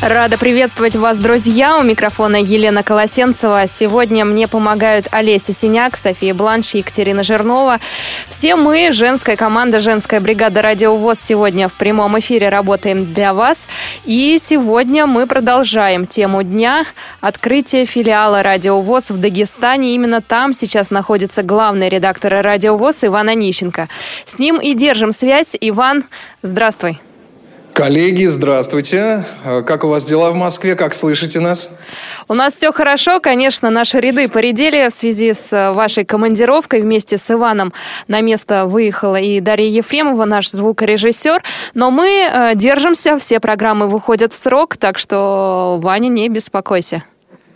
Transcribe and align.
Рада 0.00 0.38
приветствовать 0.38 0.94
вас, 0.94 1.18
друзья. 1.18 1.76
У 1.76 1.82
микрофона 1.82 2.36
Елена 2.36 2.84
Колосенцева. 2.84 3.66
Сегодня 3.66 4.24
мне 4.24 4.46
помогают 4.46 5.08
Олеся 5.10 5.52
Синяк, 5.52 5.96
София 5.96 6.34
Бланш 6.34 6.76
и 6.76 6.78
Екатерина 6.78 7.24
Жирнова. 7.24 7.80
Все 8.28 8.54
мы, 8.54 8.92
женская 8.92 9.34
команда, 9.34 9.80
женская 9.80 10.20
бригада 10.20 10.62
«Радиовоз» 10.62 11.18
сегодня 11.18 11.68
в 11.68 11.72
прямом 11.72 12.16
эфире 12.20 12.48
работаем 12.48 13.12
для 13.12 13.34
вас. 13.34 13.66
И 14.04 14.36
сегодня 14.38 15.06
мы 15.06 15.26
продолжаем 15.26 16.06
тему 16.06 16.44
дня– 16.44 16.86
открытие 17.20 17.84
филиала 17.84 18.44
«Радиовоз» 18.44 19.10
в 19.10 19.20
Дагестане. 19.20 19.96
Именно 19.96 20.22
там 20.22 20.52
сейчас 20.52 20.92
находится 20.92 21.42
главный 21.42 21.88
редактор 21.88 22.40
«Радиовоз» 22.40 23.02
Иван 23.02 23.30
Онищенко. 23.30 23.88
С 24.24 24.38
ним 24.38 24.60
и 24.60 24.74
держим 24.74 25.10
связь. 25.10 25.56
Иван, 25.60 26.04
здравствуй. 26.42 27.00
Коллеги, 27.78 28.24
здравствуйте. 28.24 29.24
Как 29.44 29.84
у 29.84 29.88
вас 29.88 30.04
дела 30.04 30.32
в 30.32 30.34
Москве? 30.34 30.74
Как 30.74 30.94
слышите 30.94 31.38
нас? 31.38 31.78
У 32.26 32.34
нас 32.34 32.56
все 32.56 32.72
хорошо. 32.72 33.20
Конечно, 33.20 33.70
наши 33.70 34.00
ряды 34.00 34.28
поредели 34.28 34.88
в 34.88 34.92
связи 34.92 35.32
с 35.32 35.52
э, 35.52 35.70
вашей 35.70 36.04
командировкой. 36.04 36.82
Вместе 36.82 37.18
с 37.18 37.30
Иваном 37.30 37.72
на 38.08 38.20
место 38.20 38.66
выехала 38.66 39.14
и 39.14 39.38
Дарья 39.38 39.68
Ефремова, 39.68 40.24
наш 40.24 40.50
звукорежиссер. 40.50 41.44
Но 41.74 41.92
мы 41.92 42.08
э, 42.08 42.56
держимся, 42.56 43.16
все 43.16 43.38
программы 43.38 43.86
выходят 43.86 44.32
в 44.32 44.36
срок, 44.36 44.76
так 44.76 44.98
что, 44.98 45.78
Ваня, 45.80 46.08
не 46.08 46.28
беспокойся. 46.28 47.04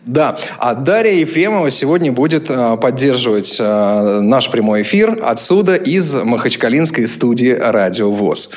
Да, 0.05 0.37
а 0.59 0.75
Дарья 0.75 1.13
Ефремова 1.13 1.71
сегодня 1.71 2.11
будет 2.11 2.51
э, 2.51 2.77
поддерживать 2.77 3.57
э, 3.61 4.21
наш 4.21 4.51
прямой 4.51 4.83
эфир 4.83 5.21
отсюда 5.23 5.77
из 5.77 6.13
Махачкалинской 6.13 7.07
студии 7.07 7.51
«Радио 7.51 8.11
ВОЗ». 8.11 8.51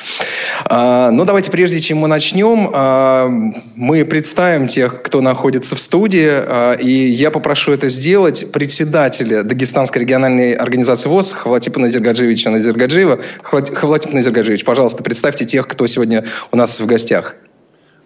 Э, 0.68 1.10
ну, 1.12 1.24
давайте, 1.24 1.52
прежде 1.52 1.78
чем 1.78 1.98
мы 1.98 2.08
начнем, 2.08 3.54
мы 3.76 4.04
представим 4.04 4.66
тех, 4.66 5.02
кто 5.02 5.20
находится 5.20 5.76
в 5.76 5.80
студии, 5.80 6.82
и 6.82 7.08
я 7.10 7.30
попрошу 7.30 7.72
это 7.72 7.88
сделать 7.88 8.50
председателя 8.50 9.44
Дагестанской 9.44 10.02
региональной 10.02 10.52
организации 10.52 11.08
ВОЗ 11.08 11.30
Хавлатипа 11.30 11.78
Назиргаджиевича 11.78 12.50
Назиргаджиева. 12.50 13.20
Хавлатип 13.42 14.12
Назиргаджиевич, 14.12 14.64
пожалуйста, 14.64 15.04
представьте 15.04 15.44
тех, 15.44 15.68
кто 15.68 15.86
сегодня 15.86 16.24
у 16.50 16.56
нас 16.56 16.80
в 16.80 16.86
гостях. 16.86 17.36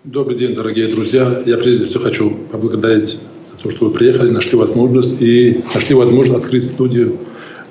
Добрый 0.04 0.34
день, 0.34 0.54
дорогие 0.54 0.88
друзья. 0.88 1.42
Я 1.44 1.58
прежде 1.58 1.84
всего 1.84 2.04
хочу 2.04 2.30
поблагодарить 2.50 3.18
за 3.38 3.58
то, 3.58 3.68
что 3.68 3.84
вы 3.84 3.90
приехали, 3.90 4.30
нашли 4.30 4.56
возможность 4.56 5.20
и 5.20 5.62
нашли 5.74 5.94
возможность 5.94 6.42
открыть 6.42 6.66
студию 6.66 7.18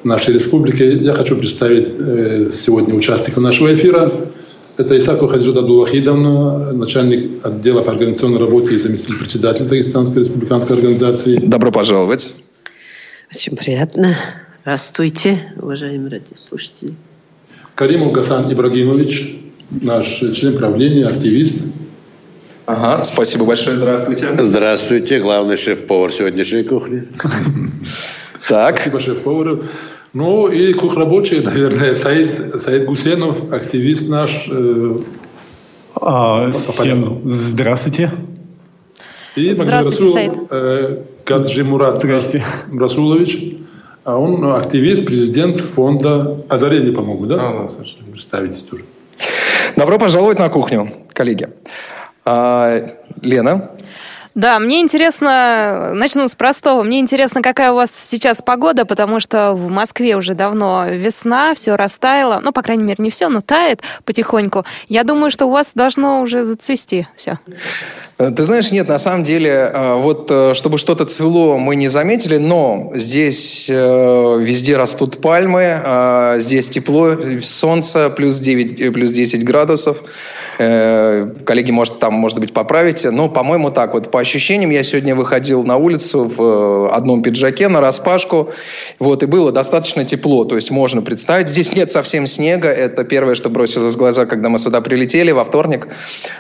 нашей 0.04 0.36
республики. 0.36 0.84
Я 0.84 1.16
хочу 1.16 1.36
представить 1.36 1.88
э, 1.98 2.50
сегодня 2.52 2.94
участников 2.94 3.42
нашего 3.42 3.74
эфира. 3.74 4.12
Это 4.78 4.96
Исакова 4.96 5.32
Хаджуда 5.32 5.62
Абдулвахидовна, 5.62 6.72
начальник 6.74 7.44
отдела 7.44 7.82
по 7.82 7.94
организационной 7.94 8.40
работе 8.40 8.76
и 8.76 8.78
заместитель 8.78 9.18
председателя 9.18 9.66
Дагестанской 9.66 10.22
республиканской 10.22 10.76
организации. 10.76 11.38
Добро 11.38 11.72
пожаловать. 11.72 12.32
Очень 13.34 13.56
приятно. 13.56 14.16
Здравствуйте, 14.62 15.52
уважаемые 15.60 16.12
радиослушатели. 16.12 16.94
Каримов 17.74 18.12
Гасан 18.12 18.54
Ибрагимович, 18.54 19.40
наш 19.72 20.20
член 20.36 20.56
правления, 20.58 21.08
активист, 21.08 21.64
Ага, 22.70 23.04
спасибо 23.04 23.46
большое, 23.46 23.76
здравствуйте. 23.76 24.28
Здравствуйте, 24.38 25.20
главный 25.20 25.58
шеф-повар 25.58 26.12
сегодняшней 26.12 26.62
кухни. 26.62 27.08
Так. 28.48 28.76
Спасибо 28.76 29.00
шеф-повару. 29.00 29.64
Ну 30.14 30.48
и 30.48 30.74
кухрабочий, 30.74 31.40
наверное, 31.40 31.96
Саид, 31.96 32.62
Саид 32.62 32.86
Гусенов, 32.86 33.52
активист 33.52 34.08
наш. 34.08 34.48
Э, 34.52 34.98
а, 35.96 36.52
всем 36.52 37.22
здравствуйте. 37.26 38.12
И 39.36 39.52
здравствуйте, 39.54 40.14
Саид. 40.14 40.34
Э, 40.52 40.98
Гаджи 41.26 41.64
Мурат 41.64 42.06
Расулович. 42.06 43.56
А 44.04 44.18
он 44.18 44.46
активист, 44.46 45.06
президент 45.06 45.60
фонда 45.60 46.44
«Озарение», 46.50 46.94
по-моему, 46.94 47.26
да? 47.26 47.36
А, 47.40 47.70
да, 47.76 47.86
Представитесь 48.12 48.62
тоже. 48.64 48.84
Добро 49.76 49.98
пожаловать 49.98 50.38
на 50.38 50.50
кухню, 50.50 50.94
коллеги. 51.14 51.50
А, 52.32 52.96
Лена? 53.24 53.72
Да, 54.36 54.60
мне 54.60 54.82
интересно, 54.82 55.92
начну 55.94 56.28
с 56.28 56.36
простого. 56.36 56.84
Мне 56.84 57.00
интересно, 57.00 57.42
какая 57.42 57.72
у 57.72 57.76
вас 57.76 57.92
сейчас 57.92 58.42
погода, 58.42 58.86
потому 58.86 59.20
что 59.20 59.54
в 59.54 59.70
Москве 59.70 60.16
уже 60.16 60.34
давно 60.34 60.86
весна, 60.88 61.54
все 61.56 61.76
растаяло. 61.76 62.40
Ну, 62.44 62.52
по 62.52 62.62
крайней 62.62 62.84
мере, 62.84 62.98
не 63.00 63.10
все, 63.10 63.30
но 63.30 63.42
тает 63.42 63.82
потихоньку. 64.06 64.66
Я 64.88 65.04
думаю, 65.04 65.32
что 65.32 65.48
у 65.48 65.52
вас 65.52 65.74
должно 65.74 66.22
уже 66.22 66.46
зацвести 66.46 67.08
все. 67.16 67.40
Ты 68.18 68.44
знаешь, 68.44 68.70
нет, 68.72 68.90
на 68.90 69.00
самом 69.00 69.24
деле, 69.24 69.50
э, 69.52 69.96
вот 69.96 70.30
э, 70.30 70.54
чтобы 70.54 70.78
что-то 70.78 71.06
цвело, 71.06 71.58
мы 71.58 71.78
не 71.78 71.88
заметили, 71.88 72.36
но 72.36 72.92
здесь 72.94 73.70
э, 73.70 73.74
везде 73.74 74.76
растут 74.76 75.22
пальмы, 75.22 76.36
здесь 76.40 76.68
тепло, 76.70 77.16
солнце, 77.42 78.10
плюс 78.10 78.40
9, 78.40 78.94
плюс 78.94 79.12
10 79.12 79.44
градусов. 79.46 80.04
Коллеги, 80.58 81.72
может, 81.72 82.00
там, 82.00 82.14
может 82.16 82.40
быть, 82.40 82.52
поправите, 82.52 83.12
но, 83.12 83.30
по-моему, 83.30 83.72
так 83.72 83.94
вот, 83.94 84.12
по 84.20 84.22
ощущениям, 84.22 84.70
я 84.70 84.84
сегодня 84.84 85.16
выходил 85.16 85.64
на 85.64 85.78
улицу 85.78 86.26
в 86.26 86.94
одном 86.94 87.24
пиджаке 87.24 87.70
на 87.70 87.80
распашку, 87.80 88.50
вот, 89.00 89.24
и 89.24 89.28
было 89.28 89.54
достаточно 89.54 90.04
тепло, 90.04 90.44
то 90.44 90.58
есть 90.58 90.72
можно 90.72 91.02
представить. 91.02 91.48
Здесь 91.48 91.74
нет 91.74 91.90
совсем 91.90 92.28
снега, 92.28 92.68
это 92.68 93.06
первое, 93.06 93.36
что 93.36 93.50
бросилось 93.50 93.96
в 93.96 93.98
глаза, 93.98 94.26
когда 94.26 94.50
мы 94.50 94.60
сюда 94.60 94.82
прилетели 94.82 95.32
во 95.32 95.46
вторник, 95.46 95.88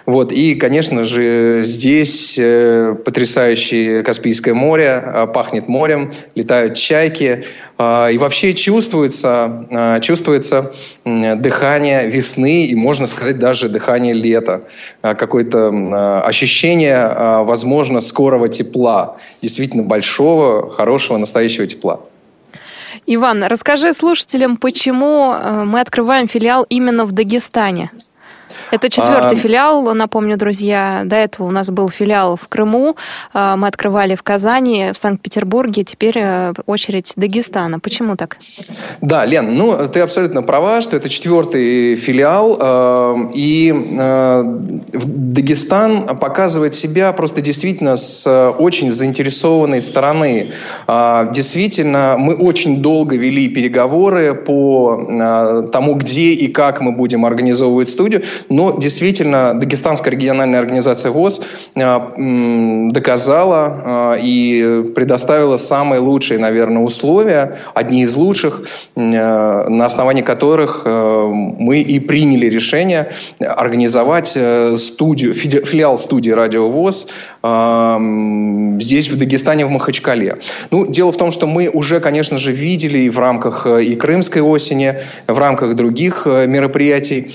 вот, 0.05 0.33
и, 0.33 0.55
конечно 0.55 1.05
же, 1.05 1.63
Здесь 1.63 2.37
э, 2.37 2.95
потрясающее 3.05 4.03
Каспийское 4.03 4.53
море, 4.53 5.01
э, 5.01 5.27
пахнет 5.33 5.69
морем, 5.69 6.11
летают 6.35 6.75
чайки. 6.75 7.45
Э, 7.79 8.11
и 8.11 8.17
вообще 8.17 8.53
чувствуется, 8.53 9.65
э, 9.71 9.99
чувствуется 10.01 10.71
дыхание 11.05 12.07
весны 12.09 12.65
и, 12.65 12.75
можно 12.75 13.07
сказать, 13.07 13.39
даже 13.39 13.69
дыхание 13.69 14.13
лета. 14.13 14.63
Э, 15.01 15.15
какое-то 15.15 16.21
ощущение, 16.25 17.43
возможно, 17.43 18.01
скорого 18.01 18.49
тепла. 18.49 19.17
Действительно 19.41 19.83
большого, 19.83 20.69
хорошего, 20.69 21.17
настоящего 21.17 21.65
тепла. 21.65 22.01
Иван, 23.05 23.43
расскажи 23.43 23.93
слушателям, 23.93 24.57
почему 24.57 25.33
э, 25.33 25.63
мы 25.63 25.79
открываем 25.79 26.27
филиал 26.27 26.65
именно 26.69 27.05
в 27.05 27.11
Дагестане? 27.11 27.91
Это 28.71 28.89
четвертый 28.89 29.37
а... 29.37 29.41
филиал, 29.41 29.93
напомню, 29.95 30.37
друзья. 30.37 31.01
До 31.03 31.15
этого 31.15 31.47
у 31.47 31.51
нас 31.51 31.71
был 31.71 31.89
филиал 31.89 32.35
в 32.35 32.47
Крыму, 32.47 32.95
а, 33.33 33.55
мы 33.55 33.67
открывали 33.67 34.15
в 34.15 34.21
Казани, 34.21 34.91
в 34.93 34.97
Санкт-Петербурге, 34.97 35.83
теперь 35.83 36.17
э, 36.17 36.53
очередь 36.65 37.13
Дагестана. 37.15 37.79
Почему 37.79 38.15
так? 38.15 38.37
Да, 39.01 39.25
Лен, 39.25 39.55
ну 39.55 39.75
ты 39.87 40.01
абсолютно 40.01 40.43
права, 40.43 40.81
что 40.81 40.97
это 40.97 41.09
четвертый 41.09 41.95
филиал, 41.95 42.57
э, 42.59 43.15
и 43.33 43.73
э, 43.73 44.43
Дагестан 44.93 46.17
показывает 46.19 46.75
себя 46.75 47.11
просто 47.13 47.41
действительно 47.41 47.95
с 47.95 48.51
очень 48.59 48.91
заинтересованной 48.91 49.81
стороны. 49.81 50.51
А, 50.87 51.25
действительно, 51.31 52.15
мы 52.17 52.35
очень 52.35 52.81
долго 52.81 53.15
вели 53.15 53.49
переговоры 53.49 54.35
по 54.35 55.69
тому, 55.71 55.95
где 55.95 56.33
и 56.33 56.47
как 56.47 56.81
мы 56.81 56.91
будем 56.91 57.25
организовывать 57.25 57.89
студию, 57.89 58.23
но 58.59 58.77
действительно 58.77 59.57
Дагестанская 59.57 60.11
региональная 60.11 60.59
организация 60.59 61.11
ВОЗ 61.11 61.41
э, 61.75 62.89
доказала 62.91 64.15
э, 64.17 64.19
и 64.21 64.83
предоставила 64.93 65.55
самые 65.55 66.01
лучшие, 66.01 66.39
наверное, 66.39 66.83
условия, 66.83 67.55
одни 67.73 68.01
из 68.01 68.13
лучших, 68.15 68.63
э, 68.97 68.99
на 68.99 69.85
основании 69.85 70.23
которых 70.23 70.85
мы 70.85 71.79
и 71.79 71.99
приняли 72.01 72.47
решение 72.47 73.11
организовать 73.39 74.37
студию, 74.75 75.33
филиал 75.33 75.97
студии 75.97 76.31
«Радио 76.31 76.67
ВОЗ» 76.69 77.07
здесь, 78.83 79.09
в 79.09 79.17
Дагестане, 79.17 79.65
в 79.65 79.69
Махачкале. 79.69 80.37
Ну, 80.71 80.85
дело 80.87 81.11
в 81.11 81.17
том, 81.17 81.31
что 81.31 81.47
мы 81.47 81.69
уже, 81.69 81.99
конечно 81.99 82.37
же, 82.37 82.51
видели 82.51 83.07
в 83.07 83.17
рамках 83.19 83.65
и 83.65 83.95
Крымской 83.95 84.41
осени, 84.41 84.95
в 85.27 85.37
рамках 85.37 85.75
других 85.75 86.25
мероприятий 86.25 87.31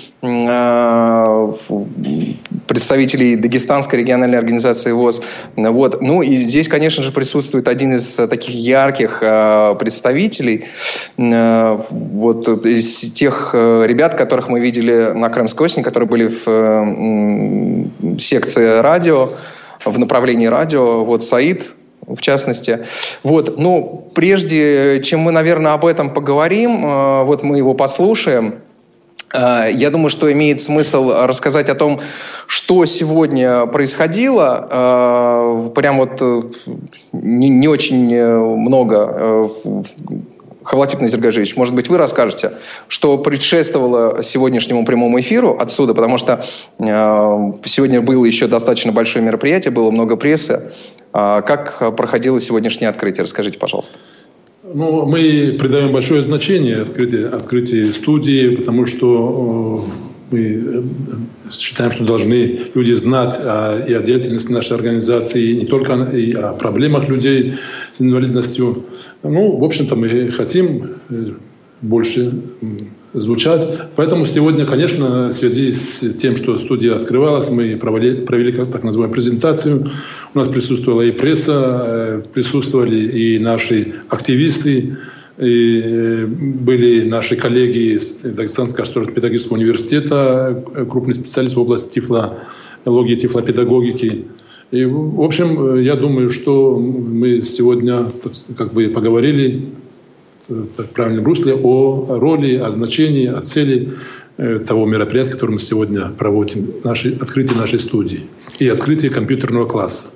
представителей 2.66 3.36
Дагестанской 3.36 4.00
региональной 4.00 4.38
организации 4.38 4.92
ВОЗ. 4.92 5.22
Вот. 5.56 6.02
Ну 6.02 6.22
и 6.22 6.34
здесь, 6.36 6.68
конечно 6.68 7.02
же, 7.02 7.12
присутствует 7.12 7.68
один 7.68 7.94
из 7.94 8.16
таких 8.16 8.54
ярких 8.54 9.18
э, 9.22 9.74
представителей 9.78 10.64
э, 11.16 11.78
вот, 11.90 12.48
из 12.66 13.12
тех 13.12 13.50
э, 13.52 13.84
ребят, 13.86 14.14
которых 14.14 14.48
мы 14.48 14.60
видели 14.60 15.12
на 15.14 15.28
Крымской 15.30 15.66
осени, 15.66 15.82
которые 15.82 16.08
были 16.08 16.28
в 16.28 18.20
секции 18.20 18.80
радио, 18.80 19.30
в 19.84 19.98
направлении 19.98 20.46
радио. 20.46 21.04
Вот 21.04 21.22
Саид, 21.22 21.72
в 22.06 22.20
частности. 22.20 22.80
Вот, 23.22 23.58
но 23.58 24.10
прежде 24.14 25.02
чем 25.02 25.20
мы, 25.20 25.32
наверное, 25.32 25.72
об 25.72 25.86
этом 25.86 26.12
поговорим, 26.12 26.82
вот 27.24 27.42
мы 27.42 27.58
его 27.58 27.74
послушаем, 27.74 28.56
я 29.34 29.90
думаю, 29.90 30.10
что 30.10 30.30
имеет 30.32 30.62
смысл 30.62 31.12
рассказать 31.24 31.68
о 31.68 31.74
том, 31.74 32.00
что 32.46 32.84
сегодня 32.84 33.66
происходило. 33.66 34.68
Э, 34.70 35.70
прям 35.74 35.98
вот 35.98 36.22
не, 37.12 37.48
не 37.48 37.68
очень 37.68 38.22
много 38.22 39.50
Хавлатик 40.64 41.00
Назиргажевич, 41.00 41.56
может 41.56 41.74
быть, 41.74 41.88
вы 41.88 41.98
расскажете, 41.98 42.52
что 42.88 43.18
предшествовало 43.18 44.22
сегодняшнему 44.22 44.84
прямому 44.86 45.20
эфиру 45.20 45.58
отсюда, 45.60 45.94
потому 45.94 46.16
что 46.16 46.44
э, 46.78 46.84
сегодня 47.66 48.00
было 48.00 48.24
еще 48.24 48.46
достаточно 48.46 48.90
большое 48.90 49.24
мероприятие, 49.24 49.72
было 49.72 49.90
много 49.90 50.16
прессы. 50.16 50.72
Э, 51.12 51.42
как 51.46 51.94
проходило 51.96 52.40
сегодняшнее 52.40 52.88
открытие? 52.88 53.24
Расскажите, 53.24 53.58
пожалуйста. 53.58 53.98
Ну, 54.72 55.04
мы 55.04 55.56
придаем 55.58 55.92
большое 55.92 56.22
значение 56.22 56.80
открытию, 56.80 57.36
открытию 57.36 57.92
студии, 57.92 58.56
потому 58.56 58.86
что 58.86 59.86
э, 59.86 60.30
мы 60.30 60.40
э, 60.40 60.82
считаем, 61.50 61.90
что 61.90 62.04
должны 62.04 62.60
люди 62.72 62.92
знать 62.92 63.38
о, 63.40 63.84
и 63.86 63.92
о 63.92 64.00
деятельности 64.00 64.50
нашей 64.50 64.74
организации, 64.76 65.52
не 65.52 65.66
только 65.66 66.04
и 66.04 66.32
о 66.32 66.54
проблемах 66.54 67.10
людей 67.10 67.56
с 67.92 68.00
инвалидностью. 68.00 68.86
Ну, 69.22 69.58
в 69.58 69.64
общем-то, 69.64 69.96
мы 69.96 70.30
хотим 70.30 70.94
э, 71.10 71.32
больше 71.82 72.32
звучать. 73.14 73.66
Поэтому 73.96 74.26
сегодня, 74.26 74.66
конечно, 74.66 75.28
в 75.28 75.32
связи 75.32 75.70
с 75.70 76.14
тем, 76.16 76.36
что 76.36 76.56
студия 76.58 76.94
открывалась, 76.94 77.50
мы 77.50 77.76
провели, 77.76 78.22
провели 78.22 78.52
так 78.52 78.82
называемую 78.82 79.14
презентацию. 79.14 79.90
У 80.34 80.38
нас 80.38 80.48
присутствовала 80.48 81.02
и 81.02 81.12
пресса, 81.12 81.84
э, 81.86 82.22
присутствовали 82.34 82.96
и 82.96 83.38
наши 83.38 83.94
активисты, 84.08 84.96
и 85.38 85.82
э, 85.84 86.26
были 86.26 87.02
наши 87.08 87.36
коллеги 87.36 87.94
из 87.94 88.18
Дагестанского 88.18 88.84
государственного 88.84 89.54
университета, 89.54 90.64
крупный 90.90 91.14
специалист 91.14 91.54
в 91.54 91.60
области 91.60 92.00
тифлологии, 92.00 93.14
тифлопедагогики. 93.14 94.26
И, 94.72 94.84
в 94.84 95.20
общем, 95.20 95.78
я 95.78 95.94
думаю, 95.94 96.30
что 96.30 96.76
мы 96.76 97.42
сегодня 97.42 98.06
как 98.56 98.72
бы 98.72 98.88
поговорили 98.88 99.46
э, 99.56 99.83
в 100.48 100.84
правильном 100.94 101.24
русле 101.24 101.54
о 101.54 102.18
роли, 102.18 102.56
о 102.56 102.70
значении, 102.70 103.26
о 103.26 103.40
цели 103.40 103.94
э, 104.36 104.58
того 104.58 104.86
мероприятия, 104.86 105.32
которое 105.32 105.54
мы 105.54 105.58
сегодня 105.58 106.10
проводим, 106.10 106.74
нашей, 106.84 107.16
открытие 107.16 107.58
нашей 107.58 107.78
студии 107.78 108.20
и 108.58 108.68
открытие 108.68 109.10
компьютерного 109.10 109.66
класса. 109.66 110.08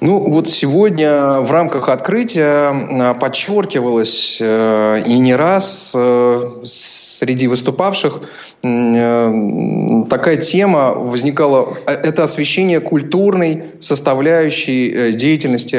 Ну, 0.00 0.18
вот 0.30 0.48
сегодня 0.48 1.40
в 1.40 1.50
рамках 1.52 1.88
открытия 1.88 2.70
а, 2.70 3.14
подчеркивалось 3.14 4.38
э, 4.40 5.02
и 5.06 5.18
не 5.18 5.34
раз 5.34 5.94
э, 5.96 6.60
среди 6.64 7.46
выступавших 7.46 8.20
э, 8.22 8.26
такая 10.08 10.36
тема 10.38 10.90
возникала. 10.94 11.76
Это 11.86 12.24
освещение 12.24 12.80
культурной 12.80 13.64
составляющей 13.80 15.12
деятельности 15.12 15.76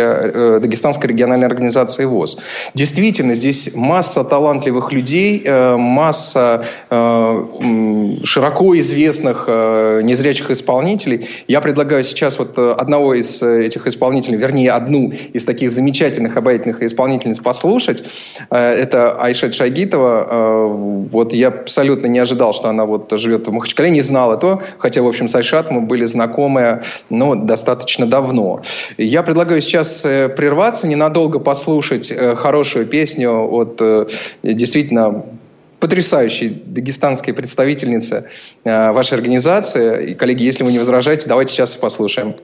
Дагестанской 0.60 1.10
региональной 1.10 1.48
организации 1.48 2.06
ВОЗ. 2.06 2.38
Действительно, 2.74 3.34
здесь 3.34 3.76
масса 3.76 4.24
талантливых 4.24 4.94
людей, 4.94 5.44
масса 5.78 6.66
широко 6.90 8.78
известных 8.78 9.48
незрячих 9.48 10.52
исполнителей. 10.52 11.28
Я 11.48 11.62
предлагаю 11.62 12.04
сейчас 12.04 12.40
вот 12.40 12.58
одного 12.58 13.14
из 13.16 13.42
этих 13.42 13.88
исполнителей 13.88 14.38
вернее, 14.46 14.72
одну 14.72 15.12
из 15.34 15.46
таких 15.46 15.72
замечательных 15.72 16.38
обаятельных 16.38 16.82
исполнительниц 16.84 17.40
послушать. 17.40 18.04
Э, 18.50 18.58
это 18.58 19.20
Айшет 19.20 19.56
Шагитова. 19.56 20.28
Э, 20.30 20.68
вот 21.12 21.34
я 21.34 21.48
абсолютно 21.48 22.08
не 22.08 22.20
ожидал, 22.20 22.54
что 22.54 22.70
она 22.70 22.75
вот 22.84 23.10
живет 23.18 23.48
в 23.48 23.52
Махачкале, 23.54 23.90
не 23.90 24.02
знал 24.02 24.34
этого, 24.34 24.62
хотя, 24.78 25.02
в 25.02 25.08
общем, 25.08 25.30
с 25.30 25.36
Айшат 25.36 25.72
мы 25.72 25.80
были 25.80 26.04
знакомы, 26.04 26.84
ну, 27.10 27.36
достаточно 27.36 28.06
давно. 28.06 28.62
Я 28.98 29.24
предлагаю 29.24 29.62
сейчас 29.62 30.04
э, 30.04 30.28
прерваться, 30.28 30.88
ненадолго 30.88 31.40
послушать 31.40 32.12
хорошую 32.36 32.88
песню 32.88 33.32
от 33.32 33.82
действительно 34.44 35.24
потрясающей 35.80 36.50
дагестанской 36.50 37.34
представительницы 37.34 38.30
вашей 38.64 39.14
организации. 39.14 40.12
И, 40.12 40.14
коллеги, 40.16 40.44
если 40.44 40.64
вы 40.64 40.72
не 40.72 40.80
возражаете, 40.80 41.30
давайте 41.30 41.54
сейчас 41.54 41.76
послушаем. 41.76 42.36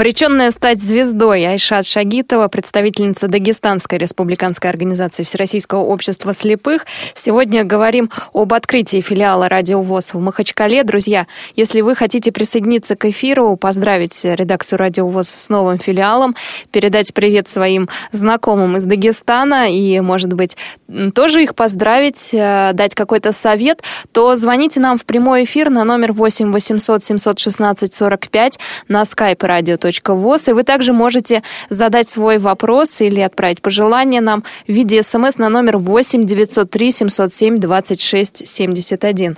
Обреченная 0.00 0.50
стать 0.50 0.80
звездой 0.80 1.44
Айшат 1.44 1.84
Шагитова, 1.84 2.48
представительница 2.48 3.28
Дагестанской 3.28 3.98
республиканской 3.98 4.70
организации 4.70 5.24
Всероссийского 5.24 5.80
общества 5.80 6.32
слепых. 6.32 6.86
Сегодня 7.12 7.64
говорим 7.64 8.08
об 8.32 8.54
открытии 8.54 9.02
филиала 9.02 9.50
Радио 9.50 9.82
ВОЗ 9.82 10.14
в 10.14 10.20
Махачкале. 10.20 10.84
Друзья, 10.84 11.26
если 11.54 11.82
вы 11.82 11.94
хотите 11.94 12.32
присоединиться 12.32 12.96
к 12.96 13.04
эфиру, 13.04 13.58
поздравить 13.58 14.18
редакцию 14.24 14.78
Радио 14.78 15.06
ВОЗ 15.06 15.28
с 15.28 15.48
новым 15.50 15.78
филиалом, 15.78 16.34
передать 16.72 17.12
привет 17.12 17.50
своим 17.50 17.90
знакомым 18.10 18.78
из 18.78 18.86
Дагестана 18.86 19.70
и, 19.70 20.00
может 20.00 20.32
быть, 20.32 20.56
тоже 21.14 21.42
их 21.42 21.54
поздравить, 21.54 22.30
э, 22.32 22.70
дать 22.72 22.94
какой-то 22.94 23.32
совет, 23.32 23.82
то 24.12 24.34
звоните 24.34 24.80
нам 24.80 24.96
в 24.96 25.04
прямой 25.04 25.44
эфир 25.44 25.68
на 25.68 25.84
номер 25.84 26.14
8 26.14 26.52
800 26.52 27.04
716 27.04 27.92
45 27.92 28.58
на 28.88 29.02
skype 29.02 29.46
радио 29.46 29.76
радио.воз. 29.98 30.48
И 30.48 30.52
вы 30.52 30.62
также 30.62 30.92
можете 30.92 31.42
задать 31.68 32.08
свой 32.08 32.38
вопрос 32.38 33.00
или 33.00 33.20
отправить 33.20 33.60
пожелание 33.60 34.20
нам 34.20 34.44
в 34.66 34.72
виде 34.72 35.02
смс 35.02 35.38
на 35.38 35.48
номер 35.48 35.78
8 35.78 36.24
903 36.24 36.92
707 36.92 37.56
26 37.56 38.46
71. 38.46 39.36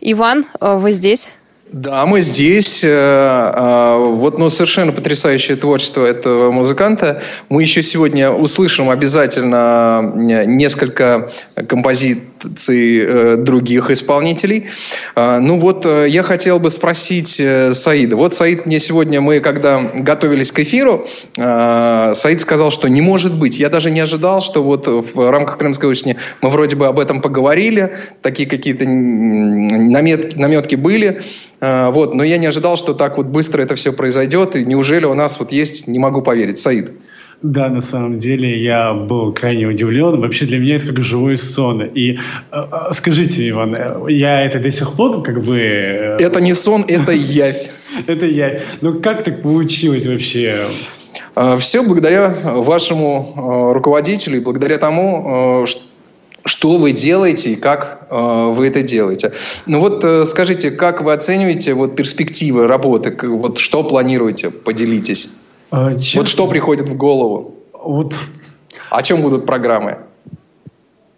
Иван, 0.00 0.44
э, 0.60 0.76
вы 0.76 0.92
здесь? 0.92 1.30
Да, 1.72 2.06
мы 2.06 2.20
здесь. 2.20 2.84
Э, 2.84 2.88
э, 2.88 3.98
вот, 3.98 4.38
ну, 4.38 4.48
совершенно 4.50 4.92
потрясающее 4.92 5.56
творчество 5.56 6.06
этого 6.06 6.52
музыканта. 6.52 7.22
Мы 7.48 7.62
еще 7.62 7.82
сегодня 7.82 8.30
услышим 8.30 8.88
обязательно 8.88 10.12
несколько 10.14 11.32
композиций 11.68 13.36
других 13.38 13.90
исполнителей. 13.90 14.66
Ну 15.16 15.58
вот, 15.58 15.84
я 15.84 16.22
хотел 16.22 16.58
бы 16.60 16.70
спросить 16.70 17.40
Саида. 17.72 18.16
Вот, 18.16 18.34
Саид, 18.34 18.66
мне 18.66 18.78
сегодня, 18.78 19.20
мы 19.20 19.40
когда 19.40 19.80
готовились 19.80 20.52
к 20.52 20.60
эфиру, 20.60 21.08
Саид 21.34 22.40
сказал, 22.40 22.70
что 22.70 22.88
не 22.88 23.00
может 23.00 23.38
быть. 23.38 23.58
Я 23.58 23.70
даже 23.70 23.90
не 23.90 24.00
ожидал, 24.00 24.42
что 24.42 24.62
вот 24.62 24.86
в 24.86 25.30
рамках 25.30 25.58
Крымской 25.58 25.88
осени 25.88 26.16
мы 26.42 26.50
вроде 26.50 26.76
бы 26.76 26.86
об 26.86 26.98
этом 26.98 27.22
поговорили, 27.22 27.96
такие 28.22 28.48
какие-то 28.48 28.84
наметки 28.84 30.76
были. 30.76 31.22
А, 31.60 31.90
вот, 31.90 32.14
но 32.14 32.22
я 32.22 32.38
не 32.38 32.46
ожидал, 32.46 32.76
что 32.76 32.94
так 32.94 33.16
вот 33.16 33.26
быстро 33.26 33.62
это 33.62 33.74
все 33.74 33.92
произойдет. 33.92 34.56
И 34.56 34.64
неужели 34.64 35.04
у 35.06 35.14
нас 35.14 35.38
вот 35.38 35.52
есть, 35.52 35.86
не 35.86 35.98
могу 35.98 36.22
поверить, 36.22 36.58
Саид? 36.58 36.92
Да, 37.42 37.68
на 37.68 37.80
самом 37.80 38.16
деле 38.16 38.62
я 38.62 38.94
был 38.94 39.32
крайне 39.32 39.66
удивлен. 39.66 40.20
Вообще 40.20 40.46
для 40.46 40.58
меня 40.58 40.76
это 40.76 40.88
как 40.88 41.00
живой 41.02 41.36
сон. 41.36 41.82
И 41.82 42.18
э, 42.50 42.62
скажите, 42.92 43.48
Иван, 43.50 43.76
я 44.08 44.42
это 44.44 44.58
до 44.58 44.70
сих 44.70 44.94
пор 44.94 45.22
как 45.22 45.44
бы... 45.44 45.58
Э, 45.58 46.16
это 46.18 46.40
не 46.40 46.54
сон, 46.54 46.84
это 46.88 47.12
явь. 47.12 47.70
Это 48.06 48.26
явь. 48.26 48.62
Ну 48.82 49.00
как 49.00 49.24
так 49.24 49.42
получилось 49.42 50.06
вообще? 50.06 50.66
А, 51.34 51.56
все 51.56 51.82
благодаря 51.82 52.34
вашему 52.44 53.72
руководителю 53.72 54.38
и 54.38 54.40
благодаря 54.40 54.76
тому, 54.76 55.64
что 55.66 55.80
что 56.46 56.76
вы 56.76 56.92
делаете 56.92 57.52
и 57.52 57.56
как 57.56 58.06
э, 58.08 58.52
вы 58.54 58.68
это 58.68 58.82
делаете. 58.82 59.32
Ну 59.66 59.80
вот 59.80 60.02
э, 60.04 60.24
скажите, 60.24 60.70
как 60.70 61.02
вы 61.02 61.12
оцениваете 61.12 61.74
вот 61.74 61.96
перспективы 61.96 62.66
работы, 62.66 63.16
вот 63.28 63.58
что 63.58 63.82
планируете, 63.82 64.50
поделитесь. 64.50 65.30
А, 65.70 65.92
честно, 65.94 66.20
вот 66.20 66.28
что 66.28 66.46
приходит 66.46 66.88
в 66.88 66.96
голову? 66.96 67.56
Вот. 67.72 68.14
О 68.90 69.02
чем 69.02 69.22
будут 69.22 69.44
программы? 69.44 69.98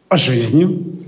О 0.08 0.16
жизни. 0.16 0.98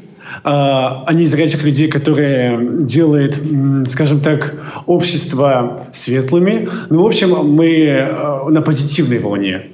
А, 0.44 1.04
о 1.06 1.12
незрячих 1.14 1.64
людей, 1.64 1.88
которые 1.88 2.82
делают, 2.82 3.40
скажем 3.88 4.20
так, 4.20 4.54
общество 4.86 5.86
светлыми. 5.92 6.68
Ну, 6.90 7.02
в 7.02 7.06
общем, 7.06 7.30
мы 7.30 7.68
э, 7.86 8.48
на 8.50 8.60
позитивной 8.60 9.18
волне. 9.18 9.70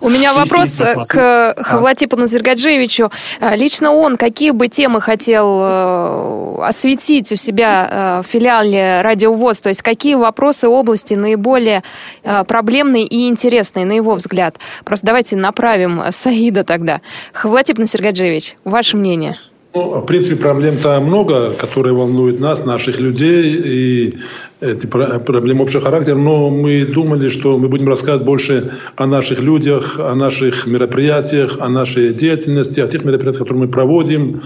У 0.00 0.08
меня 0.08 0.34
вопрос 0.34 0.80
к 1.08 1.54
Хавлатипу 1.56 2.16
Назиргаджиевичу. 2.16 3.10
Э, 3.40 3.56
лично 3.56 3.92
он 3.92 4.16
какие 4.16 4.50
бы 4.50 4.68
темы 4.68 5.00
хотел 5.00 5.60
э, 5.62 6.58
осветить 6.62 7.32
у 7.32 7.36
себя 7.36 7.88
э, 7.90 8.22
в 8.22 8.30
филиале 8.30 9.02
Радио 9.02 9.32
ВОЗ? 9.32 9.60
То 9.60 9.68
есть 9.68 9.82
какие 9.82 10.14
вопросы 10.14 10.68
области 10.68 11.14
наиболее 11.14 11.82
проблемные 12.22 13.04
и 13.04 13.28
интересные, 13.28 13.86
на 13.86 13.92
его 13.92 14.14
взгляд? 14.14 14.56
Просто 14.84 15.06
давайте 15.06 15.36
направим 15.36 16.02
Саида 16.10 16.64
тогда. 16.64 17.00
Хавлатип 17.32 17.78
Назиргаджиевич, 17.78 18.56
ваше 18.64 18.96
мнение? 18.96 19.36
Ну, 19.74 20.00
в 20.00 20.06
принципе, 20.06 20.36
проблем-то 20.36 21.00
много, 21.00 21.50
которые 21.54 21.94
волнуют 21.94 22.38
нас, 22.38 22.64
наших 22.64 23.00
людей, 23.00 23.60
и 23.64 24.14
эти 24.60 24.86
проблемы 24.86 25.62
общего 25.62 25.82
характера, 25.82 26.14
но 26.14 26.48
мы 26.48 26.84
думали, 26.84 27.28
что 27.28 27.58
мы 27.58 27.68
будем 27.68 27.88
рассказывать 27.88 28.24
больше 28.24 28.70
о 28.94 29.06
наших 29.06 29.40
людях, 29.40 29.98
о 29.98 30.14
наших 30.14 30.66
мероприятиях, 30.66 31.56
о 31.58 31.68
нашей 31.68 32.14
деятельности, 32.14 32.78
о 32.78 32.86
тех 32.86 33.04
мероприятиях, 33.04 33.42
которые 33.42 33.66
мы 33.66 33.68
проводим. 33.68 34.42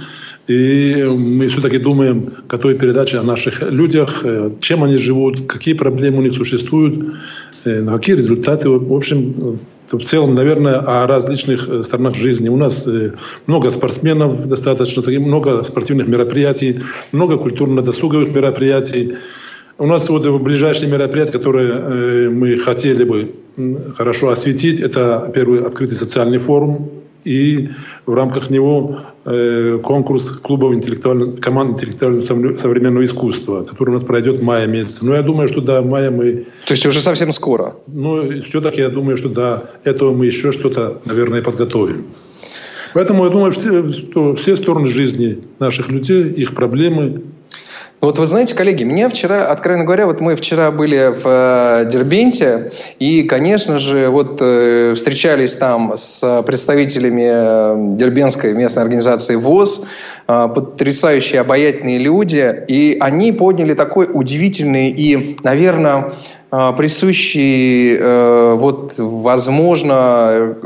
И 0.46 1.04
мы 1.06 1.46
все-таки 1.48 1.76
думаем, 1.76 2.32
какой 2.46 2.74
передаче 2.78 3.18
о 3.18 3.22
наших 3.22 3.70
людях, 3.70 4.24
э, 4.24 4.52
чем 4.60 4.82
они 4.82 4.96
живут, 4.96 5.46
какие 5.46 5.74
проблемы 5.74 6.18
у 6.18 6.22
них 6.22 6.32
существуют, 6.32 7.04
э, 7.66 7.84
какие 7.84 8.16
результаты. 8.16 8.70
В 8.70 8.94
общем, 8.94 9.58
в 9.90 10.02
целом, 10.02 10.34
наверное, 10.34 10.76
о 10.76 11.06
различных 11.06 11.68
э, 11.68 11.82
сторонах 11.82 12.14
жизни. 12.14 12.48
У 12.48 12.56
нас 12.56 12.88
много 13.46 13.70
спортсменов 13.70 14.46
достаточно, 14.46 15.02
много 15.20 15.62
спортивных 15.64 16.08
мероприятий, 16.08 16.80
много 17.12 17.36
культурно-досуговых 17.38 18.30
мероприятий. 18.34 19.14
У 19.78 19.86
нас 19.86 20.08
вот 20.08 20.26
ближайшие 20.42 20.90
мероприятия, 20.90 21.32
которые 21.32 22.30
мы 22.30 22.56
хотели 22.58 23.04
бы 23.04 23.34
хорошо 23.96 24.28
осветить, 24.28 24.80
это 24.80 25.30
первый 25.32 25.60
открытый 25.62 25.96
социальный 25.96 26.38
форум 26.38 26.97
и 27.24 27.68
в 28.06 28.14
рамках 28.14 28.50
него 28.50 29.00
э, 29.24 29.78
конкурс 29.82 30.30
клубов 30.30 30.74
интеллектуально, 30.74 31.36
команд 31.36 31.76
интеллектуального 31.76 32.54
современного 32.56 33.04
искусства, 33.04 33.64
который 33.64 33.90
у 33.90 33.92
нас 33.92 34.04
пройдет 34.04 34.40
в 34.40 34.42
мае 34.42 34.66
месяце. 34.66 35.04
Но 35.04 35.14
я 35.14 35.22
думаю, 35.22 35.48
что 35.48 35.60
до 35.60 35.82
мая 35.82 36.10
мы... 36.10 36.46
То 36.66 36.72
есть 36.74 36.86
уже 36.86 37.00
совсем 37.00 37.32
скоро? 37.32 37.74
Ну, 37.86 38.40
все-таки 38.42 38.80
я 38.80 38.88
думаю, 38.88 39.16
что 39.16 39.28
до 39.28 39.70
этого 39.84 40.14
мы 40.14 40.26
еще 40.26 40.52
что-то, 40.52 41.00
наверное, 41.04 41.42
подготовим. 41.42 42.06
Поэтому 42.94 43.24
я 43.24 43.30
думаю, 43.30 43.52
что 43.52 44.34
все 44.34 44.56
стороны 44.56 44.86
жизни 44.86 45.38
наших 45.58 45.88
людей, 45.88 46.30
их 46.32 46.54
проблемы 46.54 47.22
вот 48.00 48.18
вы 48.18 48.26
знаете, 48.26 48.54
коллеги, 48.54 48.84
меня 48.84 49.08
вчера, 49.08 49.48
откровенно 49.48 49.84
говоря, 49.84 50.06
вот 50.06 50.20
мы 50.20 50.36
вчера 50.36 50.70
были 50.70 51.08
в 51.08 51.26
э, 51.26 51.90
Дербенте, 51.90 52.70
и, 53.00 53.24
конечно 53.24 53.78
же, 53.78 54.08
вот 54.08 54.38
э, 54.40 54.94
встречались 54.94 55.56
там 55.56 55.94
с 55.96 56.42
представителями 56.46 57.26
э, 57.28 57.96
Дербенской 57.96 58.54
местной 58.54 58.84
организации 58.84 59.34
ВОЗ, 59.34 59.86
потрясающие, 60.26 61.40
обаятельные 61.40 61.98
люди, 61.98 62.64
и 62.68 62.98
они 63.00 63.32
подняли 63.32 63.72
такой 63.72 64.08
удивительный 64.12 64.90
и, 64.90 65.38
наверное, 65.42 66.12
присущий, 66.50 67.94
э, 67.94 68.54
вот, 68.54 68.94
возможно, 68.96 70.56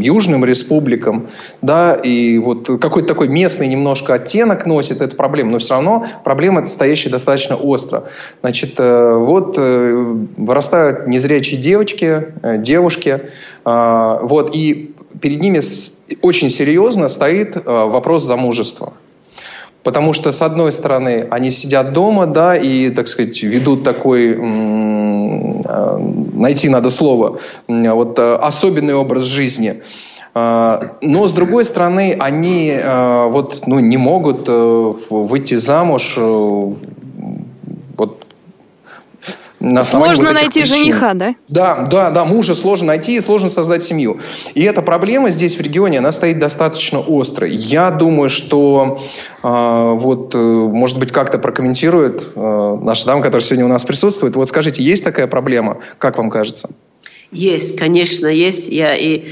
южным 0.00 0.44
республикам, 0.44 1.28
да, 1.62 1.94
и 1.94 2.38
вот 2.38 2.66
какой-то 2.66 3.06
такой 3.06 3.28
местный 3.28 3.68
немножко 3.68 4.14
оттенок 4.14 4.66
носит 4.66 5.00
эта 5.00 5.14
проблема, 5.14 5.52
но 5.52 5.58
все 5.58 5.74
равно 5.74 6.06
проблема 6.24 6.64
стоящая 6.66 7.10
достаточно 7.10 7.54
остро. 7.54 8.04
Значит, 8.40 8.74
э, 8.78 9.14
вот 9.14 9.54
э, 9.56 10.16
вырастают 10.36 11.06
незрячие 11.06 11.60
девочки, 11.60 12.34
девушки, 12.58 13.20
а, 13.64 14.20
вот, 14.22 14.54
и 14.54 14.94
перед 15.20 15.40
ними 15.42 15.60
очень 16.22 16.50
серьезно 16.50 17.08
стоит 17.08 17.56
вопрос 17.64 18.24
замужества. 18.24 18.94
Потому 19.82 20.12
что, 20.12 20.30
с 20.30 20.42
одной 20.42 20.72
стороны, 20.72 21.26
они 21.30 21.50
сидят 21.50 21.92
дома, 21.92 22.26
да, 22.26 22.54
и, 22.54 22.90
так 22.90 23.08
сказать, 23.08 23.42
ведут 23.42 23.82
такой, 23.82 24.32
э, 24.32 25.96
найти 26.34 26.68
надо 26.68 26.90
слово, 26.90 27.38
вот 27.66 28.18
э, 28.18 28.34
особенный 28.36 28.94
образ 28.94 29.24
жизни. 29.24 29.82
Э, 30.34 30.90
но, 31.00 31.26
с 31.26 31.32
другой 31.32 31.64
стороны, 31.64 32.14
они 32.20 32.78
вот, 33.30 33.62
ну, 33.66 33.80
не 33.80 33.96
могут 33.96 34.48
выйти 34.48 35.54
замуж 35.54 36.18
на 39.60 39.82
сложно 39.82 40.32
найти 40.32 40.60
причин. 40.60 40.76
жениха, 40.76 41.14
да? 41.14 41.34
Да, 41.48 41.84
да, 41.84 42.10
да, 42.10 42.24
мужа 42.24 42.54
сложно 42.54 42.88
найти 42.88 43.16
и 43.16 43.20
сложно 43.20 43.50
создать 43.50 43.82
семью. 43.82 44.18
И 44.54 44.62
эта 44.62 44.80
проблема 44.80 45.30
здесь 45.30 45.56
в 45.56 45.60
регионе, 45.60 45.98
она 45.98 46.12
стоит 46.12 46.38
достаточно 46.38 46.98
остро. 47.00 47.46
Я 47.46 47.90
думаю, 47.90 48.30
что 48.30 48.98
э, 49.42 49.92
вот, 49.98 50.34
э, 50.34 50.38
может 50.38 50.98
быть, 50.98 51.12
как-то 51.12 51.38
прокомментирует 51.38 52.32
э, 52.34 52.78
наша 52.82 53.06
дама, 53.06 53.22
которая 53.22 53.44
сегодня 53.44 53.66
у 53.66 53.68
нас 53.68 53.84
присутствует. 53.84 54.34
Вот 54.34 54.48
скажите, 54.48 54.82
есть 54.82 55.04
такая 55.04 55.26
проблема? 55.26 55.78
Как 55.98 56.16
вам 56.16 56.30
кажется? 56.30 56.70
Есть, 57.30 57.76
конечно, 57.76 58.26
есть. 58.26 58.68
Я 58.68 58.96
и 58.96 59.26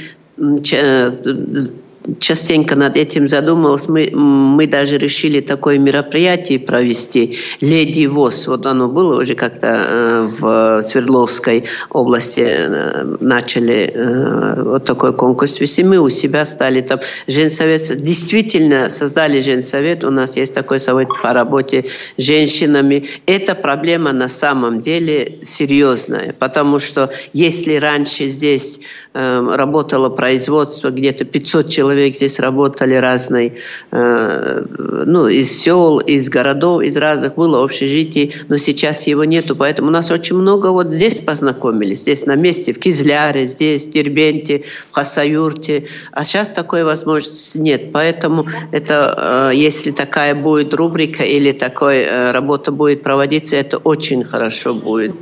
частенько 2.18 2.74
над 2.76 2.96
этим 2.96 3.28
задумывалась. 3.28 3.88
Мы, 3.88 4.10
мы 4.12 4.66
даже 4.66 4.98
решили 4.98 5.40
такое 5.40 5.78
мероприятие 5.78 6.58
провести. 6.58 7.38
Леди 7.60 8.06
ВОЗ. 8.06 8.46
Вот 8.46 8.66
оно 8.66 8.88
было 8.88 9.20
уже 9.20 9.34
как-то 9.34 9.66
э, 9.66 10.30
в 10.38 10.82
Свердловской 10.82 11.64
области 11.90 12.46
э, 12.46 13.16
начали 13.20 13.92
э, 13.94 14.62
вот 14.62 14.84
такой 14.84 15.12
конкурс 15.12 15.60
вести. 15.60 15.84
Мы 15.84 15.98
у 15.98 16.08
себя 16.08 16.46
стали 16.46 16.80
там 16.80 17.00
женсовет. 17.26 18.02
Действительно 18.02 18.90
создали 18.90 19.40
женсовет. 19.40 20.04
У 20.04 20.10
нас 20.10 20.36
есть 20.36 20.54
такой 20.54 20.80
совет 20.80 21.08
по 21.22 21.32
работе 21.32 21.86
с 22.16 22.22
женщинами. 22.22 23.08
Эта 23.26 23.54
проблема 23.54 24.12
на 24.12 24.28
самом 24.28 24.80
деле 24.80 25.38
серьезная, 25.42 26.34
потому 26.38 26.80
что 26.80 27.10
если 27.32 27.76
раньше 27.76 28.26
здесь 28.26 28.80
работало 29.14 30.10
производство, 30.10 30.90
где-то 30.90 31.24
500 31.24 31.68
человек 31.68 31.97
здесь 32.06 32.38
работали 32.38 32.94
разные, 32.94 33.56
э, 33.90 34.64
ну, 35.06 35.28
из 35.28 35.50
сел, 35.50 35.98
из 35.98 36.28
городов, 36.28 36.82
из 36.82 36.96
разных, 36.96 37.34
было 37.34 37.62
общежитий, 37.62 38.34
но 38.48 38.58
сейчас 38.58 39.06
его 39.06 39.24
нету, 39.24 39.56
поэтому 39.56 39.88
у 39.88 39.92
нас 39.92 40.10
очень 40.10 40.36
много 40.36 40.68
вот 40.68 40.92
здесь 40.92 41.20
познакомились, 41.20 42.00
здесь 42.00 42.26
на 42.26 42.36
месте, 42.36 42.72
в 42.72 42.78
Кизляре, 42.78 43.46
здесь, 43.46 43.86
в 43.86 43.90
Дербенте, 43.90 44.64
в 44.90 44.94
Хасаюрте, 44.94 45.86
а 46.12 46.24
сейчас 46.24 46.50
такой 46.50 46.84
возможности 46.84 47.58
нет, 47.58 47.92
поэтому 47.92 48.46
это, 48.72 49.50
э, 49.52 49.56
если 49.56 49.90
такая 49.90 50.34
будет 50.34 50.74
рубрика 50.74 51.24
или 51.24 51.52
такой 51.52 51.98
э, 51.98 52.32
работа 52.32 52.72
будет 52.72 53.02
проводиться, 53.02 53.56
это 53.56 53.78
очень 53.78 54.24
хорошо 54.24 54.74
будет 54.74 55.14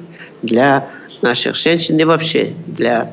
для 0.43 0.89
наших 1.23 1.57
женщин 1.57 1.99
и 1.99 2.05
вообще 2.05 2.55
для 2.67 3.11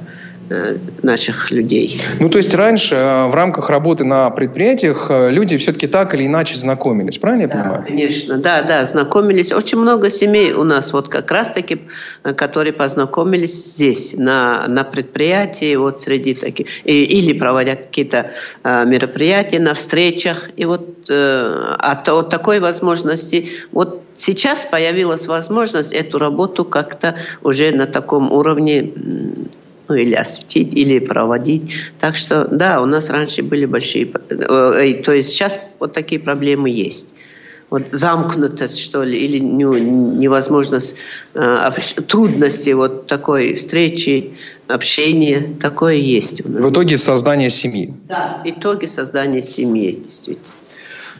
наших 1.01 1.51
людей. 1.51 2.01
Ну, 2.19 2.29
то 2.29 2.38
есть 2.38 2.53
раньше 2.55 2.95
э, 2.95 3.27
в 3.27 3.36
рамках 3.36 3.69
работы 3.69 4.03
на 4.03 4.29
предприятиях 4.29 5.07
э, 5.10 5.31
люди 5.31 5.57
все-таки 5.57 5.88
так 5.88 6.13
или 6.13 6.25
иначе 6.25 6.55
знакомились, 6.55 7.17
правильно 7.17 7.48
да, 7.48 7.57
я 7.57 7.63
понимаю? 7.63 7.86
Конечно, 7.86 8.38
да, 8.38 8.62
да, 8.62 8.86
знакомились. 8.86 9.51
Очень 9.51 9.79
много 9.79 10.10
семей 10.10 10.53
у 10.53 10.63
нас 10.63 10.93
вот 10.93 11.10
как 11.10 11.31
раз-таки, 11.31 11.81
которые 12.36 12.74
познакомились 12.74 13.74
здесь, 13.74 14.15
на, 14.17 14.67
на 14.67 14.83
предприятии, 14.83 15.75
вот 15.75 16.01
среди 16.01 16.33
таких, 16.33 16.67
и, 16.86 17.03
или 17.03 17.38
проводят 17.38 17.86
какие-то 17.86 18.31
мероприятия 18.63 19.60
на 19.60 19.74
встречах. 19.74 20.50
И 20.55 20.65
вот 20.65 21.10
от, 21.10 22.10
от 22.10 22.29
такой 22.29 22.59
возможности, 22.59 23.50
вот 23.72 24.03
сейчас 24.16 24.66
появилась 24.66 25.27
возможность 25.27 25.94
эту 25.94 26.20
работу 26.20 26.66
как-то 26.66 27.16
уже 27.42 27.72
на 27.72 27.85
таком 27.85 28.31
уровне 28.31 28.94
ну, 29.87 29.96
или 29.96 30.13
осветить, 30.13 30.74
или 30.74 31.00
проводить. 31.00 31.75
Так 32.00 32.15
что, 32.15 32.46
да, 32.46 32.81
у 32.81 32.85
нас 32.85 33.09
раньше 33.09 33.43
были 33.43 33.65
большие... 33.65 34.11
Э, 34.29 35.01
то 35.03 35.11
есть 35.11 35.29
сейчас 35.29 35.59
вот 35.79 35.93
такие 35.93 36.22
проблемы 36.22 36.69
есть. 36.69 37.13
Вот 37.69 37.87
замкнутость, 37.91 38.79
что 38.79 39.03
ли, 39.03 39.17
или 39.17 39.39
невозможность, 39.39 40.96
э, 41.33 41.72
трудности 42.07 42.69
вот 42.69 43.07
такой 43.07 43.55
встречи, 43.55 44.33
общения, 44.67 45.55
такое 45.59 45.96
есть. 45.96 46.41
В 46.46 46.69
итоге 46.69 46.98
создание 46.98 47.50
семьи. 47.50 47.93
Да, 48.07 48.41
в 48.46 48.48
итоге 48.48 48.87
создание 48.87 49.41
семьи, 49.41 49.91
действительно. 49.91 50.48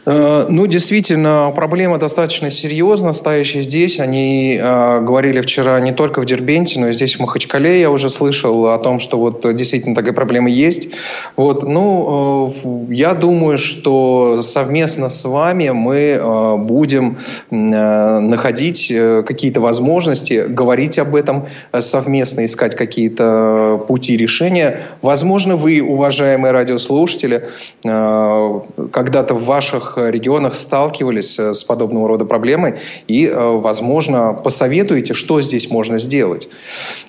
Э, 0.06 0.46
ну, 0.48 0.66
действительно, 0.66 1.52
проблема 1.54 1.98
достаточно 1.98 2.50
серьезная, 2.50 3.12
стоящая 3.12 3.62
здесь. 3.62 4.00
Они 4.00 4.58
э, 4.60 5.00
говорили 5.00 5.40
вчера 5.40 5.80
не 5.80 5.92
только 5.92 6.20
в 6.20 6.26
Дербенте, 6.26 6.78
но 6.80 6.88
и 6.88 6.92
здесь 6.92 7.16
в 7.16 7.20
Махачкале. 7.20 7.80
Я 7.80 7.90
уже 7.90 8.10
слышал 8.10 8.66
о 8.66 8.78
том, 8.78 8.98
что 9.00 9.18
вот 9.18 9.42
действительно 9.56 9.94
такая 9.94 10.12
проблема 10.12 10.50
есть. 10.50 10.88
Вот, 11.36 11.62
ну, 11.62 12.54
э, 12.88 12.94
я 12.94 13.14
думаю, 13.14 13.56
что 13.58 14.36
совместно 14.42 15.08
с 15.08 15.24
вами 15.24 15.70
мы 15.70 15.96
э, 15.96 16.56
будем 16.58 17.18
э, 17.50 18.18
находить 18.18 18.90
э, 18.90 19.22
какие-то 19.26 19.60
возможности, 19.60 20.44
говорить 20.48 20.98
об 20.98 21.14
этом 21.14 21.46
совместно, 21.78 22.44
искать 22.44 22.76
какие-то 22.76 23.82
пути 23.88 24.16
решения. 24.16 24.80
Возможно, 25.00 25.56
вы, 25.56 25.80
уважаемые 25.80 26.52
радиослушатели, 26.52 27.48
э, 27.84 28.60
когда-то 28.92 29.34
в 29.34 29.44
ваших 29.44 29.93
регионах 29.96 30.54
сталкивались 30.54 31.38
э, 31.38 31.54
с 31.54 31.64
подобного 31.64 32.08
рода 32.08 32.24
проблемой 32.24 32.76
и, 33.06 33.26
э, 33.26 33.58
возможно, 33.58 34.32
посоветуете, 34.32 35.14
что 35.14 35.40
здесь 35.40 35.70
можно 35.70 35.98
сделать. 35.98 36.48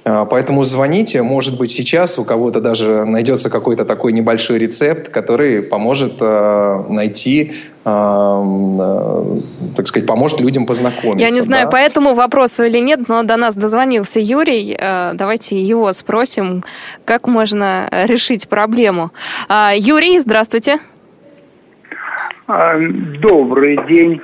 Э, 0.03 0.25
поэтому 0.29 0.63
звоните, 0.63 1.21
может 1.21 1.57
быть, 1.57 1.71
сейчас 1.71 2.19
у 2.19 2.25
кого-то 2.25 2.61
даже 2.61 3.05
найдется 3.05 3.49
какой-то 3.49 3.85
такой 3.85 4.13
небольшой 4.13 4.59
рецепт, 4.59 5.09
который 5.09 5.61
поможет 5.61 6.21
найти 6.21 7.53
так 7.83 9.85
сказать, 9.85 10.07
поможет 10.07 10.39
людям 10.39 10.65
познакомиться. 10.65 11.23
Я 11.23 11.29
не 11.29 11.41
знаю, 11.41 11.65
да? 11.65 11.69
по 11.69 11.75
этому 11.75 12.15
вопросу 12.15 12.63
или 12.63 12.79
нет, 12.79 13.07
но 13.07 13.21
до 13.21 13.37
нас 13.37 13.53
дозвонился 13.53 14.19
Юрий. 14.19 14.75
Давайте 15.13 15.61
его 15.61 15.93
спросим, 15.93 16.63
как 17.05 17.27
можно 17.27 17.87
решить 17.91 18.47
проблему. 18.47 19.11
Юрий, 19.75 20.19
здравствуйте. 20.19 20.79
А, 20.79 20.94
добрый 22.47 23.77
день. 23.87 24.21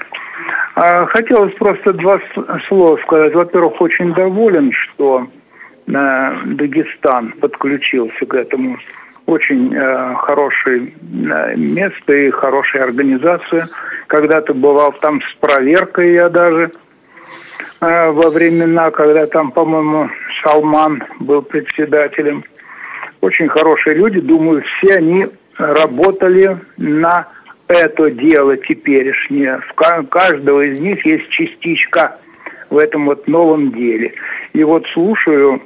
А, 0.76 1.06
хотелось 1.08 1.54
просто 1.56 1.94
два 1.94 2.20
слова 2.68 2.98
сказать. 3.04 3.34
Во-первых, 3.34 3.82
очень 3.82 4.14
доволен, 4.14 4.72
что 4.72 5.28
э, 5.88 5.92
Дагестан 6.46 7.34
подключился 7.34 8.26
к 8.26 8.36
этому. 8.36 8.78
Очень 9.26 9.74
э, 9.76 10.16
хорошее 10.16 10.94
э, 11.02 11.56
место 11.56 12.14
и 12.14 12.30
хорошая 12.30 12.84
организация. 12.84 13.68
Когда-то 14.08 14.54
бывал 14.54 14.94
там 14.94 15.22
с 15.22 15.36
проверкой 15.40 16.14
я 16.14 16.30
даже 16.30 16.72
во 17.80 18.30
времена, 18.30 18.92
когда 18.92 19.26
там, 19.26 19.52
по-моему, 19.52 20.10
Салман 20.44 21.04
был 21.20 21.42
председателем. 21.42 22.44
Очень 23.22 23.48
хорошие 23.48 23.96
люди. 23.96 24.20
Думаю, 24.20 24.64
все 24.78 24.98
они 24.98 25.26
работали 25.58 26.60
на 26.78 27.28
это 27.72 28.12
дело 28.12 28.58
теперешнее. 28.58 29.62
У 29.72 30.06
каждого 30.08 30.62
из 30.62 30.80
них 30.80 31.06
есть 31.06 31.30
частичка 31.30 32.20
в 32.70 32.78
этом 32.78 33.06
вот 33.06 33.28
новом 33.28 33.72
деле. 33.72 34.14
И 34.54 34.64
вот 34.64 34.86
слушаю 34.94 35.62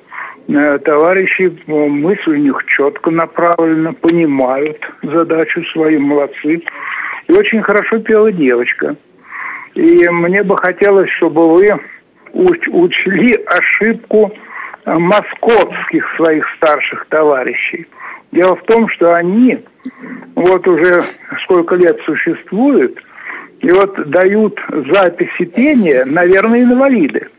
э, 0.47 0.79
товарищи, 0.79 1.55
мысль 1.67 2.31
у 2.31 2.35
них 2.35 2.65
четко 2.67 3.11
направлена, 3.11 3.93
понимают 3.93 4.77
задачу 5.03 5.63
свою, 5.73 5.99
молодцы. 5.99 6.61
И 7.27 7.31
очень 7.31 7.61
хорошо 7.61 7.99
пела 7.99 8.31
девочка. 8.31 8.95
И 9.73 10.09
мне 10.09 10.43
бы 10.43 10.57
хотелось, 10.57 11.09
чтобы 11.17 11.53
вы 11.53 11.79
учли 12.33 13.35
ошибку 13.47 14.31
московских 14.85 16.05
своих 16.15 16.45
старших 16.57 17.05
товарищей. 17.07 17.87
Дело 18.35 18.57
в 18.57 18.63
том, 18.63 18.89
что 18.89 19.13
они 19.13 19.63
вот 20.35 20.67
уже 20.67 21.01
сколько 21.45 21.75
лет 21.75 21.97
существуют, 22.05 22.99
и 23.61 23.71
вот 23.71 24.09
дают 24.09 24.59
записи 24.91 25.45
пения, 25.45 26.03
наверное, 26.05 26.63
инвалиды. 26.63 27.29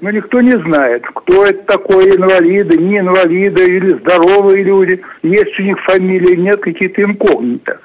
Но 0.00 0.12
никто 0.12 0.40
не 0.40 0.56
знает, 0.58 1.04
кто 1.12 1.44
это 1.44 1.64
такой, 1.64 2.14
инвалиды, 2.16 2.78
не 2.78 2.98
инвалиды 2.98 3.64
или 3.64 3.98
здоровые 3.98 4.62
люди. 4.62 5.02
Есть 5.22 5.58
у 5.58 5.62
них 5.62 5.76
фамилии, 5.82 6.36
нет, 6.36 6.60
какие-то 6.60 7.02
инкогнито. 7.02 7.80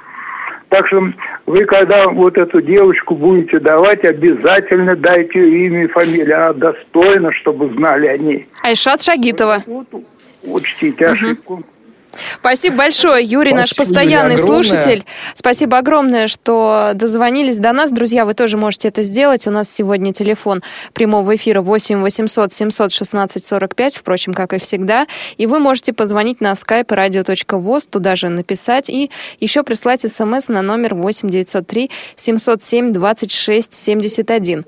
Так 0.69 0.85
что 0.87 1.11
вы, 1.47 1.65
когда 1.65 2.07
вот 2.09 2.37
эту 2.37 2.61
девочку 2.61 3.15
будете 3.15 3.59
давать, 3.59 4.05
обязательно 4.05 4.95
дайте 4.95 5.39
имя 5.39 5.85
и 5.85 5.87
фамилию. 5.87 6.49
а 6.49 6.53
достойно, 6.53 7.31
чтобы 7.33 7.73
знали 7.73 8.05
о 8.05 8.17
ней. 8.19 8.47
Айшат 8.61 9.01
Шагитова. 9.01 9.63
Вот, 9.65 9.87
учтите 10.43 11.07
ошибку. 11.07 11.55
Угу. 11.55 11.63
Спасибо 12.39 12.77
большое, 12.77 13.23
Юрий, 13.23 13.51
Спасибо, 13.51 13.57
наш 13.57 13.75
постоянный 13.75 14.35
Юрий, 14.35 14.43
слушатель. 14.43 15.05
Спасибо 15.35 15.77
огромное, 15.77 16.27
что 16.27 16.91
дозвонились 16.95 17.57
до 17.57 17.71
нас. 17.73 17.91
Друзья, 17.91 18.25
вы 18.25 18.33
тоже 18.33 18.57
можете 18.57 18.87
это 18.87 19.03
сделать. 19.03 19.47
У 19.47 19.51
нас 19.51 19.69
сегодня 19.69 20.13
телефон 20.13 20.61
прямого 20.93 21.35
эфира 21.35 21.61
8 21.61 22.01
800 22.01 22.53
716 22.53 23.45
45, 23.45 23.97
впрочем, 23.97 24.33
как 24.33 24.53
и 24.53 24.59
всегда. 24.59 25.07
И 25.37 25.45
вы 25.45 25.59
можете 25.59 25.93
позвонить 25.93 26.41
на 26.41 26.53
skype 26.53 26.87
radio.voz, 26.87 27.87
туда 27.89 28.15
же 28.15 28.29
написать 28.29 28.89
и 28.89 29.09
еще 29.39 29.63
прислать 29.63 30.01
смс 30.01 30.47
на 30.47 30.61
номер 30.61 30.95
8 30.95 31.29
903 31.29 31.91
707 32.15 32.89
26 32.91 33.73
71. 33.73 34.65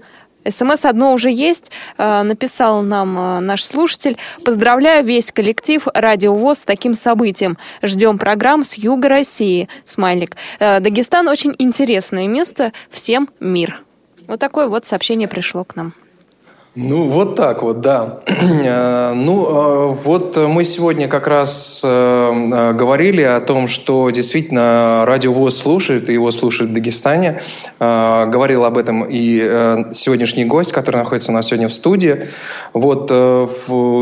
СМС 0.47 0.85
одно 0.85 1.13
уже 1.13 1.31
есть, 1.31 1.71
э, 1.97 2.23
написал 2.23 2.81
нам 2.81 3.17
э, 3.17 3.39
наш 3.39 3.63
слушатель. 3.63 4.17
Поздравляю 4.43 5.05
весь 5.05 5.31
коллектив 5.31 5.87
Радио 5.93 6.35
ВОЗ 6.35 6.59
с 6.59 6.63
таким 6.63 6.95
событием. 6.95 7.57
Ждем 7.81 8.17
программ 8.17 8.63
с 8.63 8.75
Юга 8.75 9.09
России. 9.09 9.69
Смайлик. 9.83 10.35
Э, 10.59 10.79
Дагестан 10.79 11.27
очень 11.27 11.55
интересное 11.59 12.27
место. 12.27 12.73
Всем 12.89 13.29
мир. 13.39 13.83
Вот 14.27 14.39
такое 14.39 14.67
вот 14.67 14.85
сообщение 14.85 15.27
пришло 15.27 15.63
к 15.63 15.75
нам. 15.75 15.93
Ну, 16.73 17.09
вот 17.09 17.35
так 17.35 17.63
вот, 17.63 17.81
да. 17.81 18.19
Э, 18.25 19.11
ну, 19.15 19.45
э, 19.45 19.95
вот 20.05 20.37
мы 20.37 20.63
сегодня 20.63 21.09
как 21.09 21.27
раз 21.27 21.81
э, 21.83 22.71
говорили 22.73 23.21
о 23.23 23.41
том, 23.41 23.67
что 23.67 24.09
действительно 24.09 25.03
радио 25.05 25.33
ВОЗ 25.33 25.57
слушает, 25.57 26.09
и 26.09 26.13
его 26.13 26.31
слушают 26.31 26.71
в 26.71 26.73
Дагестане. 26.73 27.41
Говорил 27.79 28.63
об 28.63 28.77
этом 28.77 29.05
и 29.09 29.39
сегодняшний 29.91 30.45
гость, 30.45 30.71
который 30.71 30.97
находится 30.97 31.31
у 31.31 31.33
нас 31.33 31.47
сегодня 31.47 31.67
в 31.67 31.73
студии. 31.73 32.27
Вот, 32.73 33.11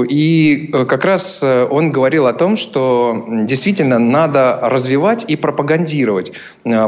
и 0.10 0.70
как 0.72 1.06
раз 1.06 1.44
он 1.44 1.92
говорил 1.92 2.28
о 2.28 2.34
том, 2.34 2.58
что 2.58 3.26
действительно 3.30 3.98
надо 4.00 4.60
развивать 4.62 5.26
и 5.28 5.36
пропагандировать 5.36 6.34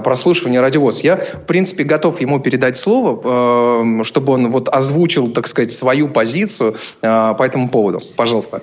прослушивание 0.04 0.60
радио 0.60 0.82
ВОЗ. 0.82 1.02
Я, 1.02 1.15
в 1.17 1.46
принципе, 1.48 1.84
готов 1.84 2.20
ему 2.22 2.39
передать 2.39 2.78
слово, 2.78 4.04
чтобы 4.04 4.34
он 4.34 4.52
вот 4.52 4.67
озвучил, 4.70 5.32
так 5.32 5.48
сказать, 5.48 5.70
свою 5.71 6.10
позицию 6.10 6.75
э, 7.01 7.34
по 7.36 7.43
этому 7.43 7.69
поводу. 7.69 7.99
Пожалуйста. 8.15 8.62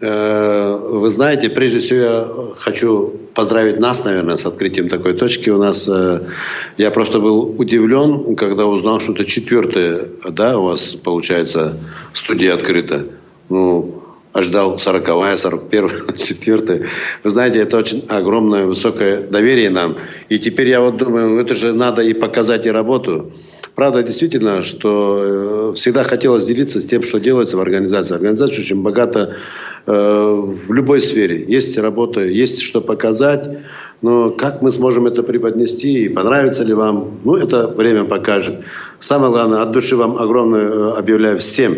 Э, 0.00 0.78
вы 0.80 1.08
знаете, 1.08 1.50
прежде 1.50 1.80
всего 1.80 1.98
я 1.98 2.28
хочу 2.56 3.12
поздравить 3.34 3.80
нас, 3.80 4.04
наверное, 4.04 4.36
с 4.36 4.46
открытием 4.46 4.88
такой 4.88 5.14
точки. 5.14 5.50
У 5.50 5.58
нас 5.58 5.88
э, 5.88 6.20
я 6.76 6.90
просто 6.90 7.18
был 7.18 7.54
удивлен, 7.58 8.36
когда 8.36 8.66
узнал, 8.66 9.00
что 9.00 9.12
это 9.12 9.24
четвертая, 9.24 10.06
да, 10.30 10.58
у 10.58 10.64
вас 10.64 10.94
получается 10.94 11.76
студия 12.12 12.54
открыта. 12.54 13.06
Ну, 13.48 14.02
ожидал 14.32 14.76
40-я, 14.76 15.34
41-я, 15.34 16.16
4 16.16 16.86
Вы 17.24 17.30
знаете, 17.30 17.58
это 17.58 17.78
очень 17.78 18.04
огромное, 18.08 18.66
высокое 18.66 19.26
доверие 19.26 19.70
нам. 19.70 19.96
И 20.28 20.38
теперь 20.38 20.68
я 20.68 20.80
вот 20.80 20.96
думаю, 20.96 21.30
ну, 21.30 21.40
это 21.40 21.54
же 21.54 21.72
надо 21.72 22.02
и 22.02 22.12
показать 22.12 22.66
и 22.66 22.70
работу. 22.70 23.32
Правда, 23.78 24.02
действительно, 24.02 24.62
что 24.62 25.70
э, 25.70 25.74
всегда 25.76 26.02
хотелось 26.02 26.44
делиться 26.44 26.80
с 26.80 26.84
тем, 26.84 27.04
что 27.04 27.18
делается 27.18 27.56
в 27.56 27.60
организации. 27.60 28.16
Организация 28.16 28.58
очень 28.58 28.82
богата 28.82 29.36
э, 29.86 29.92
в 29.92 30.72
любой 30.72 31.00
сфере. 31.00 31.44
Есть 31.46 31.78
работа, 31.78 32.22
есть 32.22 32.60
что 32.60 32.80
показать. 32.80 33.48
Но 34.02 34.30
как 34.30 34.62
мы 34.62 34.72
сможем 34.72 35.06
это 35.06 35.22
преподнести 35.22 36.06
и 36.06 36.08
понравится 36.08 36.64
ли 36.64 36.74
вам, 36.74 37.20
ну, 37.22 37.36
это 37.36 37.68
время 37.68 38.02
покажет. 38.02 38.64
Самое 38.98 39.30
главное, 39.30 39.62
от 39.62 39.70
души 39.70 39.94
вам 39.96 40.18
огромное 40.18 40.64
э, 40.64 40.90
объявляю 40.98 41.38
всем, 41.38 41.76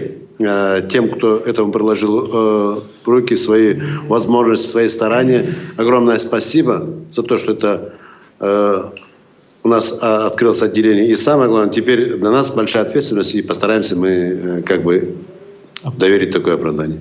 тем, 0.88 1.10
кто 1.10 1.36
этому 1.36 1.70
приложил 1.70 2.30
э, 2.32 2.80
руки, 3.04 3.36
свои 3.36 3.78
возможности, 4.08 4.70
свои 4.70 4.88
старания. 4.88 5.48
Огромное 5.76 6.16
спасибо 6.16 6.88
за 7.12 7.22
то, 7.24 7.36
что 7.36 7.52
это 7.52 8.94
у 9.62 9.68
нас 9.68 9.98
а, 10.02 10.26
открылось 10.26 10.62
отделение. 10.62 11.06
И 11.06 11.16
самое 11.16 11.48
главное, 11.48 11.72
теперь 11.72 12.16
для 12.16 12.30
нас 12.30 12.50
большая 12.50 12.84
ответственность, 12.84 13.34
и 13.34 13.42
постараемся 13.42 13.96
мы 13.96 14.08
э, 14.08 14.62
как 14.62 14.82
бы 14.82 15.16
доверить 15.96 16.32
такое 16.32 16.54
оправдание. 16.54 17.00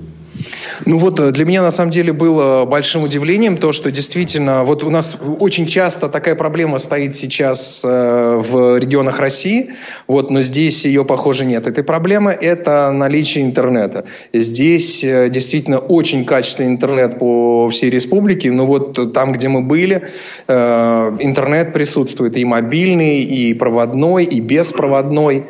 Ну 0.86 0.98
вот 0.98 1.20
э, 1.20 1.32
для 1.32 1.46
меня 1.46 1.62
на 1.62 1.72
самом 1.72 1.92
деле 1.92 2.14
было 2.14 2.66
большим 2.66 3.04
удивлением 3.04 3.58
то, 3.58 3.72
что 3.72 3.92
действительно 3.92 4.64
вот 4.64 4.84
у 4.84 4.90
нас 4.90 5.18
очень 5.40 5.66
часто 5.66 6.10
такая 6.10 6.36
проблема 6.36 6.80
стоит 6.80 7.16
сейчас 7.16 7.84
э, 7.86 8.36
в 8.38 8.78
регионах 8.78 9.20
России, 9.20 9.72
вот, 10.08 10.30
но 10.30 10.42
здесь 10.42 10.86
ее, 10.86 11.06
похоже, 11.06 11.46
нет. 11.46 11.68
Этой 11.68 11.84
проблемы– 11.84 12.32
это 12.42 12.92
наличие 12.92 13.44
интернета. 13.44 14.06
Здесь 14.34 15.04
э, 15.04 15.30
действительно 15.30 15.80
очень 15.80 16.26
качественный 16.26 16.70
интернет 16.70 17.20
по 17.20 17.70
всей 17.70 17.90
республике, 17.90 18.52
но 18.52 18.66
вот 18.66 19.14
там, 19.14 19.34
где 19.34 19.48
мы 19.48 19.62
были, 19.62 20.10
интернет 20.48 21.74
присутствует 21.74 22.38
и 22.38 22.46
мобильный, 22.46 23.22
и 23.22 23.54
проводной, 23.54 24.26
и 24.26 24.40
беспроводной. 24.40 25.46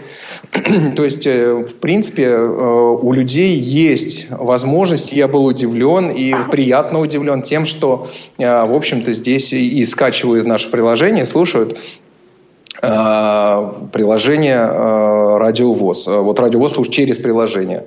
То 0.96 1.04
есть, 1.04 1.26
в 1.26 1.76
принципе, 1.76 2.36
у 2.38 3.12
людей 3.12 3.56
есть 3.56 4.28
возможность 4.32 5.12
я 5.12 5.28
был 5.28 5.46
удивлен 5.46 6.10
и 6.10 6.34
приятно 6.52 7.00
удивлен 7.00 7.44
тем, 7.44 7.66
что, 7.66 8.08
э, 8.38 8.66
в 8.66 8.74
общем-то, 8.74 9.14
здесь 9.14 9.54
и 9.54 9.86
скачивают 9.86 10.48
наше 10.48 10.72
приложение, 10.72 11.26
слушают. 11.26 11.78
Э, 11.78 12.09
приложение 12.82 14.58
э, 14.58 15.38
Радиовоз. 15.38 16.08
Э, 16.08 16.20
вот 16.20 16.40
Радиовоз 16.40 16.74
слушает 16.74 16.96
через 16.96 17.20
приложение. 17.20 17.86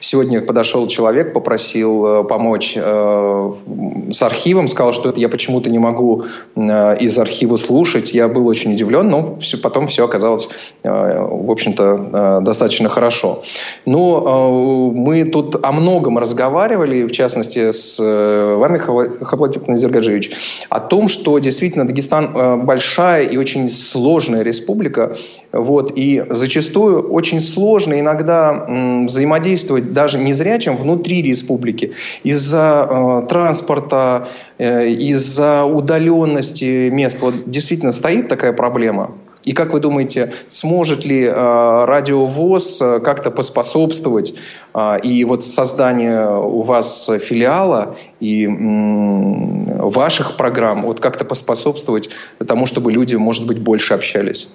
Сегодня 0.00 0.40
подошел 0.42 0.86
человек, 0.88 1.32
попросил 1.32 2.24
помочь 2.24 2.74
с 2.74 4.22
архивом, 4.22 4.68
сказал, 4.68 4.92
что 4.92 5.08
это 5.10 5.20
я 5.20 5.28
почему-то 5.28 5.70
не 5.70 5.78
могу 5.78 6.24
из 6.56 7.18
архива 7.18 7.56
слушать. 7.56 8.12
Я 8.12 8.28
был 8.28 8.46
очень 8.46 8.72
удивлен, 8.72 9.08
но 9.08 9.38
все, 9.40 9.58
потом 9.58 9.86
все 9.86 10.04
оказалось, 10.04 10.48
в 10.82 11.50
общем-то, 11.50 12.40
достаточно 12.42 12.88
хорошо. 12.88 13.42
Но 13.86 14.92
мы 14.94 15.24
тут 15.24 15.56
о 15.64 15.72
многом 15.72 16.18
разговаривали, 16.18 17.04
в 17.04 17.12
частности, 17.12 17.70
с 17.70 17.98
вами, 17.98 18.78
Хаплатик 18.78 19.68
Назиргаджевич, 19.68 20.32
о 20.68 20.80
том, 20.80 21.08
что 21.08 21.38
действительно 21.38 21.86
Дагестан 21.86 22.64
большая 22.64 23.22
и 23.22 23.36
очень 23.36 23.70
сложная 23.70 24.31
сложная 24.32 24.42
республика, 24.42 25.16
вот, 25.52 25.92
и 25.96 26.24
зачастую 26.30 27.10
очень 27.12 27.40
сложно 27.40 27.98
иногда 28.00 28.66
взаимодействовать 29.06 29.92
даже 29.92 30.18
незрячим 30.18 30.76
внутри 30.76 31.22
республики 31.22 31.92
из-за 32.24 32.86
э, 32.88 33.28
транспорта, 33.28 34.26
э, 34.58 34.88
из-за 34.88 35.64
удаленности 35.64 36.90
мест. 36.90 37.18
Вот 37.20 37.34
действительно 37.50 37.92
стоит 37.92 38.28
такая 38.28 38.52
проблема. 38.52 39.10
И 39.44 39.52
как 39.52 39.72
вы 39.72 39.80
думаете, 39.80 40.32
сможет 40.48 41.04
ли 41.04 41.24
э, 41.24 41.84
радиовоз 41.84 42.80
э, 42.80 43.00
как-то 43.00 43.30
поспособствовать 43.30 44.34
э, 44.74 45.00
и 45.02 45.24
вот 45.24 45.42
созданию 45.42 46.46
у 46.46 46.62
вас 46.62 47.10
филиала 47.20 47.96
и 48.20 48.44
м, 48.44 49.90
ваших 49.90 50.36
программ 50.36 50.82
вот 50.82 51.00
как-то 51.00 51.24
поспособствовать 51.24 52.10
тому, 52.46 52.66
чтобы 52.66 52.92
люди, 52.92 53.16
может 53.16 53.46
быть, 53.46 53.58
больше 53.58 53.94
общались? 53.94 54.48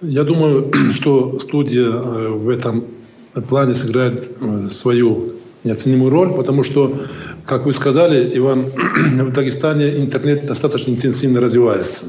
Я 0.00 0.22
думаю, 0.22 0.72
что 0.92 1.38
студия 1.38 1.88
э, 1.88 2.28
в 2.28 2.48
этом 2.48 2.84
плане 3.48 3.74
сыграет 3.74 4.30
э, 4.40 4.66
свою 4.68 5.32
неоценимую 5.64 6.10
роль, 6.10 6.32
потому 6.34 6.62
что, 6.62 6.94
как 7.46 7.66
вы 7.66 7.72
сказали, 7.72 8.30
Иван, 8.34 8.64
в 9.24 9.32
Дагестане 9.32 9.96
интернет 9.96 10.46
достаточно 10.46 10.92
интенсивно 10.92 11.40
развивается. 11.40 12.04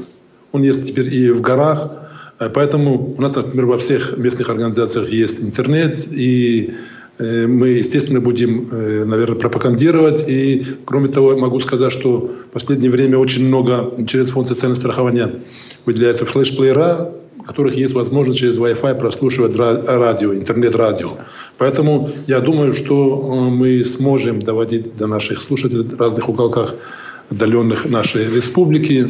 Он 0.52 0.62
есть 0.62 0.86
теперь 0.86 1.14
и 1.14 1.30
в 1.30 1.40
горах. 1.40 1.90
Э, 2.38 2.48
поэтому 2.52 3.14
у 3.16 3.20
нас, 3.20 3.36
например, 3.36 3.66
во 3.66 3.78
всех 3.78 4.16
местных 4.16 4.50
организациях 4.50 5.10
есть 5.10 5.44
интернет, 5.44 5.94
и 6.10 6.74
э, 7.18 7.46
мы, 7.46 7.68
естественно, 7.68 8.20
будем, 8.20 8.68
э, 8.72 9.04
наверное, 9.04 9.38
пропагандировать. 9.38 10.24
И, 10.28 10.66
кроме 10.84 11.08
того, 11.08 11.36
могу 11.36 11.60
сказать, 11.60 11.92
что 11.92 12.32
в 12.48 12.52
последнее 12.52 12.90
время 12.90 13.18
очень 13.18 13.46
много 13.46 13.92
через 14.06 14.30
фонд 14.30 14.48
социального 14.48 14.80
страхования 14.80 15.30
выделяется 15.86 16.24
флеш-плеера, 16.24 17.12
в 17.38 17.46
которых 17.46 17.74
есть 17.74 17.94
возможность 17.94 18.38
через 18.38 18.58
Wi-Fi 18.58 18.98
прослушивать 18.98 19.56
радио, 19.56 20.34
интернет-радио. 20.34 21.10
Поэтому 21.58 22.10
я 22.26 22.40
думаю, 22.40 22.74
что 22.74 23.50
мы 23.50 23.82
сможем 23.84 24.40
доводить 24.42 24.96
до 24.96 25.06
наших 25.06 25.40
слушателей 25.40 25.84
в 25.84 25.98
разных 25.98 26.28
уголках 26.28 26.74
отдаленных 27.30 27.86
нашей 27.86 28.24
республики, 28.24 29.06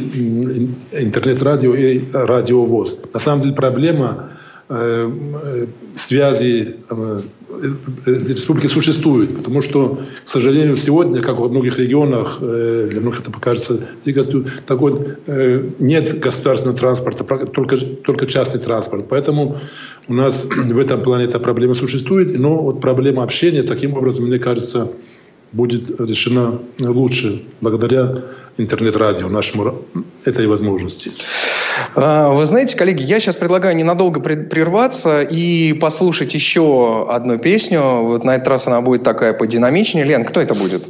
интернет-радио 0.91 1.73
и 1.73 2.01
радиовоз. 2.13 2.99
На 3.13 3.19
самом 3.19 3.41
деле 3.41 3.55
проблема 3.55 4.29
э, 4.69 5.11
э, 5.43 5.67
связи 5.95 6.75
э, 6.89 7.21
республики 8.05 8.67
существует, 8.67 9.37
потому 9.37 9.61
что, 9.61 9.99
к 10.23 10.29
сожалению, 10.29 10.77
сегодня, 10.77 11.21
как 11.21 11.39
во 11.39 11.49
многих 11.49 11.79
регионах, 11.79 12.39
для 12.39 13.01
многих 13.01 13.21
это 13.21 13.31
покажется, 13.31 13.81
такой, 14.65 15.17
нет 15.79 16.19
государственного 16.19 16.77
транспорта, 16.77 17.23
только, 17.45 17.77
только 17.77 18.25
частный 18.27 18.61
транспорт. 18.61 19.05
Поэтому 19.09 19.57
у 20.07 20.13
нас 20.13 20.45
в 20.55 20.79
этом 20.79 21.01
плане 21.01 21.25
эта 21.25 21.39
проблема 21.39 21.73
существует, 21.73 22.37
но 22.39 22.61
вот 22.61 22.81
проблема 22.81 23.23
общения 23.23 23.63
таким 23.63 23.95
образом, 23.95 24.25
мне 24.25 24.39
кажется, 24.39 24.91
будет 25.51 25.99
решена 25.99 26.59
лучше 26.79 27.43
благодаря 27.59 28.23
интернет-радио, 28.57 29.29
нашему 29.29 29.83
этой 30.25 30.47
возможности. 30.47 31.11
А, 31.95 32.29
вы 32.31 32.45
знаете, 32.45 32.75
коллеги, 32.75 33.03
я 33.03 33.19
сейчас 33.19 33.35
предлагаю 33.35 33.75
ненадолго 33.75 34.19
прерваться 34.19 35.21
и 35.21 35.73
послушать 35.73 36.33
еще 36.33 37.07
одну 37.09 37.37
песню. 37.37 37.81
Вот 38.03 38.23
на 38.23 38.35
этот 38.35 38.47
раз 38.47 38.67
она 38.67 38.81
будет 38.81 39.03
такая 39.03 39.33
подинамичнее. 39.33 40.05
Лен, 40.05 40.25
кто 40.25 40.39
это 40.39 40.53
будет? 40.53 40.87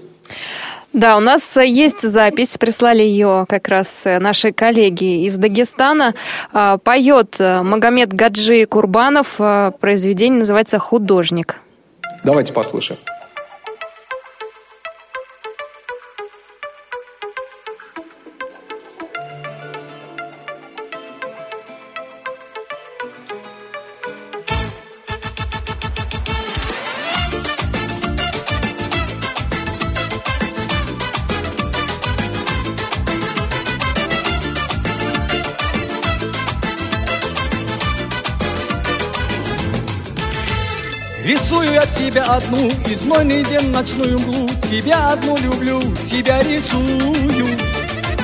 Да, 0.93 1.15
у 1.15 1.21
нас 1.21 1.55
есть 1.55 2.01
запись, 2.01 2.57
прислали 2.59 3.01
ее 3.01 3.45
как 3.47 3.69
раз 3.69 4.05
наши 4.19 4.51
коллеги 4.51 5.25
из 5.25 5.37
Дагестана. 5.37 6.13
А, 6.51 6.77
поет 6.77 7.37
Магомед 7.39 8.13
Гаджи 8.13 8.65
Курбанов, 8.65 9.35
а, 9.39 9.71
произведение 9.71 10.39
называется 10.39 10.79
«Художник». 10.79 11.61
Давайте 12.23 12.51
послушаем. 12.51 12.99
Рисую 41.31 41.71
я 41.71 41.85
тебя 41.85 42.23
одну, 42.23 42.69
измойный 42.89 43.41
день 43.45 43.69
ночную 43.69 44.19
мглу. 44.19 44.49
Тебя 44.69 45.11
одну 45.11 45.37
люблю, 45.37 45.81
тебя 46.05 46.43
рисую. 46.43 47.57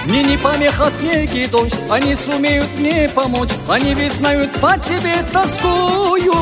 Мне 0.08 0.24
не 0.24 0.38
помеха 0.38 0.91
снег 1.00 1.34
и 1.34 1.48
дождь, 1.48 1.74
они 1.89 2.13
сумеют 2.15 2.67
мне 2.78 3.10
помочь. 3.15 3.52
Они 3.70 3.93
ведь 3.93 4.12
знают, 4.12 4.52
по 4.60 4.78
тебе 4.78 5.24
тоскую. 5.32 6.34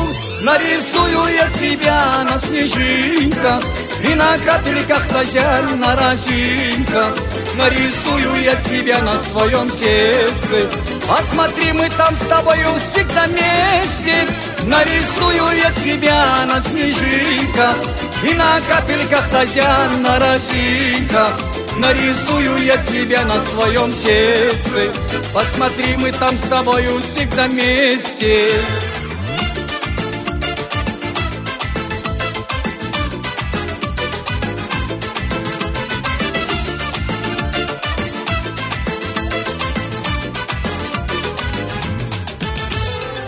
Нарисую 0.42 1.34
я 1.34 1.48
тебя 1.50 2.24
на 2.24 2.38
снежинках 2.38 3.62
И 4.04 4.14
на 4.14 4.36
капельках 4.38 5.08
дождя 5.10 5.62
на 5.76 5.96
росинках 5.96 7.16
Нарисую 7.56 8.42
я 8.42 8.54
тебя 8.56 9.00
на 9.02 9.18
своем 9.18 9.70
сердце. 9.70 10.68
Посмотри, 11.08 11.72
мы 11.72 11.88
там 11.90 12.14
с 12.14 12.26
тобою 12.26 12.74
всегда 12.76 13.24
вместе 13.26 14.26
Нарисую 14.66 15.56
я 15.56 15.70
тебя 15.70 16.44
на 16.44 16.60
снежинках 16.60 17.76
И 18.28 18.34
на 18.34 18.60
капельках 18.68 19.30
дождя 19.30 19.88
на 20.00 20.18
росинках 20.18 21.38
Нарисую 21.76 22.64
я 22.64 22.76
тебя 22.78 23.24
на 23.24 23.38
своем 23.38 23.92
сердце 23.92 24.92
Посмотри, 25.32 25.96
мы 25.96 26.10
там 26.10 26.36
с 26.36 26.42
тобою 26.48 27.00
всегда 27.00 27.46
вместе 27.46 28.50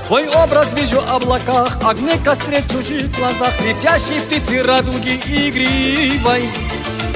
Твой 0.09 0.27
образ 0.29 0.73
вижу 0.73 1.03
в 1.03 1.11
облаках, 1.17 1.77
огне 1.85 2.17
костре 2.25 2.63
в 2.63 2.73
чужих 2.73 3.15
глазах, 3.15 3.53
Летящей 3.61 4.23
птицы 4.23 4.63
радуги 4.63 5.17
игривой. 5.27 6.49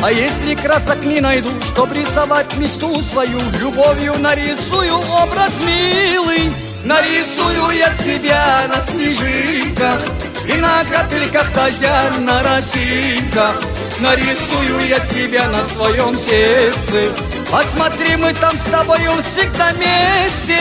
А 0.03 0.13
если 0.13 0.55
красок 0.55 1.03
не 1.03 1.21
найду, 1.21 1.49
чтоб 1.73 1.91
рисовать 1.91 2.55
мечту 2.59 3.01
свою, 3.01 3.41
Любовью 3.59 4.13
нарисую 4.19 4.99
образ 4.99 5.53
милый. 5.61 6.53
Нарисую 6.85 7.71
я 7.71 7.95
тебя 7.95 8.67
на 8.69 8.83
снежинках 8.83 10.01
И 10.47 10.53
на 10.55 10.85
капельках 10.85 11.55
дождя 11.55 12.11
на 12.19 12.43
росинках 12.43 13.55
Нарисую 14.01 14.89
я 14.89 14.99
тебя 14.99 15.49
на 15.49 15.63
своем 15.63 16.17
сердце 16.17 17.13
Посмотри, 17.53 18.17
мы 18.17 18.33
там 18.33 18.57
с 18.57 18.65
тобою 18.65 19.13
всегда 19.19 19.73
вместе. 19.73 20.59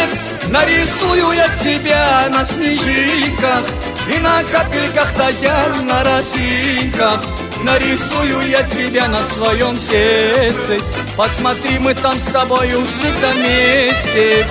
Нарисую 0.49 1.31
я 1.31 1.47
тебя 1.55 2.27
на 2.29 2.43
снежинках 2.43 3.63
И 4.13 4.17
на 4.19 4.43
капельках 4.43 5.15
дождя 5.15 5.67
на 5.83 6.03
росинках. 6.03 7.23
Нарисую 7.63 8.41
я 8.49 8.63
тебя 8.63 9.07
на 9.07 9.23
своем 9.23 9.77
сердце. 9.77 10.83
Посмотри, 11.15 11.79
мы 11.79 11.93
там 11.93 12.19
с 12.19 12.25
тобою 12.25 12.83
всегда 12.83 13.31
вместе 13.35 14.45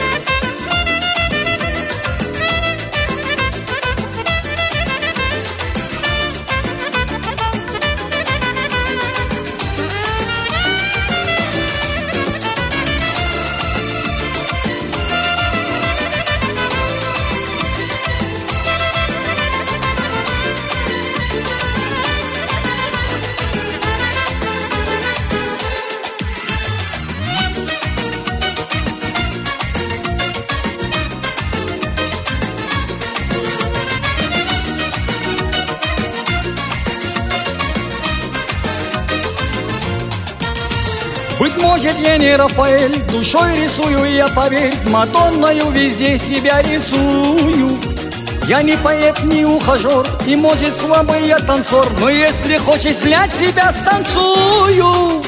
душой 43.21 43.55
рисую 43.55 44.11
я, 44.15 44.29
поверь, 44.29 44.73
Мадонною 44.87 45.71
везде 45.73 46.17
себя 46.17 46.63
рисую. 46.63 47.79
Я 48.49 48.63
не 48.63 48.79
поэт, 48.79 49.23
не 49.25 49.45
ухажер, 49.45 50.07
и 50.27 50.35
может 50.35 50.75
слабый 50.75 51.27
я 51.27 51.39
танцор, 51.39 51.87
Но 52.01 52.09
если 52.09 52.57
хочешь 52.57 52.97
для 52.97 53.29
тебя 53.29 53.75
станцую. 53.75 55.23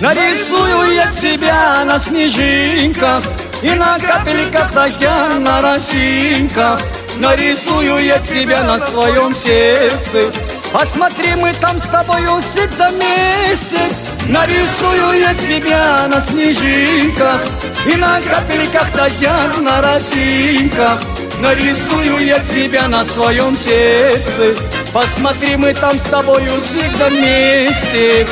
Нарисую 0.00 0.94
я 0.94 1.10
тебя 1.12 1.84
на 1.84 1.98
снежинках 1.98 3.22
И 3.62 3.70
на 3.70 3.98
капельках 3.98 4.72
дождя 4.72 5.28
на 5.28 5.60
росинках 5.60 6.80
Нарисую 7.16 7.98
я 7.98 8.18
тебя 8.18 8.62
на 8.62 8.78
своем 8.78 9.34
сердце 9.34 10.32
Посмотри, 10.72 11.34
мы 11.34 11.52
там 11.54 11.78
с 11.78 11.82
тобою 11.82 12.38
всегда 12.38 12.90
вместе. 12.90 13.78
Нарисую 14.26 15.20
я 15.20 15.34
тебя 15.34 16.06
на 16.06 16.20
снежинках 16.20 17.42
И 17.86 17.96
на 17.96 18.20
капельках 18.20 18.92
дождя 18.92 19.50
на 19.60 19.82
росинках. 19.82 21.00
Нарисую 21.40 22.24
я 22.24 22.38
тебя 22.40 22.86
на 22.86 23.02
своем 23.02 23.56
сердце. 23.56 24.54
Посмотри, 24.92 25.56
мы 25.56 25.74
там 25.74 25.98
с 25.98 26.04
тобою 26.04 26.60
всегда 26.60 27.08
вместе 27.08 28.26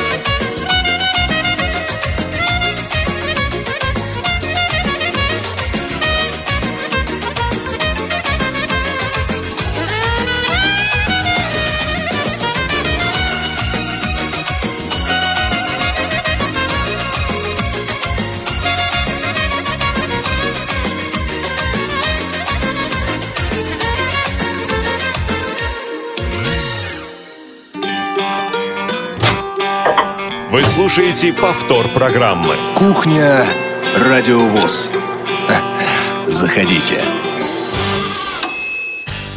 Вы 30.59 30.65
слушаете 30.65 31.31
повтор 31.31 31.87
программы. 31.87 32.53
Кухня 32.75 33.45
Радиовоз. 33.95 34.91
Заходите. 36.27 36.95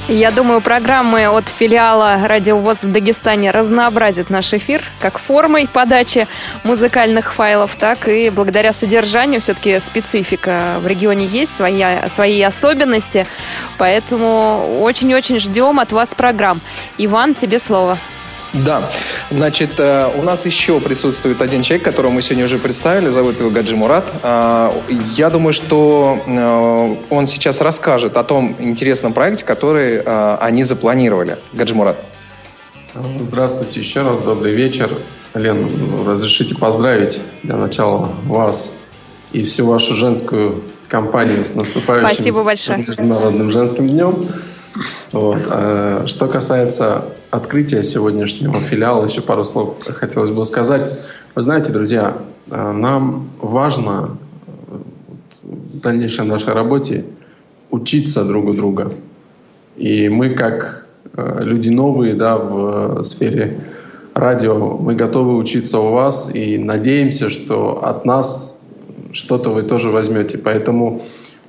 Я 0.08 0.32
думаю, 0.32 0.60
программы 0.60 1.28
от 1.28 1.48
филиала 1.48 2.18
«Радиовоз» 2.26 2.82
в 2.82 2.90
Дагестане 2.90 3.52
разнообразят 3.52 4.30
наш 4.30 4.52
эфир 4.52 4.82
как 4.98 5.20
формой 5.20 5.68
подачи 5.72 6.26
музыкальных 6.64 7.34
файлов, 7.34 7.76
так 7.76 8.08
и 8.08 8.28
благодаря 8.28 8.72
содержанию. 8.72 9.40
Все-таки 9.40 9.78
специфика 9.78 10.78
в 10.80 10.88
регионе 10.88 11.26
есть, 11.26 11.54
свои, 11.54 11.84
свои 12.08 12.42
особенности. 12.42 13.28
Поэтому 13.78 14.80
очень-очень 14.80 15.38
ждем 15.38 15.78
от 15.78 15.92
вас 15.92 16.16
программ. 16.16 16.60
Иван, 16.98 17.36
тебе 17.36 17.60
слово. 17.60 17.96
Да, 18.52 18.90
значит, 19.30 19.80
э, 19.80 20.10
у 20.14 20.22
нас 20.22 20.44
еще 20.44 20.78
присутствует 20.80 21.40
один 21.40 21.62
человек, 21.62 21.84
которого 21.84 22.10
мы 22.10 22.20
сегодня 22.20 22.44
уже 22.44 22.58
представили, 22.58 23.08
зовут 23.08 23.40
его 23.40 23.48
Гаджи 23.48 23.76
Мурат. 23.76 24.04
А, 24.22 24.74
Я 25.16 25.30
думаю, 25.30 25.54
что 25.54 26.18
э, 26.26 26.96
он 27.08 27.26
сейчас 27.26 27.62
расскажет 27.62 28.16
о 28.18 28.24
том 28.24 28.54
интересном 28.58 29.14
проекте, 29.14 29.44
который 29.44 30.02
э, 30.04 30.36
они 30.40 30.64
запланировали. 30.64 31.38
Гаджи 31.54 31.74
Мурат. 31.74 31.96
Здравствуйте 33.18 33.80
еще 33.80 34.02
раз, 34.02 34.20
добрый 34.20 34.52
вечер. 34.52 34.90
Лен, 35.32 36.06
разрешите 36.06 36.54
поздравить 36.54 37.20
для 37.42 37.56
начала 37.56 38.12
вас 38.26 38.80
и 39.32 39.44
всю 39.44 39.64
вашу 39.64 39.94
женскую 39.94 40.62
компанию 40.88 41.42
с 41.46 41.54
наступающим 41.54 42.14
Спасибо 42.14 42.44
большое. 42.44 42.84
Международным 42.86 43.50
женским 43.50 43.88
днем. 43.88 44.28
Вот. 45.12 45.42
А 45.46 46.04
Что 46.06 46.28
касается 46.28 47.04
открытия 47.30 47.82
сегодняшнего 47.82 48.60
филиала, 48.60 49.04
еще 49.04 49.20
пару 49.20 49.44
слов 49.44 49.76
хотелось 49.84 50.30
бы 50.30 50.44
сказать. 50.44 50.82
Вы 51.34 51.42
знаете, 51.42 51.72
друзья, 51.72 52.18
а, 52.50 52.72
нам 52.72 53.30
важно 53.40 54.18
э, 54.46 54.76
в 55.42 55.80
дальнейшей 55.80 56.26
нашей 56.26 56.52
работе 56.52 57.04
учиться 57.70 58.24
друг 58.24 58.46
у 58.46 58.52
друга. 58.52 58.92
И 59.76 60.08
мы, 60.08 60.30
как 60.30 60.86
э, 61.16 61.38
люди 61.42 61.70
новые 61.70 62.14
да, 62.14 62.36
в 62.36 63.02
сфере 63.02 63.60
радио, 64.14 64.76
мы 64.76 64.94
готовы 64.94 65.36
учиться 65.36 65.78
у 65.78 65.92
вас 65.92 66.34
и 66.34 66.58
надеемся, 66.58 67.30
что 67.30 67.82
от 67.84 68.04
нас 68.04 68.66
что-то 69.12 69.50
вы 69.50 69.62
тоже 69.62 69.88
возьмете. 69.88 70.38
Поэтому 70.38 71.02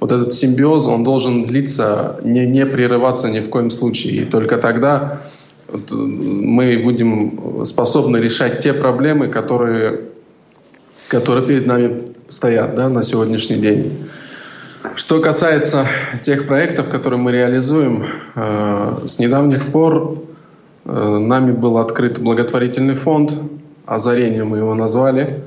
вот 0.03 0.11
этот 0.11 0.33
симбиоз, 0.33 0.85
он 0.85 1.05
должен 1.05 1.45
длиться, 1.45 2.19
не, 2.23 2.45
не 2.45 2.65
прерываться 2.65 3.29
ни 3.29 3.39
в 3.39 3.49
коем 3.49 3.69
случае. 3.69 4.23
И 4.23 4.25
только 4.25 4.57
тогда 4.57 5.21
вот, 5.69 5.91
мы 5.93 6.77
будем 6.83 7.63
способны 7.63 8.17
решать 8.17 8.59
те 8.59 8.73
проблемы, 8.73 9.29
которые, 9.29 10.01
которые 11.07 11.47
перед 11.47 11.65
нами 11.67 12.15
стоят 12.27 12.75
да, 12.75 12.89
на 12.89 13.01
сегодняшний 13.01 13.55
день. 13.55 14.09
Что 14.95 15.21
касается 15.21 15.85
тех 16.21 16.47
проектов, 16.47 16.89
которые 16.89 17.21
мы 17.21 17.31
реализуем, 17.31 18.03
э, 18.35 18.97
с 19.05 19.19
недавних 19.19 19.67
пор 19.67 20.17
э, 20.83 21.17
нами 21.17 21.53
был 21.53 21.77
открыт 21.77 22.19
благотворительный 22.19 22.95
фонд, 22.95 23.39
«Озарение» 23.85 24.43
мы 24.43 24.57
его 24.57 24.75
назвали. 24.75 25.43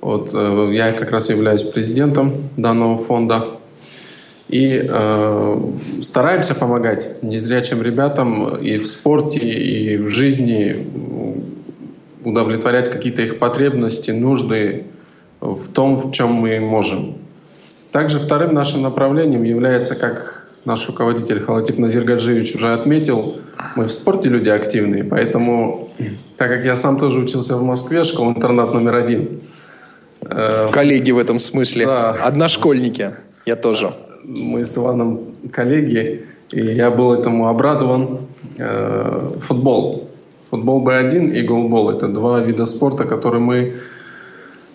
Вот, 0.00 0.30
э, 0.32 0.70
я 0.72 0.92
как 0.92 1.10
раз 1.10 1.30
являюсь 1.30 1.64
президентом 1.64 2.34
данного 2.56 2.96
фонда. 2.96 3.57
И 4.48 4.82
э, 4.88 5.60
стараемся 6.00 6.54
помогать 6.54 7.22
незрячим 7.22 7.82
ребятам 7.82 8.56
и 8.56 8.78
в 8.78 8.86
спорте, 8.86 9.40
и 9.40 9.98
в 9.98 10.08
жизни, 10.08 10.86
удовлетворять 12.24 12.90
какие-то 12.90 13.22
их 13.22 13.38
потребности, 13.38 14.10
нужды 14.10 14.84
в 15.40 15.70
том, 15.72 15.96
в 15.96 16.12
чем 16.12 16.32
мы 16.32 16.60
можем. 16.60 17.18
Также 17.92 18.18
вторым 18.18 18.54
нашим 18.54 18.82
направлением 18.82 19.42
является, 19.42 19.94
как 19.94 20.46
наш 20.64 20.86
руководитель 20.86 21.40
Халатип 21.40 21.78
Назиргаджиевич 21.78 22.54
уже 22.54 22.72
отметил, 22.72 23.38
мы 23.76 23.86
в 23.86 23.92
спорте 23.92 24.28
люди 24.28 24.50
активные, 24.50 25.04
поэтому, 25.04 25.90
так 26.36 26.48
как 26.48 26.64
я 26.64 26.76
сам 26.76 26.98
тоже 26.98 27.20
учился 27.20 27.56
в 27.56 27.62
Москве, 27.62 28.04
школа-интернат 28.04 28.74
номер 28.74 28.96
один. 28.96 29.40
Э, 30.22 30.68
коллеги 30.72 31.12
в 31.12 31.18
этом 31.18 31.38
смысле, 31.38 31.86
да. 31.86 32.10
одношкольники, 32.12 33.14
я 33.46 33.56
тоже. 33.56 33.90
Мы 34.28 34.66
с 34.66 34.76
Иваном 34.76 35.20
коллеги, 35.50 36.26
и 36.52 36.60
я 36.60 36.90
был 36.90 37.14
этому 37.14 37.48
обрадован. 37.48 38.18
Э, 38.58 39.32
футбол. 39.40 40.10
Футбол 40.50 40.86
Б1 40.86 41.34
и 41.34 41.40
голбол– 41.40 41.88
это 41.96 42.08
два 42.08 42.40
вида 42.40 42.66
спорта, 42.66 43.04
которые 43.04 43.40
мы 43.40 43.76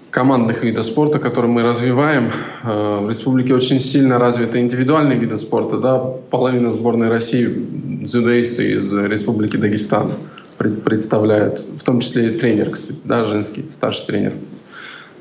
командных 0.10 0.64
видов 0.64 0.86
спорта, 0.86 1.20
которые 1.20 1.52
мы 1.52 1.62
развиваем. 1.62 2.32
Э, 2.64 3.06
в 3.06 3.10
республике 3.10 3.54
очень 3.54 3.78
сильно 3.78 4.18
развиты 4.18 4.60
индивидуальные 4.60 5.20
виды 5.20 5.38
спорта. 5.38 5.78
Да? 5.78 6.00
Половина 6.32 6.72
сборной 6.72 7.10
России 7.10 7.48
дзюдоисты 7.48 8.72
из 8.72 8.92
республики 8.92 9.58
Дагестан 9.58 10.14
представляют, 10.58 11.60
в 11.60 11.84
том 11.84 12.00
числе 12.00 12.30
и 12.30 12.40
тренер, 12.40 12.72
кстати, 12.72 12.98
да, 13.04 13.26
женский, 13.26 13.66
старший 13.70 14.08
тренер. 14.08 14.34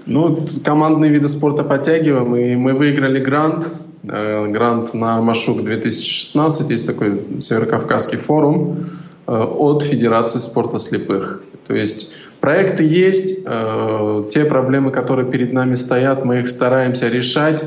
Ну, 0.07 0.39
командные 0.65 1.11
виды 1.11 1.29
спорта 1.29 1.65
подтягиваем, 1.65 2.35
и 2.35 2.57
мы 2.57 2.73
выиграли 2.73 3.21
грант, 3.21 3.71
грант 4.03 4.95
на 4.95 5.21
Машук 5.21 5.63
2016, 5.63 6.71
есть 6.71 6.87
такой 6.87 7.23
Северокавказский 7.41 8.19
форум 8.19 8.87
э, 9.27 9.33
от 9.33 9.83
Федерации 9.83 10.39
спорта 10.39 10.79
слепых. 10.79 11.43
То 11.67 11.75
есть 11.75 12.11
Проекты 12.43 12.83
есть, 12.83 13.45
э, 13.47 14.25
те 14.29 14.45
проблемы, 14.45 14.91
которые 14.91 15.31
перед 15.31 15.53
нами 15.53 15.77
стоят, 15.77 16.25
мы 16.25 16.41
их 16.41 16.49
стараемся 16.49 17.09
решать 17.09 17.63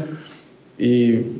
и 0.77 1.33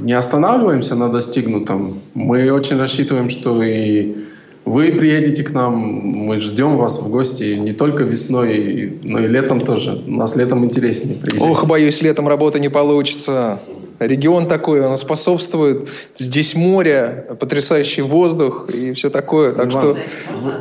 не 0.00 0.12
останавливаемся 0.12 0.96
на 0.96 1.08
достигнутом. 1.08 1.94
Мы 2.14 2.50
очень 2.50 2.76
рассчитываем, 2.76 3.28
что 3.28 3.62
и 3.62 4.24
вы 4.64 4.88
приедете 4.88 5.44
к 5.44 5.52
нам, 5.52 5.76
мы 5.78 6.40
ждем 6.40 6.78
вас 6.78 7.00
в 7.00 7.08
гости 7.12 7.54
не 7.54 7.72
только 7.72 8.02
весной, 8.02 8.98
но 9.04 9.20
и 9.20 9.28
летом 9.28 9.60
тоже. 9.60 10.02
У 10.04 10.10
нас 10.10 10.34
летом 10.34 10.64
интереснее 10.64 11.16
приезжать. 11.16 11.48
Ох, 11.48 11.68
боюсь, 11.68 12.02
летом 12.02 12.26
работа 12.26 12.58
не 12.58 12.68
получится. 12.68 13.60
Регион 13.98 14.46
такой, 14.46 14.80
он 14.80 14.96
способствует. 14.96 15.88
Здесь 16.16 16.54
море, 16.54 17.26
потрясающий 17.40 18.02
воздух 18.02 18.68
и 18.72 18.92
все 18.92 19.10
такое. 19.10 19.52
Так 19.52 19.72
Иван, 19.72 19.82
что... 19.82 19.98
Вы, 20.36 20.52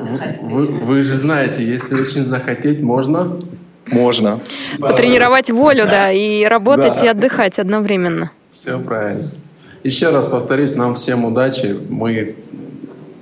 вы, 0.41 0.67
вы 0.67 1.01
же 1.01 1.17
знаете, 1.17 1.63
если 1.63 1.95
очень 1.95 2.23
захотеть, 2.23 2.81
можно? 2.81 3.37
Можно. 3.91 4.39
Потренировать 4.79 5.49
волю, 5.49 5.85
да, 5.85 6.11
и 6.11 6.45
работать, 6.45 6.95
да. 6.99 7.05
и 7.05 7.07
отдыхать 7.07 7.59
одновременно. 7.59 8.31
Все 8.51 8.79
правильно. 8.79 9.31
Еще 9.83 10.09
раз 10.09 10.25
повторюсь, 10.25 10.75
нам 10.75 10.95
всем 10.95 11.23
удачи. 11.23 11.77
Мы, 11.87 12.35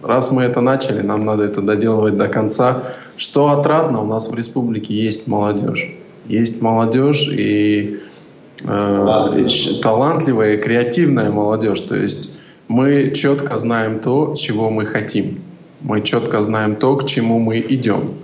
раз 0.01 0.32
мы 0.32 0.43
это 0.43 0.62
начали, 0.62 1.01
нам 1.01 1.21
надо 1.21 1.43
это 1.43 1.62
доделывать 1.62 2.17
до 2.17 2.28
конца. 2.28 2.84
Что 3.17 3.49
отрадно, 3.49 4.01
у 4.01 4.06
нас 4.06 4.30
в 4.30 4.36
республике 4.36 4.93
есть 4.93 5.28
молодежь. 5.28 5.93
Есть 6.28 6.62
молодежь, 6.62 7.28
и 7.28 7.99
э, 8.67 9.47
талантливая, 9.82 10.58
креативная 10.58 11.32
молодежь. 11.32 11.82
То 11.82 11.95
есть 11.95 12.38
мы 12.67 13.12
четко 13.12 13.58
знаем 13.58 13.99
то, 13.99 14.34
чего 14.36 14.69
мы 14.69 14.86
хотим. 14.86 15.41
Мы 15.82 16.01
четко 16.01 16.41
знаем 16.41 16.75
то, 16.75 16.95
к 16.97 17.06
чему 17.06 17.39
мы 17.39 17.60
идем. 17.60 18.15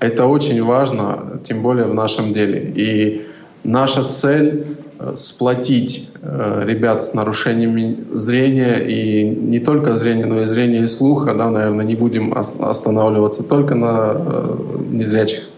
Это 0.00 0.26
очень 0.26 0.62
важно, 0.62 1.40
тем 1.44 1.62
более 1.62 1.86
в 1.86 1.94
нашем 1.94 2.32
деле. 2.32 2.72
И 2.74 3.26
наша 3.62 4.04
цель 4.04 4.66
э, 4.98 5.12
сплотить 5.16 6.10
э, 6.20 6.62
ребят 6.66 7.04
с 7.04 7.14
нарушениями 7.14 8.04
зрения 8.12 8.78
и 8.78 9.24
не 9.24 9.60
только 9.60 9.96
зрения, 9.96 10.26
но 10.26 10.42
и 10.42 10.46
зрения 10.46 10.82
и 10.82 10.86
слуха, 10.86 11.34
да, 11.34 11.50
наверное, 11.50 11.84
не 11.84 11.94
будем 11.94 12.34
останавливаться 12.34 13.44
только 13.44 13.74
на 13.74 14.12
э, 14.14 14.56
незрячих 14.90 15.48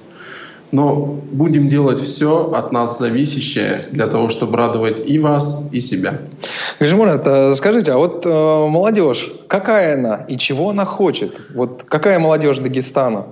но 0.72 1.18
будем 1.30 1.68
делать 1.68 2.00
все 2.00 2.50
от 2.52 2.72
нас 2.72 2.98
зависящее 2.98 3.86
для 3.90 4.06
того, 4.06 4.28
чтобы 4.28 4.56
радовать 4.56 5.02
и 5.04 5.18
вас, 5.18 5.68
и 5.72 5.80
себя. 5.80 6.18
Гажимурат, 6.80 7.56
скажите, 7.56 7.92
а 7.92 7.96
вот 7.96 8.26
э, 8.26 8.28
молодежь, 8.28 9.32
какая 9.48 9.94
она 9.94 10.24
и 10.28 10.36
чего 10.36 10.70
она 10.70 10.84
хочет? 10.84 11.40
Вот 11.54 11.84
какая 11.88 12.18
молодежь 12.18 12.58
Дагестана? 12.58 13.26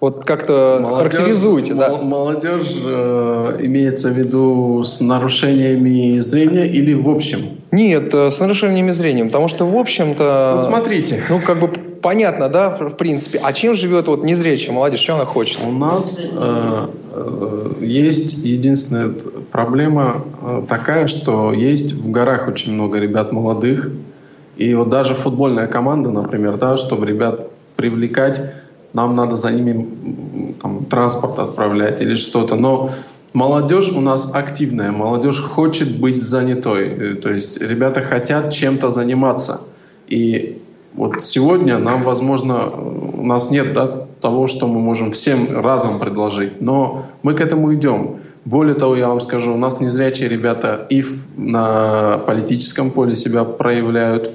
Вот 0.00 0.24
как-то 0.24 0.78
молодежь, 0.80 0.98
характеризуйте, 0.98 1.74
да? 1.74 1.98
Молодежь 1.98 2.72
э, 2.74 3.58
имеется 3.60 4.08
в 4.08 4.12
виду 4.12 4.82
с 4.82 5.02
нарушениями 5.02 6.20
зрения 6.20 6.66
или 6.66 6.94
в 6.94 7.08
общем? 7.10 7.40
Нет, 7.70 8.14
э, 8.14 8.30
с 8.30 8.40
нарушениями 8.40 8.92
зрения, 8.92 9.26
потому 9.26 9.48
что 9.48 9.66
в 9.66 9.76
общем-то... 9.76 10.54
Вот 10.56 10.64
смотрите. 10.64 11.22
Ну, 11.28 11.38
как 11.40 11.60
бы 11.60 11.70
понятно, 12.02 12.48
да, 12.48 12.70
в 12.70 12.96
принципе. 12.96 13.40
А 13.42 13.52
чем 13.52 13.74
живет 13.74 14.06
вот 14.06 14.24
незрячая 14.24 14.74
молодежь, 14.74 15.00
что 15.00 15.14
она 15.14 15.24
хочет? 15.24 15.58
У 15.64 15.72
нас 15.72 16.32
э, 16.36 16.86
э, 17.12 17.72
есть 17.80 18.38
единственная 18.38 19.14
проблема 19.50 20.24
э, 20.42 20.62
такая, 20.68 21.06
что 21.06 21.52
есть 21.52 21.92
в 21.92 22.10
горах 22.10 22.48
очень 22.48 22.74
много 22.74 22.98
ребят 22.98 23.32
молодых. 23.32 23.90
И 24.56 24.74
вот 24.74 24.90
даже 24.90 25.14
футбольная 25.14 25.66
команда, 25.66 26.10
например, 26.10 26.56
да, 26.56 26.76
чтобы 26.76 27.06
ребят 27.06 27.48
привлекать, 27.76 28.42
нам 28.92 29.16
надо 29.16 29.34
за 29.34 29.50
ними 29.50 30.54
там, 30.60 30.84
транспорт 30.84 31.38
отправлять 31.38 32.02
или 32.02 32.14
что-то. 32.14 32.56
Но 32.56 32.90
молодежь 33.32 33.90
у 33.90 34.00
нас 34.00 34.34
активная, 34.34 34.90
молодежь 34.90 35.40
хочет 35.40 35.98
быть 36.00 36.22
занятой. 36.22 36.88
Э, 36.88 37.14
то 37.14 37.30
есть 37.30 37.60
ребята 37.60 38.02
хотят 38.02 38.52
чем-то 38.52 38.90
заниматься. 38.90 39.62
И 40.08 40.60
вот 40.94 41.22
сегодня 41.22 41.78
нам, 41.78 42.02
возможно, 42.02 42.68
у 42.70 43.24
нас 43.24 43.50
нет 43.50 43.72
да, 43.72 44.06
того, 44.20 44.46
что 44.46 44.66
мы 44.66 44.80
можем 44.80 45.12
всем 45.12 45.60
разом 45.60 45.98
предложить, 45.98 46.60
но 46.60 47.06
мы 47.22 47.34
к 47.34 47.40
этому 47.40 47.72
идем. 47.74 48.18
Более 48.44 48.74
того, 48.74 48.96
я 48.96 49.08
вам 49.08 49.20
скажу, 49.20 49.54
у 49.54 49.58
нас 49.58 49.80
незрячие 49.80 50.28
ребята 50.28 50.86
и 50.90 51.04
на 51.36 52.18
политическом 52.26 52.90
поле 52.90 53.14
себя 53.14 53.44
проявляют, 53.44 54.32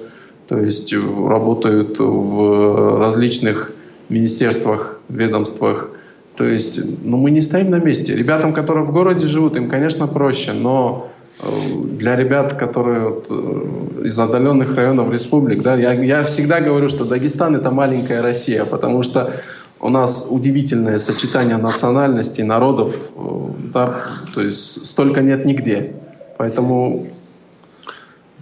то 0.47 0.60
есть 0.60 0.93
работают 0.93 1.99
в 1.99 2.99
различных 2.99 3.72
министерствах, 4.10 4.99
ведомствах. 5.10 5.89
То 6.36 6.45
есть 6.45 6.80
ну, 7.03 7.18
мы 7.18 7.32
не 7.32 7.41
стоим 7.41 7.72
на 7.72 7.80
месте. 7.80 8.16
Ребятам, 8.16 8.53
которые 8.53 8.86
в 8.86 8.91
городе 8.91 9.28
живут, 9.28 9.56
им, 9.56 9.70
конечно, 9.70 10.06
проще, 10.08 10.53
но 10.53 11.08
э, 11.08 11.14
для 11.42 12.16
ребят, 12.16 12.54
которые 12.54 13.10
вот, 13.10 13.28
э, 13.30 14.06
из 14.06 14.18
отдаленных 14.20 14.76
районов 14.76 15.12
республик, 15.12 15.62
да, 15.62 15.76
я, 15.76 15.94
я 15.94 16.24
всегда 16.24 16.62
говорю, 16.62 16.90
что 16.90 17.06
Дагестан 17.06 17.56
это 17.56 17.72
маленькая 17.72 18.22
Россия, 18.22 18.66
потому 18.66 19.04
что 19.04 19.34
у 19.82 19.90
нас 19.90 20.30
удивительное 20.32 20.98
сочетание 20.98 21.58
национальностей, 21.58 22.44
народов, 22.44 23.12
э, 23.16 23.50
да, 23.74 24.22
то 24.34 24.42
есть 24.42 24.86
столько 24.86 25.22
нет 25.22 25.46
нигде. 25.46 25.96
Поэтому 26.38 27.08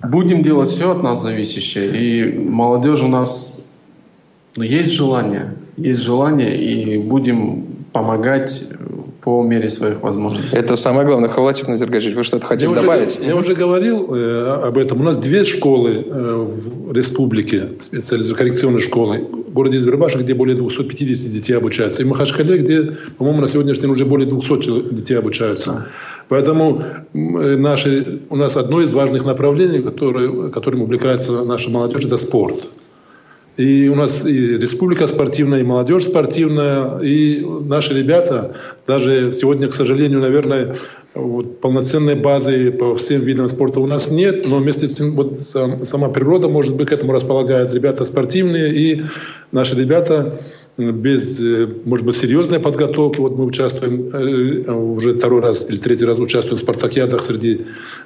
будем 0.04 0.44
делать 0.44 0.70
все 0.70 0.92
от 0.92 1.02
нас 1.04 1.22
зависящее. 1.22 1.90
И 1.98 2.38
молодежь 2.38 3.02
у 3.02 3.08
нас 3.08 3.68
ну, 4.56 4.64
есть 4.64 4.94
желание, 4.94 5.56
есть 5.78 6.02
желание, 6.02 6.56
и 6.56 6.98
будем 7.00 7.86
помогать 7.92 8.68
по 9.24 9.42
мере 9.42 9.70
своих 9.70 10.02
возможностей. 10.02 10.58
Это 10.58 10.76
самое 10.76 11.08
главное. 11.08 11.30
Хавлатик 11.30 11.68
Назиргажич, 11.70 12.14
вы 12.14 12.24
что-то 12.24 12.46
хотели 12.46 12.70
я 12.70 12.82
добавить? 12.82 13.18
Уже, 13.18 13.26
я 13.26 13.36
уже 13.38 13.54
говорил 13.54 14.14
э, 14.14 14.60
об 14.66 14.78
этом. 14.78 15.00
У 15.00 15.04
нас 15.04 15.16
две 15.16 15.46
школы 15.46 16.06
э, 16.06 16.36
в 16.36 16.92
республике, 16.92 17.70
специализированные 17.80 18.38
коррекционные 18.38 18.82
школы. 18.82 19.20
В 19.48 19.54
городе 19.54 19.78
Избербаша, 19.78 20.20
где 20.20 20.34
более 20.34 20.58
250 20.58 21.32
детей 21.32 21.54
обучаются. 21.54 22.02
И 22.02 22.06
в 22.06 22.10
Махачкале, 22.10 22.58
где, 22.58 22.98
по-моему, 23.18 23.42
на 23.42 23.48
сегодняшний 23.48 23.84
день 23.84 23.92
уже 23.92 24.06
более 24.06 24.30
200 24.30 24.94
детей 24.94 25.16
обучаются. 25.16 25.88
Поэтому 26.28 26.84
наши, 27.14 28.22
у 28.30 28.36
нас 28.36 28.58
одно 28.58 28.82
из 28.82 28.92
важных 28.92 29.26
направлений, 29.26 29.80
которое, 29.80 30.50
которым 30.50 30.82
увлекается 30.82 31.44
наша 31.44 31.70
молодежь, 31.70 32.06
это 32.06 32.18
спорт. 32.18 32.68
И 33.58 33.88
у 33.88 33.96
нас 33.96 34.26
и 34.26 34.58
республика 34.58 35.06
спортивная, 35.08 35.60
и 35.60 35.64
молодежь 35.64 36.06
спортивная, 36.06 37.00
и 37.00 37.46
наши 37.66 37.94
ребята, 37.94 38.56
даже 38.88 39.32
сегодня, 39.32 39.68
к 39.68 39.74
сожалению, 39.74 40.22
наверное, 40.22 40.76
вот, 41.14 41.62
полноценной 41.62 42.16
базы 42.16 42.72
по 42.72 42.96
всем 42.96 43.22
видам 43.22 43.48
спорта 43.50 43.80
у 43.80 43.86
нас 43.86 44.10
нет, 44.10 44.48
но 44.48 44.58
вместе 44.58 44.88
с 44.88 44.96
тем 44.96 45.12
вот, 45.12 45.40
сам, 45.40 45.86
сама 45.86 46.10
природа, 46.10 46.50
может 46.50 46.76
быть, 46.76 46.90
к 46.90 46.92
этому 46.92 47.14
располагает. 47.14 47.74
Ребята 47.74 48.06
спортивные, 48.06 48.74
и 48.74 49.04
наши 49.52 49.76
ребята 49.76 50.40
без, 50.78 51.40
э, 51.40 51.68
может 51.86 52.06
быть, 52.06 52.18
серьезной 52.18 52.60
подготовки. 52.60 53.20
Вот 53.20 53.38
мы 53.38 53.46
участвуем 53.46 54.10
э, 54.12 54.72
уже 54.72 55.14
второй 55.14 55.42
раз 55.42 55.70
или 55.70 55.78
третий 55.78 56.06
раз 56.06 56.18
участвуем 56.18 56.58
в 56.58 56.62
спартакиадах 56.62 57.22
среди 57.22 57.62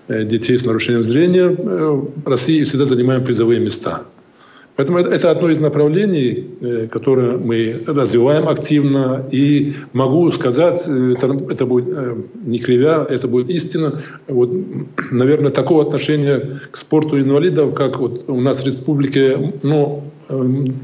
э, 0.10 0.26
детей 0.26 0.58
с 0.58 0.66
нарушением 0.66 1.04
зрения 1.04 1.56
России 2.26 2.62
и 2.62 2.64
всегда 2.66 2.84
занимаем 2.84 3.24
призовые 3.24 3.62
места. 3.62 4.04
Поэтому 4.78 5.00
это 5.00 5.32
одно 5.32 5.50
из 5.50 5.60
направлений, 5.60 6.46
э, 6.62 6.88
которое 6.88 7.38
мы 7.40 7.82
развиваем 7.88 8.48
активно. 8.48 9.26
И 9.32 9.74
могу 9.92 10.32
сказать, 10.32 10.86
э, 10.88 11.14
это, 11.18 11.36
это 11.50 11.66
будет 11.66 11.92
э, 11.92 12.16
не 12.46 12.60
кривя, 12.60 13.06
это 13.10 13.28
будет 13.28 13.50
истина. 13.50 14.04
Вот, 14.28 14.52
наверное, 15.12 15.50
такого 15.50 15.82
отношения 15.82 16.60
к 16.70 16.78
спорту 16.78 17.20
инвалидов, 17.20 17.74
как 17.74 18.00
вот 18.00 18.30
у 18.30 18.40
нас 18.40 18.62
в 18.62 18.68
республике, 18.68 19.54
ну, 19.64 20.04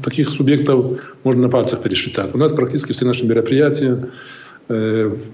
таких 0.02 0.28
субъектов 0.28 0.98
можно 1.22 1.42
на 1.42 1.48
пальцах 1.48 1.80
пересчитать. 1.82 2.34
У 2.34 2.38
нас 2.38 2.50
практически 2.50 2.92
все 2.92 3.04
наши 3.04 3.26
мероприятия 3.26 4.08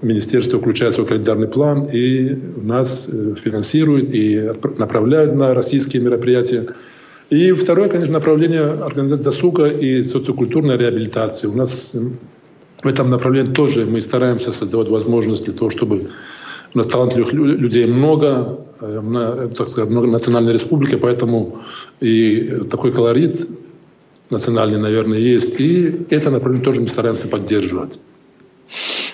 Министерство 0.01 0.59
включает 0.59 0.95
свой 0.95 1.07
календарный 1.07 1.47
план 1.47 1.87
и 1.93 2.37
нас 2.61 3.09
финансирует 3.41 4.13
и 4.13 4.51
направляют 4.77 5.33
на 5.35 5.53
российские 5.53 6.01
мероприятия. 6.01 6.67
И 7.31 7.53
второе, 7.53 7.87
конечно, 7.87 8.13
направление 8.13 8.61
организации 8.61 9.23
досуга 9.23 9.67
и 9.67 10.03
социокультурной 10.03 10.77
реабилитации. 10.77 11.47
У 11.47 11.55
нас 11.55 11.95
в 12.83 12.87
этом 12.87 13.09
направлении 13.09 13.53
тоже 13.53 13.85
мы 13.85 14.01
стараемся 14.01 14.51
создавать 14.51 14.89
возможности 14.89 15.45
для 15.45 15.53
того, 15.53 15.69
чтобы 15.69 16.09
у 16.73 16.77
нас 16.77 16.87
талантливых 16.87 17.31
людей 17.31 17.85
много, 17.85 18.65
э, 18.81 19.49
так 19.57 19.69
сказать, 19.69 19.89
много 19.89 20.07
национальной 20.07 20.51
республики, 20.51 20.95
поэтому 20.95 21.59
и 22.01 22.63
такой 22.69 22.91
колорит 22.91 23.47
национальный, 24.29 24.79
наверное, 24.79 25.19
есть. 25.19 25.61
И 25.61 26.05
это 26.09 26.31
направление 26.31 26.65
тоже 26.65 26.81
мы 26.81 26.89
стараемся 26.89 27.29
поддерживать. 27.29 27.99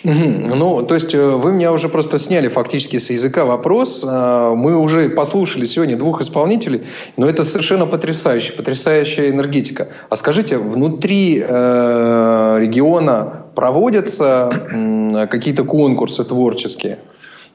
Ну, 0.03 0.83
то 0.83 0.93
есть 0.93 1.13
э, 1.13 1.29
вы 1.31 1.51
меня 1.51 1.71
уже 1.71 1.89
просто 1.89 2.19
сняли 2.19 2.47
фактически 2.47 2.97
с 2.97 3.09
языка 3.09 3.45
вопрос. 3.45 4.03
Э, 4.07 4.53
мы 4.55 4.77
уже 4.77 5.09
послушали 5.09 5.65
сегодня 5.65 5.97
двух 5.97 6.21
исполнителей, 6.21 6.83
но 7.17 7.27
это 7.27 7.43
совершенно 7.43 7.85
потрясающе, 7.85 8.53
потрясающая 8.53 9.29
энергетика. 9.29 9.89
А 10.09 10.15
скажите, 10.15 10.57
внутри 10.57 11.39
э, 11.39 12.57
региона 12.59 13.45
проводятся 13.55 14.49
э, 14.71 15.27
какие-то 15.27 15.63
конкурсы 15.63 16.23
творческие? 16.23 16.99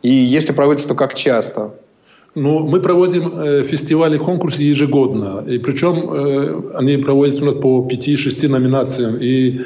И 0.03 0.11
если 0.11 0.53
проводятся, 0.53 0.89
то 0.89 0.95
как 0.95 1.15
часто? 1.15 1.75
Ну, 2.35 2.61
мы 2.61 2.81
проводим 2.81 3.33
э, 3.35 3.63
фестивали, 3.63 4.17
конкурсы 4.17 4.63
ежегодно. 4.63 5.45
И 5.47 5.59
причем 5.59 6.09
э, 6.11 6.79
они 6.79 6.97
проводятся 6.97 7.43
у 7.43 7.47
нас 7.47 7.55
по 7.57 7.87
5-6 7.87 8.49
номинациям. 8.49 9.19
И 9.21 9.61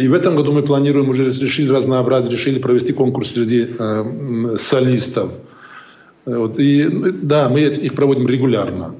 и 0.00 0.08
в 0.08 0.14
этом 0.14 0.36
году 0.36 0.52
мы 0.52 0.62
планируем 0.62 1.08
уже 1.10 1.24
решили 1.26 1.70
разнообразить, 1.70 2.32
решили 2.32 2.58
провести 2.58 2.92
конкурс 2.92 3.32
среди 3.32 3.68
э, 3.78 4.56
солистов. 4.58 5.30
Вот, 6.24 6.58
и 6.58 6.88
да, 7.22 7.48
мы 7.48 7.60
их 7.60 7.94
проводим 7.94 8.26
регулярно. 8.26 8.94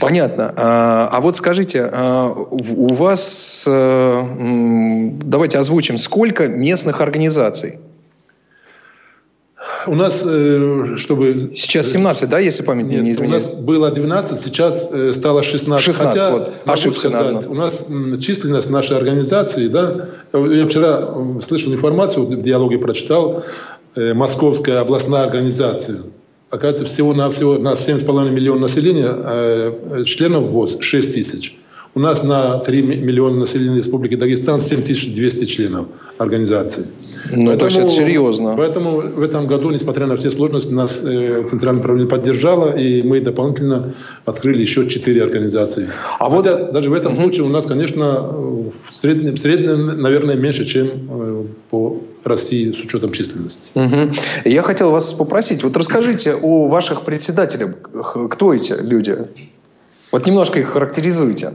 Понятно. 0.00 0.54
А, 0.56 1.08
а 1.12 1.20
вот 1.20 1.36
скажите, 1.36 1.82
а, 1.82 2.28
у 2.28 2.94
вас, 2.94 3.66
э, 3.68 5.10
давайте 5.22 5.58
озвучим, 5.58 5.98
сколько 5.98 6.48
местных 6.48 7.00
организаций? 7.00 7.78
У 9.86 9.94
нас, 9.94 10.22
э, 10.26 10.94
чтобы... 10.96 11.52
Сейчас 11.54 11.90
17, 11.90 12.28
да, 12.28 12.38
если 12.38 12.62
память 12.62 12.86
Нет, 12.86 13.02
не 13.02 13.12
изменяет? 13.12 13.42
у 13.42 13.46
нас 13.46 13.54
было 13.60 13.90
12, 13.90 14.40
сейчас 14.40 14.90
э, 14.92 15.12
стало 15.12 15.42
16. 15.42 15.84
16, 15.84 16.20
Хотя, 16.20 16.30
вот, 16.30 16.52
ошибся, 16.64 17.08
сказать, 17.08 17.20
наверное. 17.20 17.48
У 17.48 17.54
нас 17.54 17.86
численность 18.20 18.70
нашей 18.70 18.96
организации, 18.96 19.68
да, 19.68 20.08
я 20.32 20.66
вчера 20.66 21.14
слышал 21.42 21.72
информацию, 21.72 22.26
в 22.26 22.42
диалоге 22.42 22.78
прочитал, 22.78 23.44
э, 23.94 24.14
Московская 24.14 24.78
областная 24.78 25.24
организация. 25.24 25.98
Оказывается, 26.50 26.86
всего-навсего 26.86 27.52
у 27.52 27.58
нас 27.58 27.86
7,5 27.86 28.30
миллионов 28.30 28.62
населения, 28.62 30.04
членов 30.04 30.44
ВОЗ 30.44 30.78
6 30.80 31.12
тысяч. 31.12 31.58
У 31.94 32.00
нас 32.00 32.22
на 32.22 32.58
3 32.58 32.82
миллиона 32.82 33.40
населения 33.40 33.76
Республики 33.76 34.14
Дагестан 34.14 34.60
7200 34.60 35.44
членов 35.44 35.88
организации. 36.16 36.86
Ну, 37.30 37.46
поэтому, 37.46 37.58
то 37.58 37.64
есть 37.66 37.78
это 37.78 37.88
серьезно. 37.88 38.54
Поэтому 38.56 39.00
в 39.00 39.22
этом 39.22 39.46
году, 39.46 39.70
несмотря 39.70 40.06
на 40.06 40.16
все 40.16 40.30
сложности, 40.30 40.72
нас 40.72 41.04
э, 41.04 41.44
Центральное 41.46 41.80
управление 41.80 42.10
поддержало, 42.10 42.76
и 42.76 43.02
мы 43.02 43.20
дополнительно 43.20 43.94
открыли 44.24 44.62
еще 44.62 44.88
четыре 44.88 45.22
организации. 45.22 45.88
А 46.18 46.28
вот 46.28 46.44
даже 46.44 46.90
в 46.90 46.92
этом 46.92 47.12
угу. 47.12 47.22
случае 47.22 47.44
у 47.44 47.48
нас, 47.48 47.66
конечно, 47.66 48.20
в 48.22 48.72
среднем, 48.94 49.34
в 49.34 49.38
среднем, 49.38 50.00
наверное, 50.00 50.36
меньше, 50.36 50.64
чем 50.64 50.88
э, 50.88 51.44
по 51.70 52.00
России 52.24 52.72
с 52.72 52.80
учетом 52.80 53.12
численности. 53.12 53.72
Угу. 53.74 54.14
Я 54.44 54.62
хотел 54.62 54.90
вас 54.90 55.12
попросить, 55.12 55.62
вот 55.62 55.76
расскажите 55.76 56.34
о 56.34 56.68
ваших 56.68 57.02
председателях. 57.02 57.76
Кто 58.30 58.54
эти 58.54 58.74
люди? 58.80 59.16
Вот 60.12 60.26
немножко 60.26 60.60
их 60.60 60.68
характеризуйте. 60.68 61.52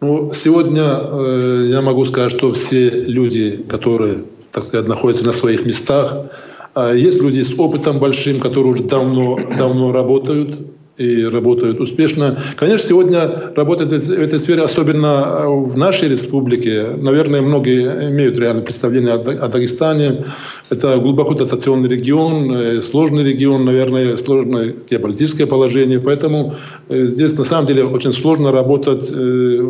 Ну, 0.00 0.30
сегодня 0.32 0.84
э, 0.84 1.64
я 1.70 1.82
могу 1.82 2.04
сказать, 2.04 2.30
что 2.30 2.52
все 2.52 2.88
люди, 2.88 3.64
которые 3.68 4.24
так 4.52 4.64
сказать, 4.64 4.88
находятся 4.88 5.26
на 5.26 5.32
своих 5.32 5.64
местах. 5.66 6.30
А 6.74 6.92
есть 6.92 7.20
люди 7.22 7.40
с 7.40 7.58
опытом 7.58 7.98
большим, 7.98 8.40
которые 8.40 8.74
уже 8.74 8.84
давно, 8.84 9.38
давно 9.58 9.92
работают 9.92 10.58
и 10.98 11.24
работают 11.24 11.80
успешно. 11.80 12.38
Конечно, 12.56 12.88
сегодня 12.88 13.52
работает 13.54 14.04
в 14.04 14.10
этой 14.10 14.38
сфере, 14.38 14.62
особенно 14.62 15.44
в 15.46 15.76
нашей 15.76 16.08
республике. 16.08 16.88
Наверное, 16.96 17.40
многие 17.40 18.10
имеют 18.10 18.38
реальное 18.38 18.64
представление 18.64 19.14
о 19.14 19.48
Дагестане. 19.48 20.24
Это 20.70 20.98
глубоко 20.98 21.34
дотационный 21.34 21.88
регион, 21.88 22.52
э, 22.52 22.80
сложный 22.80 23.24
регион, 23.24 23.64
наверное, 23.64 24.16
сложное 24.16 24.74
геополитическое 24.90 25.46
положение. 25.46 26.00
Поэтому 26.00 26.54
э, 26.88 27.06
здесь 27.06 27.38
на 27.38 27.44
самом 27.44 27.66
деле 27.66 27.84
очень 27.84 28.12
сложно 28.12 28.50
работать 28.50 29.10
э, 29.14 29.62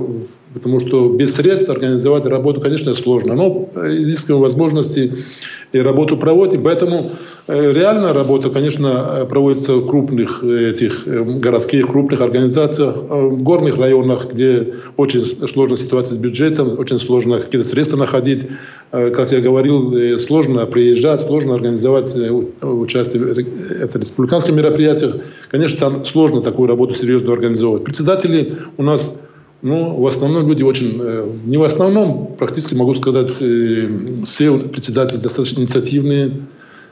потому 0.55 0.80
что 0.80 1.09
без 1.11 1.34
средств 1.34 1.68
организовать 1.70 2.26
работу, 2.26 2.61
конечно, 2.61 2.94
сложно. 2.94 3.34
Но 3.34 3.68
изыскиваем 3.74 4.42
возможности 4.42 5.24
и 5.72 5.78
работу 5.78 6.16
проводим. 6.16 6.62
Поэтому 6.62 7.12
э, 7.46 7.72
реально 7.72 8.12
работа, 8.12 8.49
конечно, 8.49 9.26
проводится 9.28 9.74
в 9.74 9.86
крупных 9.86 10.42
э, 10.42 10.70
этих 10.70 11.07
э, 11.07 11.22
городских 11.22 11.88
крупных 11.88 12.20
организациях, 12.20 12.96
в 12.96 13.42
горных 13.42 13.76
районах, 13.76 14.32
где 14.32 14.74
очень 14.96 15.24
сложная 15.24 15.76
ситуация 15.76 16.16
с 16.16 16.18
бюджетом, 16.18 16.78
очень 16.78 16.99
сложно 16.99 17.38
какие-то 17.38 17.66
средства 17.66 17.96
находить. 17.96 18.46
Как 18.90 19.32
я 19.32 19.40
говорил, 19.40 20.18
сложно 20.18 20.64
приезжать, 20.64 21.20
сложно 21.20 21.55
организовать 21.55 22.14
участие 22.62 23.22
в 23.22 23.96
республиканских 23.96 24.55
мероприятиях. 24.55 25.16
Конечно, 25.51 25.78
там 25.78 26.05
сложно 26.07 26.40
такую 26.40 26.68
работу 26.68 26.94
серьезно 26.94 27.32
организовать. 27.32 27.84
Председатели 27.84 28.55
у 28.78 28.82
нас 28.82 29.20
ну, 29.61 29.96
в 29.96 30.06
основном 30.06 30.48
люди 30.48 30.62
очень, 30.62 31.00
э, 31.00 31.28
не 31.44 31.56
в 31.56 31.64
основном, 31.64 32.36
практически 32.38 32.74
могу 32.74 32.94
сказать, 32.94 33.34
э, 33.40 33.88
все 34.24 34.56
председатели 34.56 35.18
достаточно 35.18 35.61
инициативные. 35.61 36.30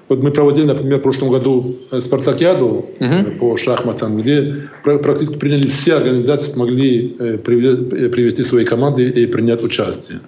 Вот 0.09 0.23
мы 0.23 0.33
проводили, 0.33 0.67
например, 0.67 0.99
в 0.99 1.03
прошлом 1.03 1.31
году 1.31 1.77
э, 1.93 2.01
спартакиаду 2.01 2.87
uh-huh. 2.99 3.39
по 3.39 3.57
шахматам, 3.57 4.21
где 4.21 4.69
практически 4.83 5.39
приняли 5.39 5.69
все 5.69 5.95
организации, 5.95 6.53
смогли 6.53 7.09
привести 7.45 8.43
свои 8.43 8.65
команды 8.65 9.09
и 9.09 9.27
принять 9.27 9.63
участие. 9.63 10.19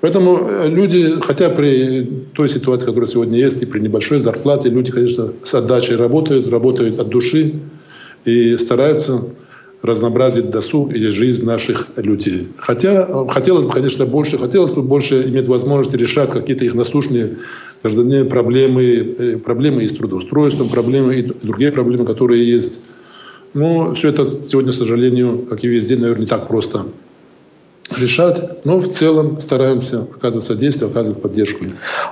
Поэтому 0.00 0.66
люди, 0.66 1.20
хотя 1.22 1.48
при 1.50 2.02
той 2.34 2.48
ситуации, 2.48 2.86
которая 2.86 3.08
сегодня 3.08 3.38
есть, 3.38 3.62
и 3.62 3.66
при 3.66 3.80
небольшой 3.80 4.20
зарплате, 4.20 4.68
люди, 4.68 4.92
конечно, 4.92 5.28
с 5.42 5.54
отдачей 5.54 5.96
работают, 5.96 6.50
работают 6.50 6.98
от 7.00 7.08
души 7.08 7.54
и 8.26 8.56
стараются 8.58 9.22
разнообразить 9.84 10.50
досуг 10.50 10.94
и 10.94 10.98
жизнь 11.08 11.44
наших 11.44 11.88
людей. 11.96 12.48
Хотя 12.56 13.06
хотелось 13.28 13.66
бы, 13.66 13.70
конечно, 13.70 14.06
больше, 14.06 14.38
хотелось 14.38 14.72
бы 14.72 14.82
больше 14.82 15.28
иметь 15.28 15.46
возможность 15.46 15.94
решать 15.94 16.30
какие-то 16.30 16.64
их 16.64 16.74
насущные 16.74 17.36
каждодневные 17.82 18.24
проблемы, 18.24 19.40
проблемы 19.44 19.84
и 19.84 19.88
с 19.88 19.94
трудоустройством, 19.94 20.70
проблемы 20.70 21.16
и 21.16 21.22
другие 21.22 21.70
проблемы, 21.70 22.06
которые 22.06 22.50
есть. 22.50 22.80
Но 23.52 23.92
все 23.92 24.08
это 24.08 24.24
сегодня, 24.24 24.72
к 24.72 24.74
сожалению, 24.74 25.46
как 25.50 25.62
и 25.62 25.68
везде, 25.68 25.96
наверное, 25.96 26.22
не 26.22 26.26
так 26.26 26.48
просто 26.48 26.86
решать, 27.96 28.64
но 28.64 28.78
в 28.78 28.88
целом 28.88 29.40
стараемся 29.40 30.06
оказывать 30.16 30.46
содействие, 30.46 30.90
оказывать 30.90 31.20
поддержку. 31.20 31.66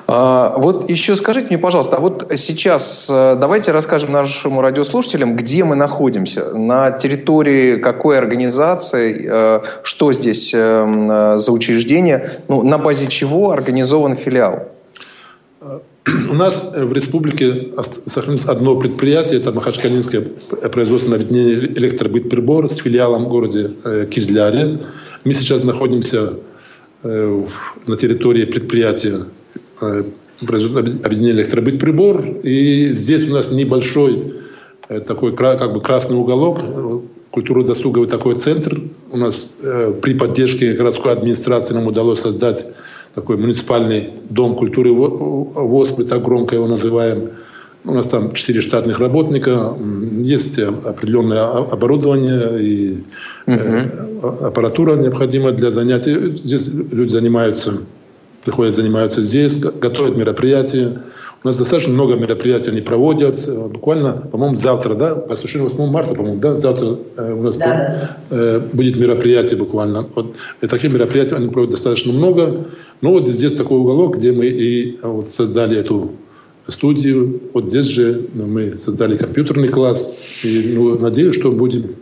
А, 0.07 0.55
вот 0.59 0.89
еще 0.91 1.16
скажите 1.16 1.49
мне, 1.49 1.59
пожалуйста, 1.59 1.97
а 1.97 2.01
вот 2.01 2.31
сейчас 2.37 3.11
э, 3.11 3.37
давайте 3.41 3.73
расскажем 3.73 4.12
нашим 4.12 4.61
радиослушателям, 4.61 5.35
где 5.37 5.64
мы 5.64 5.75
находимся, 5.75 6.53
на 6.53 6.91
территории 6.91 7.77
какой 7.77 8.18
организации, 8.18 9.29
э, 9.29 9.61
что 9.83 10.12
здесь 10.12 10.53
э, 10.55 11.35
за 11.39 11.53
учреждение, 11.53 12.43
ну, 12.49 12.62
на 12.62 12.79
базе 12.79 13.07
чего 13.07 13.51
организован 13.51 14.16
филиал? 14.16 14.68
У 16.31 16.35
нас 16.35 16.73
в 16.77 16.93
республике 16.93 17.73
сохранилось 18.07 18.47
одно 18.47 18.77
предприятие, 18.77 19.41
это 19.41 19.53
Махачкалинское 19.53 20.23
производственное 20.70 21.18
объединение 21.18 21.66
«Электробытприбор» 21.79 22.68
с 22.68 22.77
филиалом 22.77 23.25
в 23.25 23.29
городе 23.29 23.70
Кизляре. 24.11 24.81
Мы 25.25 25.35
сейчас 25.35 25.62
находимся 25.62 26.35
э, 27.05 27.45
на 27.87 27.97
территории 27.97 28.45
предприятия 28.45 29.18
э, 29.81 30.03
объединения 30.41 31.33
электробыт 31.33 31.79
прибор. 31.79 32.25
И 32.43 32.89
здесь 32.93 33.29
у 33.29 33.33
нас 33.33 33.53
небольшой 33.53 34.35
э, 34.89 35.01
такой 35.01 35.37
как 35.37 35.73
бы 35.73 35.81
красный 35.81 36.16
уголок, 36.16 36.59
культурно-досуговый 37.31 38.09
такой 38.09 38.35
центр. 38.39 38.81
У 39.12 39.16
нас 39.16 39.59
при 40.03 40.14
поддержке 40.14 40.73
городской 40.73 41.12
администрации 41.12 41.75
нам 41.75 41.87
удалось 41.87 42.20
создать 42.20 42.66
такой 43.14 43.37
муниципальный 43.37 44.11
дом 44.29 44.57
культуры 44.57 44.93
ВОС, 44.93 45.97
мы 45.97 46.05
так 46.05 46.23
громко 46.23 46.57
его 46.57 46.66
называем. 46.66 47.31
У 47.85 47.93
нас 47.93 48.07
там 48.07 48.33
четыре 48.33 48.61
штатных 48.61 49.01
работника, 49.01 49.76
есть 50.22 50.57
определенное 50.59 51.43
оборудование 51.43 52.62
и 52.62 53.05
угу. 53.47 54.37
аппаратура 54.47 54.95
необходимая 54.95 55.53
для 55.53 55.72
занятий. 55.72 56.37
Здесь 56.37 56.72
люди 56.72 57.11
занимаются, 57.11 57.78
приходят, 58.45 58.76
занимаются 58.76 59.20
здесь, 59.22 59.57
готовят 59.59 60.16
мероприятия. 60.16 61.03
У 61.43 61.49
нас 61.49 61.57
достаточно 61.57 61.93
много 61.93 62.14
мероприятий 62.14 62.70
они 62.70 62.83
проводят. 62.83 63.49
Буквально, 63.72 64.12
по-моему, 64.12 64.55
завтра, 64.55 64.95
да, 64.95 65.16
по 65.16 65.35
8 65.35 65.87
марта, 65.87 66.14
по-моему, 66.14 66.39
да, 66.39 66.57
завтра 66.57 66.99
э, 67.16 67.33
у 67.33 67.43
нас 67.43 67.57
да. 67.57 68.16
э, 68.30 68.61
будет 68.72 68.97
мероприятие 68.97 69.59
буквально. 69.59 70.07
Вот, 70.14 70.37
и 70.61 70.68
таких 70.68 70.93
мероприятий 70.93 71.35
они 71.35 71.49
проводят 71.49 71.72
достаточно 71.72 72.12
много. 72.12 72.66
Но 73.01 73.11
вот 73.11 73.26
здесь 73.26 73.57
такой 73.57 73.78
уголок, 73.78 74.18
где 74.18 74.30
мы 74.30 74.47
и 74.47 75.01
вот 75.03 75.33
создали 75.33 75.76
эту 75.76 76.12
студию. 76.69 77.41
Вот 77.53 77.71
здесь 77.71 77.87
же 77.87 78.29
мы 78.35 78.77
создали 78.77 79.17
компьютерный 79.17 79.69
класс. 79.69 80.23
И 80.43 80.75
ну, 80.77 80.99
надеюсь, 80.99 81.37
что 81.37 81.51
будем 81.51 81.97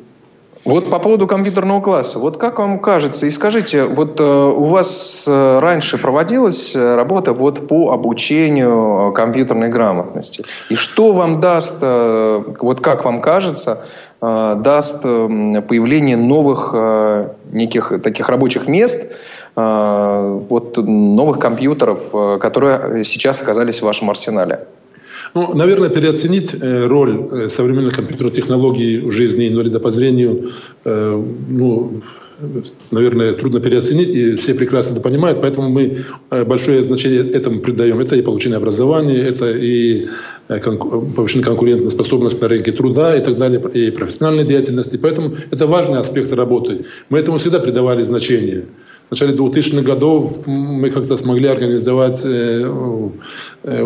вот 0.65 0.91
по 0.91 0.99
поводу 0.99 1.27
компьютерного 1.27 1.81
класса. 1.81 2.19
Вот 2.19 2.37
как 2.37 2.59
вам 2.59 2.81
кажется, 2.81 3.27
и 3.27 3.31
скажите, 3.31 3.85
вот 3.85 4.21
э, 4.21 4.25
у 4.25 4.65
вас 4.65 5.27
э, 5.27 5.59
раньше 5.59 5.97
проводилась 5.97 6.77
э, 6.77 6.97
работа 6.97 7.33
вот 7.33 7.67
по 7.67 7.93
обучению 7.93 9.13
компьютерной 9.15 9.71
грамотности. 9.71 10.45
И 10.69 10.75
что 10.75 11.13
вам 11.13 11.41
даст, 11.41 11.79
э, 11.81 12.43
вот 12.61 12.81
как 12.81 13.07
вам 13.07 13.23
кажется, 13.23 13.85
э, 14.21 14.57
даст 14.63 15.01
э, 15.05 15.63
появление 15.67 16.19
новых 16.19 16.73
э, 16.75 17.31
неких 17.53 17.95
таких 18.03 18.29
рабочих 18.29 18.69
мест, 18.69 19.01
э, 19.01 19.15
вот 19.57 20.77
новых 20.77 21.39
компьютеров, 21.39 22.01
э, 22.13 22.39
которые 22.41 23.05
сейчас 23.05 23.43
оказались 23.43 23.81
в 23.81 23.85
вашем 23.85 24.11
арсенале? 24.11 24.67
Ну, 25.35 25.55
наверное, 25.55 25.89
переоценить 25.89 26.55
э, 26.61 26.87
роль 26.87 27.29
э, 27.31 27.49
современных 27.49 27.95
компьютерных 27.95 28.35
технологий 28.35 28.99
в 28.99 29.13
жизни 29.13 29.49
инвалида 29.49 29.79
по 29.79 29.91
зрению, 29.91 30.51
э, 30.85 31.25
ну, 31.49 32.03
наверное, 32.91 33.35
трудно 33.35 33.61
переоценить, 33.61 34.09
и 34.09 34.37
все 34.37 34.55
прекрасно 34.55 34.95
это 34.95 35.03
понимают, 35.03 35.43
поэтому 35.43 35.69
мы 35.69 36.05
большое 36.31 36.83
значение 36.83 37.31
этому 37.31 37.61
придаем. 37.61 38.01
Это 38.01 38.17
и 38.17 38.23
получение 38.23 38.57
образования, 38.57 39.19
это 39.19 39.51
и 39.51 40.09
повышение 40.49 41.45
конкурентной 41.45 41.91
способности 41.91 42.41
на 42.41 42.49
рынке 42.49 42.73
труда 42.73 43.15
и 43.15 43.21
так 43.21 43.37
далее, 43.37 43.61
и 43.75 43.91
профессиональной 43.91 44.45
деятельности. 44.45 44.97
Поэтому 44.97 45.37
это 45.51 45.67
важный 45.67 45.99
аспект 45.99 46.33
работы. 46.33 46.87
Мы 47.11 47.19
этому 47.19 47.37
всегда 47.37 47.61
придавали 47.61 48.03
значение 48.05 48.65
в 49.11 49.13
начале 49.13 49.33
2000-х 49.33 49.83
годов 49.83 50.47
мы 50.47 50.89
как-то 50.91 51.17
смогли 51.17 51.49
организовать 51.49 52.23
э, 52.25 52.63
э, 53.65 53.83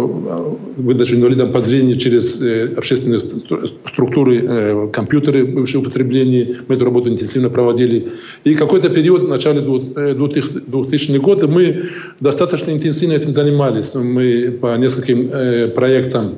выдачу 0.77 1.15
инвалидам 1.15 1.51
по 1.51 1.61
зрению 1.61 1.97
через 1.97 2.43
э, 2.43 2.75
общественные 2.77 3.21
структуры, 3.21 4.89
компьютеры 4.93 5.47
бывшего 5.47 5.81
употребления. 5.81 6.59
Мы 6.69 6.75
эту 6.75 6.85
работу 6.85 7.09
интенсивно 7.09 7.49
проводили. 7.49 8.13
И 8.45 8.55
какой-то 8.55 8.91
период, 8.91 9.23
в 9.23 9.29
начале 9.29 9.63
2000-х 9.63 11.19
годов, 11.21 11.51
мы 11.51 11.85
достаточно 12.21 12.73
интенсивно 12.73 13.15
этим 13.15 13.31
занимались. 13.31 13.95
Мы 13.95 14.59
по 14.61 14.77
нескольким 14.77 15.71
проектам 15.71 16.35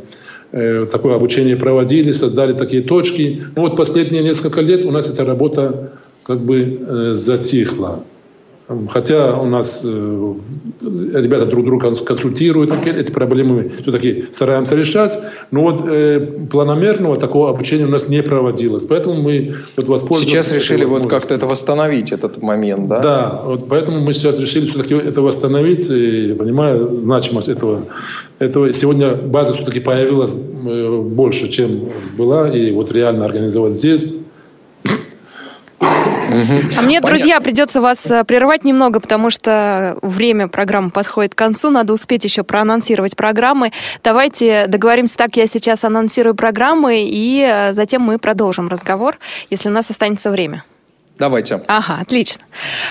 такое 0.52 1.16
обучение 1.16 1.56
проводили, 1.56 2.12
создали 2.12 2.52
такие 2.52 2.82
точки. 2.82 3.42
Но 3.56 3.62
вот 3.62 3.76
последние 3.76 4.22
несколько 4.22 4.60
лет 4.60 4.84
у 4.84 4.92
нас 4.92 5.10
эта 5.10 5.24
работа 5.24 5.90
как 6.22 6.38
бы 6.38 7.14
затихла. 7.14 8.04
Хотя 8.90 9.40
у 9.40 9.46
нас 9.46 9.82
э, 9.84 10.34
ребята 10.80 11.46
друг 11.46 11.64
друга 11.64 11.94
консультируют, 11.94 12.72
эти 12.84 13.12
проблемы 13.12 13.54
мы 13.54 13.72
все-таки 13.82 14.26
стараемся 14.32 14.74
решать, 14.74 15.16
но 15.52 15.62
вот 15.62 15.84
э, 15.88 16.46
планомерного 16.50 17.16
такого 17.16 17.50
обучения 17.50 17.84
у 17.84 17.90
нас 17.90 18.08
не 18.08 18.22
проводилось. 18.24 18.84
Поэтому 18.86 19.22
мы 19.22 19.54
вот 19.76 19.86
воспользовались... 19.86 20.30
Сейчас 20.30 20.52
решили 20.52 20.84
вот 20.84 21.08
как-то 21.08 21.34
это 21.34 21.46
восстановить, 21.46 22.10
этот 22.10 22.42
момент, 22.42 22.88
да? 22.88 23.00
Да, 23.00 23.42
вот 23.44 23.68
поэтому 23.68 24.00
мы 24.00 24.12
сейчас 24.12 24.40
решили 24.40 24.66
все-таки 24.66 24.94
это 24.94 25.22
восстановить, 25.22 25.88
и 25.88 26.34
понимая 26.34 26.78
значимость 26.92 27.48
этого. 27.48 27.82
этого. 28.40 28.72
Сегодня 28.72 29.14
база 29.14 29.54
все-таки 29.54 29.78
появилась 29.78 30.32
э, 30.32 31.02
больше, 31.02 31.48
чем 31.50 31.88
была, 32.18 32.48
и 32.48 32.72
вот 32.72 32.90
реально 32.90 33.26
организовать 33.26 33.74
здесь 33.74 34.25
а 36.76 36.82
мне, 36.82 37.00
друзья, 37.00 37.40
придется 37.40 37.80
вас 37.80 38.10
э, 38.10 38.24
прервать 38.24 38.64
немного, 38.64 39.00
потому 39.00 39.30
что 39.30 39.98
время 40.02 40.48
программы 40.48 40.90
подходит 40.90 41.34
к 41.34 41.38
концу. 41.38 41.70
Надо 41.70 41.92
успеть 41.92 42.24
еще 42.24 42.42
проанонсировать 42.42 43.16
программы. 43.16 43.72
Давайте 44.02 44.66
договоримся 44.66 45.16
так, 45.16 45.36
я 45.36 45.46
сейчас 45.46 45.84
анонсирую 45.84 46.34
программы, 46.34 47.06
и 47.08 47.42
э, 47.42 47.72
затем 47.72 48.02
мы 48.02 48.18
продолжим 48.18 48.68
разговор, 48.68 49.18
если 49.50 49.68
у 49.68 49.72
нас 49.72 49.90
останется 49.90 50.30
время. 50.30 50.64
Давайте. 51.18 51.62
Ага, 51.66 51.98
отлично. 52.02 52.44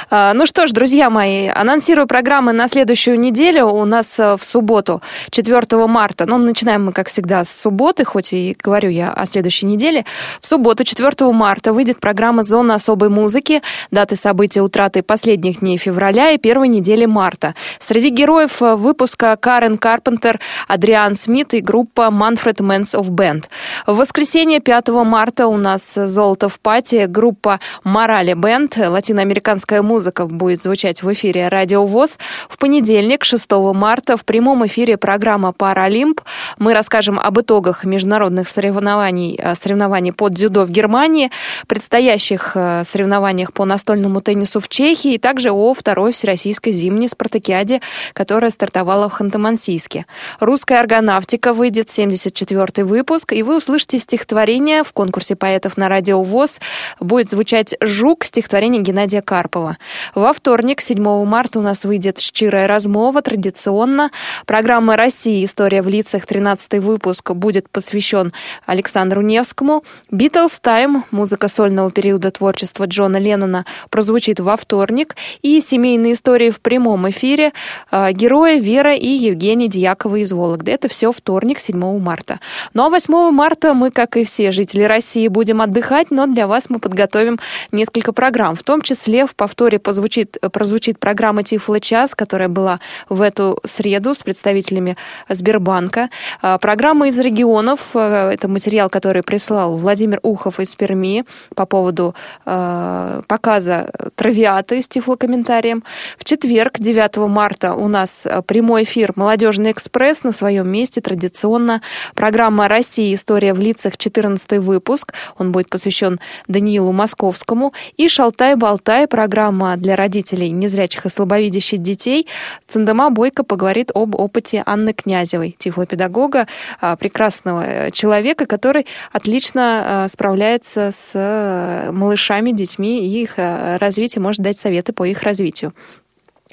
А, 0.10 0.34
ну 0.34 0.48
что 0.48 0.66
ж, 0.66 0.72
друзья 0.72 1.12
мои, 1.12 1.48
анонсирую 1.48 2.08
программы 2.08 2.54
на 2.54 2.68
следующую 2.68 3.20
неделю. 3.20 3.68
У 3.68 3.86
нас 3.86 4.20
э, 4.20 4.36
в 4.36 4.44
субботу, 4.44 5.04
4 5.30 5.86
марта, 5.86 6.26
ну, 6.26 6.38
начинаем 6.40 6.86
мы, 6.86 6.92
как 6.92 7.08
всегда, 7.08 7.44
с 7.44 7.52
субботы, 7.52 8.04
хоть 8.04 8.34
и 8.34 8.58
говорю 8.60 8.90
я 8.90 9.12
о 9.12 9.28
следующей 9.28 9.68
неделе. 9.68 10.06
В 10.42 10.48
субботу, 10.48 10.84
4 10.84 11.32
марта, 11.32 11.72
выйдет 11.72 12.00
программа 12.00 12.42
«Зона 12.42 12.76
особой 12.76 13.10
музыки», 13.10 13.62
даты 13.92 14.16
события 14.16 14.62
утраты 14.62 15.04
последних 15.04 15.60
дней 15.60 15.78
февраля 15.78 16.32
и 16.32 16.40
первой 16.40 16.68
недели 16.68 17.06
марта. 17.06 17.54
Среди 17.80 18.10
героев 18.10 18.60
э, 18.64 18.76
выпуска 18.76 19.36
Карен 19.36 19.78
Карпентер, 19.78 20.40
Адриан 20.68 21.16
Смит 21.16 21.54
и 21.54 21.62
группа 21.62 22.10
Manfred 22.12 22.58
Mans 22.58 23.00
of 23.00 23.10
Band. 23.10 23.44
В 23.86 23.98
воскресенье, 23.98 24.62
5 24.62 24.88
марта, 24.88 25.46
у 25.46 25.58
нас 25.58 25.94
«Золото 25.94 26.50
в 26.50 26.60
пати», 26.60 27.06
группа 27.06 27.60
Мара 27.84 28.15
Ралли 28.16 28.34
Бенд. 28.34 28.78
Латиноамериканская 28.78 29.82
музыка 29.82 30.26
будет 30.26 30.62
звучать 30.62 31.04
в 31.04 31.12
эфире 31.12 31.50
Радио 31.50 31.86
ВОЗ. 31.86 32.18
В 32.48 32.58
понедельник, 32.58 33.26
6 33.26 33.46
марта, 33.74 34.16
в 34.16 34.24
прямом 34.24 34.66
эфире 34.68 34.96
программа 34.96 35.52
«Паралимп». 35.52 36.22
Мы 36.58 36.74
расскажем 36.74 37.20
об 37.20 37.42
итогах 37.42 37.84
международных 37.84 38.48
соревнований, 38.48 39.38
э, 39.38 39.54
соревнований 39.56 40.14
под 40.14 40.32
дзюдо 40.32 40.64
в 40.64 40.70
Германии, 40.70 41.30
предстоящих 41.68 42.54
э, 42.56 42.84
соревнованиях 42.86 43.52
по 43.52 43.66
настольному 43.66 44.22
теннису 44.22 44.62
в 44.62 44.70
Чехии 44.70 45.16
и 45.16 45.18
также 45.18 45.52
о 45.52 45.74
второй 45.74 46.14
всероссийской 46.14 46.72
зимней 46.72 47.10
спартакиаде, 47.10 47.82
которая 48.14 48.50
стартовала 48.50 49.10
в 49.10 49.20
Ханты-Мансийске. 49.20 50.06
Русская 50.40 50.80
органавтика 50.80 51.54
выйдет 51.54 51.92
74 51.92 52.86
выпуск, 52.86 53.34
и 53.34 53.44
вы 53.44 53.58
услышите 53.58 54.00
стихотворение 54.00 54.86
в 54.86 54.94
конкурсе 54.94 55.36
поэтов 55.36 55.76
на 55.76 55.90
Радио 55.90 56.24
ВОЗ. 56.24 56.62
Будет 57.02 57.30
звучать 57.30 57.76
«Жу 57.82 58.05
«Жук» 58.06 58.24
стихотворение 58.24 58.84
Геннадия 58.84 59.24
Карпова. 59.24 59.80
Во 60.14 60.32
вторник, 60.32 60.80
7 60.80 61.26
марта, 61.26 61.58
у 61.58 61.64
нас 61.64 61.86
выйдет 61.86 62.20
«Щирая 62.20 62.68
размова», 62.68 63.24
традиционно. 63.24 64.12
Программа 64.46 64.96
«Россия. 64.96 65.44
История 65.44 65.82
в 65.82 65.88
лицах», 65.88 66.28
13 66.28 66.84
выпуск, 66.84 67.32
будет 67.32 67.68
посвящен 67.68 68.32
Александру 68.68 69.24
Невскому. 69.24 69.84
«Битлз 70.12 70.60
Тайм», 70.60 71.04
музыка 71.10 71.48
сольного 71.48 71.90
периода 71.90 72.30
творчества 72.30 72.86
Джона 72.86 73.18
Леннона, 73.18 73.66
прозвучит 73.90 74.40
во 74.40 74.56
вторник. 74.56 75.16
И 75.42 75.60
«Семейные 75.60 76.14
истории 76.14 76.52
в 76.52 76.62
прямом 76.62 77.10
эфире», 77.10 77.54
э, 77.90 78.12
герои 78.12 78.60
Вера 78.60 78.94
и 78.94 79.08
Евгений 79.08 79.68
Дьякова 79.68 80.18
из 80.18 80.32
Вологды. 80.32 80.72
Это 80.72 80.90
все 80.90 81.12
вторник, 81.12 81.60
7 81.60 82.00
марта. 82.00 82.40
Ну 82.76 82.86
а 82.86 82.90
8 82.92 83.32
марта 83.32 83.74
мы, 83.74 83.90
как 83.90 84.16
и 84.16 84.26
все 84.26 84.52
жители 84.52 84.84
России, 84.84 85.28
будем 85.28 85.60
отдыхать, 85.60 86.12
но 86.12 86.28
для 86.28 86.46
вас 86.46 86.70
мы 86.70 86.78
подготовим 86.78 87.40
несколько 87.72 87.95
программ. 88.04 88.56
В 88.56 88.64
том 88.64 88.82
числе 88.82 89.26
в 89.26 89.36
повторе 89.36 89.80
позвучит, 89.80 90.38
прозвучит 90.52 91.00
программа 91.00 91.44
«Тифло 91.44 91.80
час», 91.80 92.16
которая 92.16 92.50
была 92.50 92.80
в 93.10 93.22
эту 93.22 93.60
среду 93.64 94.14
с 94.14 94.24
представителями 94.24 94.98
Сбербанка. 95.30 96.10
А, 96.42 96.58
программа 96.58 97.08
из 97.08 97.20
регионов, 97.20 97.92
э, 97.96 98.32
это 98.34 98.48
материал, 98.48 98.90
который 98.90 99.24
прислал 99.24 99.78
Владимир 99.78 100.20
Ухов 100.24 100.60
из 100.60 100.76
Перми 100.76 101.26
по 101.56 101.66
поводу 101.66 102.16
э, 102.46 103.22
показа 103.28 103.90
травиаты 104.16 104.82
с 104.82 104.88
тифлокомментарием. 104.88 105.84
В 106.18 106.26
четверг, 106.26 106.80
9 106.80 107.18
марта, 107.28 107.74
у 107.74 107.88
нас 107.88 108.28
прямой 108.46 108.84
эфир 108.84 109.14
«Молодежный 109.16 109.72
экспресс» 109.72 110.24
на 110.24 110.32
своем 110.32 110.68
месте 110.68 111.02
традиционно. 111.02 111.82
Программа 112.14 112.68
«Россия. 112.68 113.14
История 113.14 113.54
в 113.54 113.60
лицах» 113.60 113.98
14 113.98 114.60
выпуск. 114.60 115.14
Он 115.38 115.52
будет 115.52 115.70
посвящен 115.70 116.20
Даниилу 116.48 116.92
Московскому. 116.92 117.74
И 117.98 118.08
«Шалтай-болтай» 118.08 119.08
программа 119.08 119.76
для 119.78 119.96
родителей 119.96 120.50
незрячих 120.50 121.06
и 121.06 121.10
слабовидящих 121.10 121.82
детей. 121.82 122.28
Цендама 122.68 123.10
Бойко 123.10 123.44
поговорит 123.44 123.92
об 123.94 124.16
опыте 124.16 124.64
Анны 124.66 124.94
Князевой, 124.94 125.56
тифлопедагога, 125.58 126.48
а, 126.82 126.96
прекрасного 126.96 127.92
человека, 127.92 128.46
который 128.46 128.86
отлично 129.12 130.04
а, 130.04 130.08
справляется 130.08 130.92
с 130.92 131.12
э, 131.16 131.92
малышами, 131.92 132.52
детьми 132.52 133.06
и 133.06 133.22
их 133.22 133.38
э, 133.38 133.78
развитием, 133.78 134.24
может 134.24 134.42
дать 134.42 134.58
советы 134.58 134.94
по 134.94 135.06
их 135.06 135.24
развитию. 135.24 135.74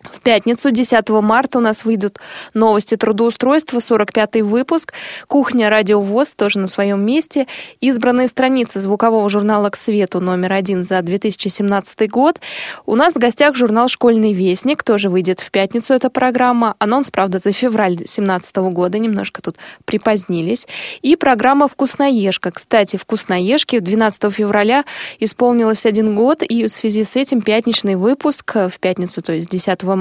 В 0.02 0.20
пятницу, 0.20 0.72
10 0.72 1.08
марта, 1.10 1.58
у 1.58 1.60
нас 1.60 1.84
выйдут 1.84 2.18
новости 2.54 2.96
трудоустройства, 2.96 3.78
45-й 3.78 4.42
выпуск. 4.42 4.92
Кухня 5.28 5.70
Радио 5.70 6.00
ВОЗ 6.00 6.34
тоже 6.34 6.58
на 6.58 6.66
своем 6.66 7.04
месте. 7.06 7.46
Избранные 7.80 8.26
страницы 8.26 8.80
звукового 8.80 9.30
журнала 9.30 9.70
«К 9.70 9.76
свету» 9.76 10.20
номер 10.20 10.54
один 10.54 10.84
за 10.84 11.00
2017 11.02 12.10
год. 12.10 12.40
У 12.84 12.96
нас 12.96 13.14
в 13.14 13.18
гостях 13.18 13.54
журнал 13.54 13.86
«Школьный 13.86 14.32
вестник». 14.32 14.82
Тоже 14.82 15.08
выйдет 15.08 15.38
в 15.38 15.52
пятницу 15.52 15.94
эта 15.94 16.10
программа. 16.10 16.74
Анонс, 16.80 17.10
правда, 17.10 17.38
за 17.38 17.52
февраль 17.52 17.94
2017 17.94 18.56
года. 18.56 18.98
Немножко 18.98 19.40
тут 19.40 19.56
припозднились. 19.84 20.66
И 21.02 21.14
программа 21.14 21.68
«Вкусноежка». 21.68 22.50
Кстати, 22.50 22.96
«Вкусноежке» 22.96 23.78
12 23.78 24.32
февраля 24.32 24.84
исполнилось 25.20 25.86
один 25.86 26.16
год. 26.16 26.42
И 26.42 26.64
в 26.64 26.68
связи 26.70 27.04
с 27.04 27.14
этим 27.14 27.40
пятничный 27.40 27.94
выпуск 27.94 28.52
в 28.56 28.80
пятницу, 28.80 29.22
то 29.22 29.32
есть 29.32 29.48
10 29.48 29.82
марта 29.84 29.91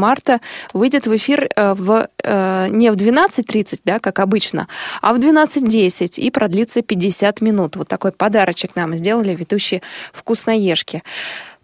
выйдет 0.73 1.07
в 1.07 1.15
эфир 1.15 1.49
э, 1.55 1.73
в, 1.73 2.07
э, 2.23 2.67
не 2.69 2.91
в 2.91 2.95
12.30, 2.95 3.81
да, 3.85 3.99
как 3.99 4.19
обычно, 4.19 4.67
а 5.01 5.13
в 5.13 5.17
12.10 5.17 6.19
и 6.19 6.31
продлится 6.31 6.81
50 6.81 7.41
минут. 7.41 7.75
Вот 7.75 7.87
такой 7.87 8.11
подарочек 8.11 8.75
нам 8.75 8.95
сделали 8.95 9.35
ведущие 9.35 9.81
«Вкусноежки». 10.13 11.03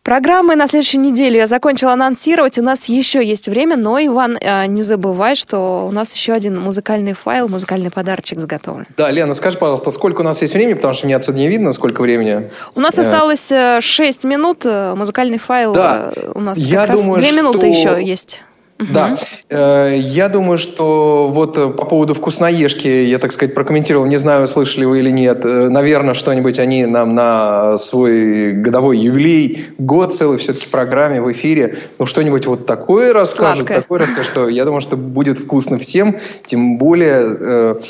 Программы 0.08 0.56
на 0.56 0.68
следующей 0.68 1.00
неделе 1.00 1.40
я 1.40 1.48
закончила 1.48 1.92
анонсировать. 1.92 2.58
У 2.58 2.62
нас 2.62 2.86
еще 2.86 3.22
есть 3.22 3.50
время, 3.50 3.76
но, 3.76 4.00
Иван, 4.00 4.38
э, 4.40 4.66
не 4.68 4.82
забывай, 4.82 5.36
что 5.36 5.86
у 5.86 5.92
нас 5.92 6.16
еще 6.16 6.32
один 6.32 6.58
музыкальный 6.62 7.12
файл, 7.12 7.50
музыкальный 7.50 7.92
подарочек 7.92 8.40
заготовлен. 8.40 8.88
Да, 8.96 9.12
Лена, 9.12 9.34
скажи, 9.34 9.58
пожалуйста, 9.58 9.92
сколько 9.92 10.22
у 10.22 10.24
нас 10.24 10.42
есть 10.42 10.54
времени, 10.54 10.76
потому 10.76 10.94
что 10.94 11.08
мне 11.08 11.16
отсюда 11.18 11.40
не 11.40 11.50
видно, 11.50 11.74
сколько 11.74 12.00
времени. 12.00 12.50
У 12.74 12.80
нас 12.80 12.98
осталось 12.98 13.52
6 13.52 14.24
минут, 14.24 14.64
музыкальный 14.64 15.40
файл 15.40 15.74
да. 15.74 16.14
у 16.34 16.40
нас 16.40 16.58
я 16.58 16.88
как 16.88 16.96
думаю, 16.96 17.16
раз 17.16 17.30
2 17.30 17.42
минуты 17.42 17.74
что... 17.74 17.90
еще 17.98 18.06
есть. 18.06 18.42
Да, 18.80 19.18
э, 19.50 19.96
я 19.98 20.30
думаю, 20.30 20.58
что 20.58 21.30
вот 21.30 21.58
э, 21.58 21.70
по 21.70 21.86
поводу 21.86 22.14
вкусноежки, 22.14 22.88
я, 22.88 23.18
так 23.18 23.32
сказать, 23.32 23.56
прокомментировал, 23.56 24.06
не 24.06 24.18
знаю, 24.18 24.48
слышали 24.48 24.86
вы 24.86 25.00
или 25.00 25.10
нет, 25.10 25.44
э, 25.46 25.70
наверное, 25.70 26.14
что-нибудь 26.14 26.60
они 26.60 26.86
нам 26.86 27.16
на 27.16 27.78
свой 27.80 28.54
годовой 28.54 29.00
юбилей, 29.00 29.70
год 29.80 30.14
целый 30.14 30.38
все-таки 30.38 30.68
программе 30.68 31.22
в 31.22 31.32
эфире, 31.32 31.80
ну 31.98 32.06
что-нибудь 32.06 32.46
вот 32.46 32.66
такое 32.68 33.14
расскажут, 33.14 33.68
Сладкое. 33.68 33.82
такое 33.82 34.00
расскажут, 34.00 34.26
что 34.28 34.50
я 34.50 34.64
думаю, 34.64 34.82
что 34.82 34.96
будет 34.96 35.40
вкусно 35.40 35.78
всем, 35.80 36.18
тем 36.46 36.78
более... 36.78 37.82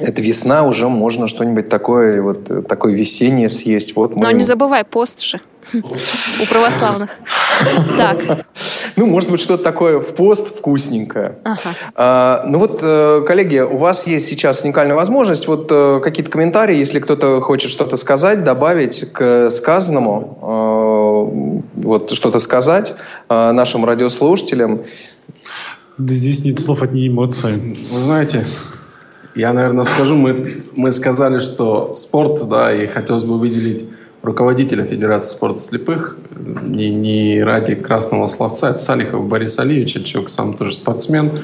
Это 0.00 0.22
весна, 0.22 0.66
уже 0.66 0.88
можно 0.88 1.28
что-нибудь 1.28 1.68
такое, 1.68 2.22
вот 2.22 2.66
такое 2.66 2.94
весеннее 2.94 3.50
съесть. 3.50 3.94
Вот 3.94 4.16
Но 4.16 4.22
мы- 4.22 4.32
не 4.32 4.42
забывай 4.42 4.84
пост 4.84 5.20
же 5.20 5.38
у 5.72 6.46
православных. 6.46 7.10
Так, 7.96 8.46
Ну, 8.96 9.06
может 9.06 9.30
быть, 9.30 9.40
что-то 9.40 9.62
такое 9.62 10.00
в 10.00 10.14
пост 10.14 10.58
вкусненькое. 10.58 11.38
ага. 11.44 11.58
А, 11.94 12.44
ну 12.46 12.58
вот, 12.58 12.80
э, 12.82 13.22
коллеги, 13.26 13.60
у 13.60 13.78
вас 13.78 14.06
есть 14.06 14.26
сейчас 14.26 14.64
уникальная 14.64 14.94
возможность. 14.94 15.48
Вот 15.48 15.68
э, 15.70 16.00
какие-то 16.02 16.30
комментарии, 16.30 16.76
если 16.76 17.00
кто-то 17.00 17.40
хочет 17.40 17.70
что-то 17.70 17.96
сказать, 17.96 18.44
добавить 18.44 19.12
к 19.12 19.50
сказанному, 19.50 21.62
э, 21.74 21.80
вот 21.82 22.10
что-то 22.10 22.38
сказать 22.38 22.94
нашим 23.28 23.84
радиослушателям. 23.84 24.82
Да 25.98 26.14
здесь 26.14 26.44
нет 26.44 26.60
слов, 26.60 26.82
одни 26.82 27.08
эмоции. 27.08 27.76
Вы 27.90 28.00
знаете, 28.00 28.44
я, 29.34 29.52
наверное, 29.52 29.84
скажу, 29.84 30.16
мы, 30.16 30.64
мы 30.74 30.92
сказали, 30.92 31.40
что 31.40 31.94
спорт, 31.94 32.46
да, 32.48 32.74
и 32.74 32.86
хотелось 32.86 33.24
бы 33.24 33.38
выделить 33.38 33.86
руководителя 34.22 34.84
Федерации 34.84 35.36
спорта 35.36 35.58
слепых, 35.58 36.16
не, 36.36 36.90
не 36.90 37.42
ради 37.42 37.74
красного 37.74 38.26
словца, 38.26 38.70
это 38.70 38.78
Салихов 38.78 39.28
Борис 39.28 39.58
Алиевич, 39.58 40.04
человек 40.04 40.30
сам 40.30 40.54
тоже 40.54 40.74
спортсмен. 40.74 41.40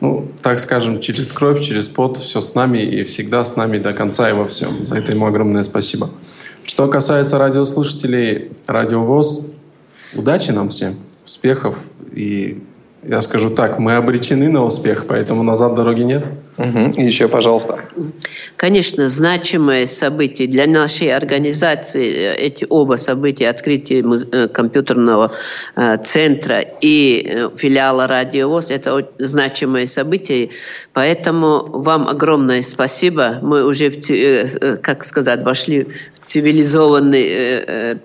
Ну, 0.00 0.28
так 0.42 0.58
скажем, 0.58 1.00
через 1.00 1.32
кровь, 1.32 1.60
через 1.60 1.88
пот, 1.88 2.18
все 2.18 2.40
с 2.40 2.54
нами 2.54 2.78
и 2.78 3.04
всегда 3.04 3.44
с 3.44 3.56
нами 3.56 3.78
до 3.78 3.92
конца 3.94 4.28
и 4.28 4.32
во 4.32 4.46
всем. 4.46 4.84
За 4.84 4.96
это 4.96 5.12
ему 5.12 5.26
огромное 5.26 5.62
спасибо. 5.62 6.10
Что 6.64 6.88
касается 6.88 7.38
радиослушателей, 7.38 8.50
Радио 8.66 9.02
ВОЗ, 9.04 9.54
удачи 10.14 10.50
нам 10.50 10.68
всем, 10.68 10.94
успехов 11.24 11.88
и 12.12 12.62
я 13.06 13.20
скажу 13.20 13.50
так, 13.50 13.78
мы 13.78 13.96
обречены 13.96 14.48
на 14.48 14.64
успех, 14.64 15.04
поэтому 15.06 15.42
назад 15.42 15.74
дороги 15.74 16.02
нет. 16.02 16.26
Мгм. 16.56 16.90
И 16.90 17.04
еще, 17.04 17.28
пожалуйста. 17.28 17.80
Конечно, 18.56 19.08
значимое 19.08 19.86
событие 19.86 20.46
для 20.46 20.66
нашей 20.66 21.14
организации, 21.14 22.12
э, 22.12 22.34
эти 22.34 22.66
оба 22.68 22.96
события, 22.96 23.48
открытие 23.48 24.04
э, 24.32 24.48
компьютерного 24.48 25.32
э, 25.74 25.98
центра 26.04 26.64
и 26.80 27.48
филиала 27.56 28.06
Радио 28.06 28.48
ВОЗ, 28.48 28.70
это 28.70 29.08
значимое 29.18 29.86
событие, 29.86 30.50
поэтому 30.92 31.64
вам 31.66 32.06
огромное 32.08 32.62
спасибо. 32.62 33.38
Мы 33.42 33.64
уже, 33.64 33.90
в 33.90 34.76
как 34.78 35.04
сказать, 35.04 35.42
вошли 35.42 35.88
в 36.22 36.26
цивилизованный 36.26 37.98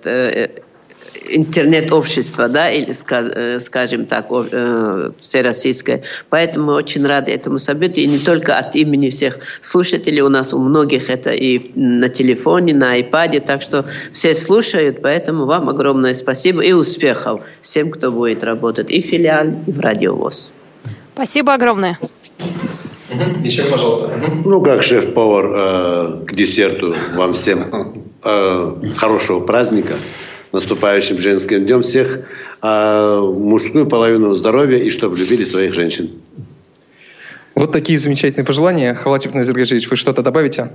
интернет-общество, 1.36 2.48
да, 2.48 2.70
или, 2.70 2.88
э, 2.90 3.60
скажем 3.60 4.06
так, 4.06 4.26
э, 4.30 5.10
всероссийское. 5.20 6.02
Поэтому 6.28 6.66
мы 6.66 6.74
очень 6.74 7.06
рады 7.06 7.32
этому 7.32 7.58
событию, 7.58 8.04
и 8.04 8.08
не 8.08 8.18
только 8.18 8.56
от 8.56 8.76
имени 8.76 9.10
всех 9.10 9.38
слушателей, 9.62 10.20
у 10.22 10.28
нас 10.28 10.52
у 10.52 10.58
многих 10.58 11.10
это 11.10 11.30
и 11.30 11.70
на 11.74 12.08
телефоне, 12.08 12.74
на 12.74 12.92
айпаде, 12.92 13.40
так 13.40 13.62
что 13.62 13.84
все 14.12 14.34
слушают, 14.34 15.02
поэтому 15.02 15.46
вам 15.46 15.68
огромное 15.68 16.14
спасибо 16.14 16.62
и 16.62 16.72
успехов 16.72 17.40
всем, 17.60 17.90
кто 17.90 18.10
будет 18.10 18.44
работать 18.44 18.90
и 18.90 19.02
в 19.02 19.06
филиале, 19.06 19.56
и 19.66 19.72
в 19.72 19.80
радиовоз. 19.80 20.52
Спасибо 21.14 21.54
огромное. 21.54 21.98
Еще, 23.42 23.64
пожалуйста. 23.64 24.10
Ну, 24.44 24.60
как 24.62 24.82
шеф-повар 24.82 25.50
э, 25.52 26.24
к 26.26 26.34
десерту 26.34 26.94
вам 27.14 27.34
всем 27.34 27.64
э, 28.24 28.74
хорошего 28.96 29.40
праздника, 29.40 29.96
наступающим 30.52 31.18
женским 31.18 31.64
днем 31.64 31.82
всех, 31.82 32.20
а 32.60 33.20
мужскую 33.20 33.86
половину 33.86 34.34
здоровья 34.34 34.78
и 34.78 34.90
чтобы 34.90 35.16
любили 35.16 35.44
своих 35.44 35.74
женщин. 35.74 36.10
Вот 37.54 37.72
такие 37.72 37.98
замечательные 37.98 38.44
пожелания. 38.46 38.94
Халатип 38.94 39.34
Назиргажевич, 39.34 39.88
вы 39.90 39.96
что-то 39.96 40.22
добавите? 40.22 40.70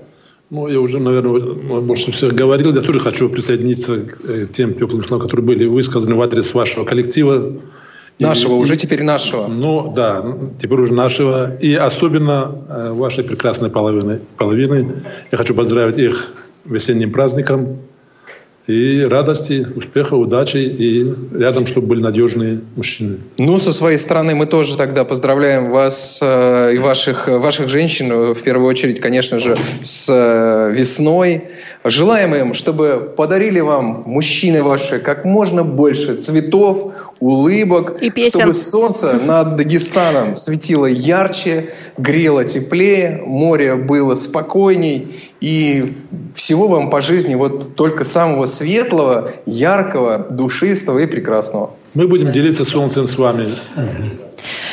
Ну, 0.51 0.67
я 0.67 0.79
уже, 0.79 0.99
наверное, 0.99 1.81
больше 1.81 2.11
всех 2.11 2.33
говорил. 2.35 2.73
Я 2.75 2.81
тоже 2.81 2.99
хочу 2.99 3.29
присоединиться 3.29 4.01
к 4.01 4.29
э, 4.29 4.45
тем 4.53 4.75
теплым 4.75 5.01
словам, 5.01 5.25
которые 5.25 5.45
были 5.45 5.65
высказаны 5.65 6.15
в 6.15 6.21
адрес 6.21 6.53
вашего 6.53 6.85
коллектива. 6.85 7.53
Нашего, 8.19 8.53
и- 8.53 8.59
уже 8.59 8.77
теперь 8.77 9.01
нашего. 9.01 9.47
Ну, 9.47 9.91
да, 9.95 10.21
ну, 10.21 10.53
теперь 10.61 10.79
уже 10.79 10.93
нашего. 10.93 11.55
И 11.57 11.73
особенно 11.73 12.63
э, 12.69 12.91
вашей 12.91 13.23
прекрасной 13.23 13.71
половины, 13.71 14.19
половины. 14.37 15.03
Я 15.31 15.37
хочу 15.39 15.55
поздравить 15.55 15.97
их 15.97 16.33
весенним 16.65 17.11
праздником. 17.11 17.79
И 18.67 19.03
радости, 19.03 19.65
успеха, 19.75 20.15
удачи 20.15 20.57
и 20.57 21.13
рядом, 21.37 21.67
чтобы 21.67 21.87
были 21.87 22.01
надежные 22.01 22.61
мужчины. 22.75 23.17
Ну, 23.37 23.59
со 23.59 23.71
своей 23.71 23.99
стороны 23.99 24.33
мы 24.33 24.47
тоже 24.47 24.75
тогда 24.75 25.03
поздравляем 25.03 25.69
вас 25.69 26.19
э, 26.23 26.73
и 26.73 26.79
ваших, 26.79 27.27
ваших 27.27 27.69
женщин, 27.69 28.33
в 28.33 28.41
первую 28.41 28.67
очередь, 28.67 28.99
конечно 28.99 29.37
же, 29.37 29.55
с 29.83 30.09
э, 30.09 30.73
весной. 30.73 31.43
Желаем 31.83 32.33
им, 32.33 32.53
чтобы 32.55 33.13
подарили 33.15 33.59
вам, 33.59 34.03
мужчины 34.07 34.63
ваши, 34.63 34.97
как 34.97 35.25
можно 35.25 35.63
больше 35.63 36.15
цветов, 36.15 36.93
улыбок, 37.19 38.01
и 38.01 38.09
песен. 38.09 38.39
чтобы 38.39 38.53
солнце 38.55 39.13
над 39.23 39.57
Дагестаном 39.57 40.33
светило 40.33 40.87
ярче, 40.87 41.69
грело 41.97 42.43
теплее, 42.43 43.21
море 43.23 43.75
было 43.75 44.15
спокойней, 44.15 45.29
и 45.45 45.93
всего 46.33 46.67
вам 46.67 46.89
по 46.89 47.01
жизни 47.01 47.35
вот 47.35 47.75
только 47.75 48.03
самого 48.03 48.47
светлого, 48.47 49.31
яркого, 49.45 50.25
душистого 50.31 50.97
и 50.97 51.05
прекрасного. 51.05 51.75
Мы 51.93 52.07
будем 52.07 52.31
делиться 52.31 52.65
солнцем 52.65 53.05
с 53.05 53.15
вами. 53.15 53.49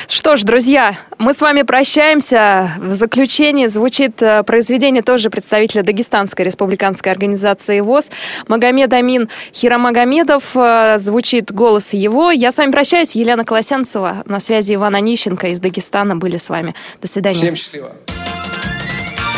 Что 0.08 0.36
ж, 0.36 0.44
друзья, 0.44 0.96
мы 1.18 1.34
с 1.34 1.42
вами 1.42 1.60
прощаемся. 1.60 2.70
В 2.78 2.94
заключение 2.94 3.68
звучит 3.68 4.22
э, 4.22 4.42
произведение 4.44 5.02
тоже 5.02 5.28
представителя 5.28 5.82
Дагестанской 5.82 6.46
республиканской 6.46 7.12
организации 7.12 7.80
ВОЗ. 7.80 8.10
Магомед 8.48 8.94
Амин 8.94 9.28
Хирамагомедов. 9.54 10.56
Э, 10.56 10.96
звучит 10.98 11.52
голос 11.52 11.92
его. 11.92 12.30
Я 12.30 12.50
с 12.50 12.56
вами 12.56 12.72
прощаюсь. 12.72 13.14
Елена 13.14 13.44
Колосенцева. 13.44 14.22
На 14.24 14.40
связи 14.40 14.74
Иван 14.74 14.94
Онищенко 14.94 15.48
из 15.48 15.60
Дагестана 15.60 16.16
были 16.16 16.38
с 16.38 16.48
вами. 16.48 16.74
До 17.02 17.08
свидания. 17.08 17.36
Всем 17.36 17.56
счастливо. 17.56 17.92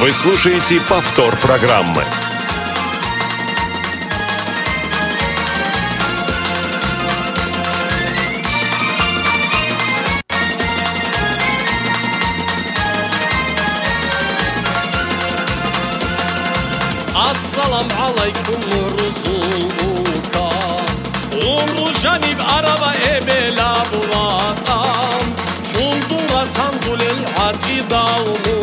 Вы 0.01 0.13
слушаете 0.13 0.81
повтор 0.81 1.37
программы. 1.37 2.05
Alaikum 18.05 18.61
ruzuka 18.95 20.49
Umru 21.33 21.87
janib 22.03 22.41
araba 22.57 22.93
ebela 23.15 23.85
buvatam 23.91 25.25
Şundura 25.71 26.47
sandulel 26.47 27.21
atida 27.47 28.05
umuçlu 28.27 28.54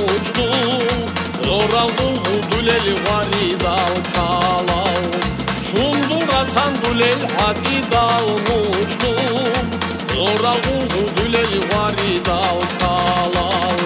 ցանդուլել 6.51 7.21
հատի 7.31 7.77
դալ 7.91 8.25
մուջնում 8.47 9.67
զորա 10.13 10.53
ուզու 10.71 11.03
դուլել 11.17 11.53
վարի 11.71 12.15
դալ 12.27 12.59
քալալ 12.81 13.79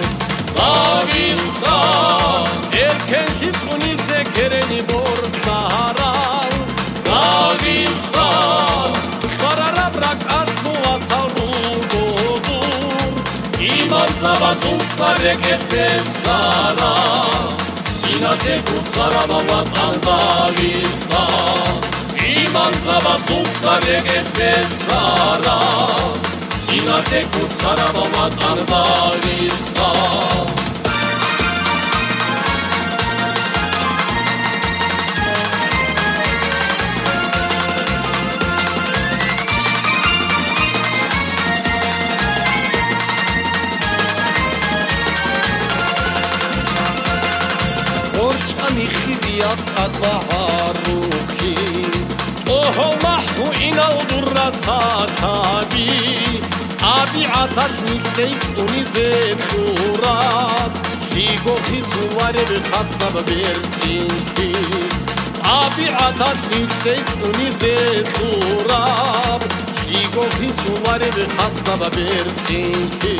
Դավիստան 0.56 2.48
երկեն 2.78 3.30
քից 3.40 3.58
ունի 3.76 3.92
սեկերենի 4.00 4.80
բոր 4.90 5.20
սահարալ 5.44 6.56
Դավիստան 7.10 8.90
Կարարաբրակ 9.44 10.20
ազնու 10.38 10.82
ասալու 10.94 11.62
գոդուր 11.94 13.14
Իման 13.70 14.10
զավազուն 14.22 14.82
ցարեք 14.96 15.42
էֆեն 15.54 16.04
սարա 16.16 16.90
Ինաթե 18.16 18.56
կուց 18.72 18.86
սարավավատ 18.96 19.68
անտավիստան 19.86 21.95
անձավացուցար 22.56 23.86
եկեց 23.90 24.28
մեր 24.38 24.68
սարա, 24.80 25.56
ինարդեք 26.76 27.38
ու 27.42 27.48
ծարավամատ 27.58 28.44
անվալի 28.50 29.50
ստա։ 29.56 29.90
Որջ 48.16 48.54
անիխի 48.66 49.14
վիատ 49.26 49.60
ատվահարուքի, 49.84 51.54
محو 53.04 53.50
اینا 53.60 53.88
و 53.96 54.20
در 54.34 54.52
ساتابی 54.52 55.90
آبی 56.82 57.24
عطاش 57.24 57.72
میشه 57.82 58.28
اونی 58.56 58.84
زد 58.84 59.40
دورات 59.50 60.72
شیگو 61.10 61.54
پیزواره 61.54 62.44
به 62.44 62.60
خصب 62.70 63.12
برزینشی 63.12 64.52
آبی 65.64 65.84
عطاش 65.84 66.38
میشه 66.50 67.02
اونی 67.22 67.50
زد 67.50 68.08
دورات 68.18 69.42
شیگو 69.84 70.20
پیزواره 70.20 71.10
به 71.10 71.26
خصب 71.38 71.78
برزینشی 71.78 73.16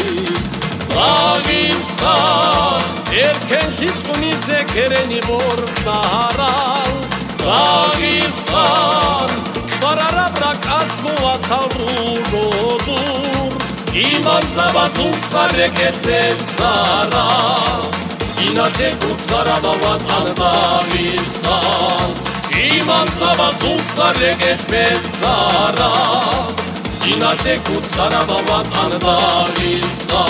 ლავისთან 0.97 2.81
ერქენში 3.25 3.89
წვნიზე 4.01 4.59
კერენი 4.73 5.21
ბორნარად 5.29 6.86
საღისთან 7.47 9.31
ყარარაბრა 9.73 10.49
კაზმუა 10.65 11.35
სალრუნოდურ 11.45 12.73
იმამზაბაზუნცარე 14.03 15.69
კეთდეცარა 15.77 17.23
ინათე 18.47 18.91
გუცარავან 19.05 20.03
ალმარისთან 20.19 22.11
იმამზაბაზუნცარე 22.65 24.33
კეთდეცარა 24.43 25.93
ინათე 27.15 27.55
გუცარავან 27.71 28.67
ალმარისთან 28.87 30.27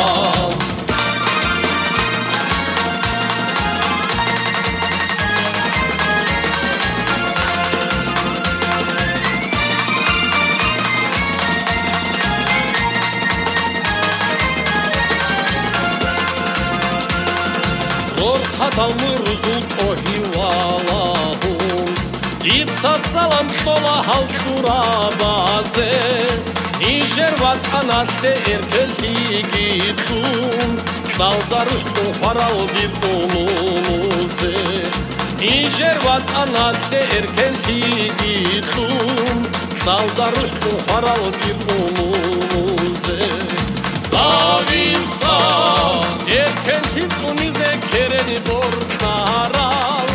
სამურზულტო 18.77 19.87
ჰივალაჰუ 20.05 21.53
იცაცალამ 22.57 23.49
ხოლა 23.61 23.95
ჰალკურაბაზე 24.09 25.93
ნიჟერ 26.81 27.35
ვატანაშე 27.43 28.33
ერქელი 28.55 29.14
გიტუ 29.55 30.20
წალდარუსტო 31.14 32.05
ხარალდი 32.18 32.87
ტოლოზე 32.99 34.53
ნიჟერ 35.41 35.97
ვატანაშე 36.05 37.01
ერქელი 37.20 37.81
გიტუ 38.20 38.87
წალდარუსტო 39.85 40.74
ხარალდი 40.87 41.53
ტოლოზე 41.64 43.18
დავინსთან 44.12 46.15
քենթից 46.66 47.12
ունի 47.30 47.48
զեքերենի 47.54 48.36
բորքարալ 48.46 50.08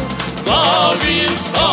Գավիստա 0.48 1.68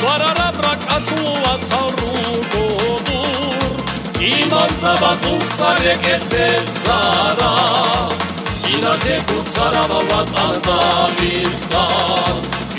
Բարարաբրակ 0.00 0.86
աշուլաս 0.96 1.66
հարուտոբուր 1.74 3.12
Իման 4.30 4.74
ծավազում 4.80 5.44
ստարեք 5.46 6.08
ես 6.10 6.26
բեցարա 6.34 7.52
Ինադեկու 8.72 9.46
ծարավավատ 9.54 10.34
անդավիստա 10.48 11.86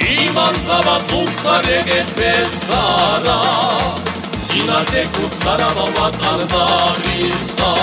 Իման 0.10 0.62
ծավազում 0.68 1.34
ստարեք 1.38 1.88
ես 1.96 2.16
բեցարա 2.20 3.40
Ինադեկու 4.60 5.32
ծարավավատ 5.40 6.16
անդավիստա 6.36 7.74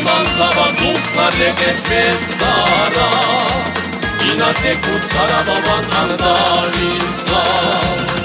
Iman 0.00 0.24
zavazum 0.24 0.96
sarreget 1.12 1.80
bet 1.90 2.24
sara. 2.24 3.10
Inate 4.30 4.74
kut 4.82 5.04
sara 5.04 5.40
baban 5.46 5.84
andar 6.02 6.72
islam 7.04 8.19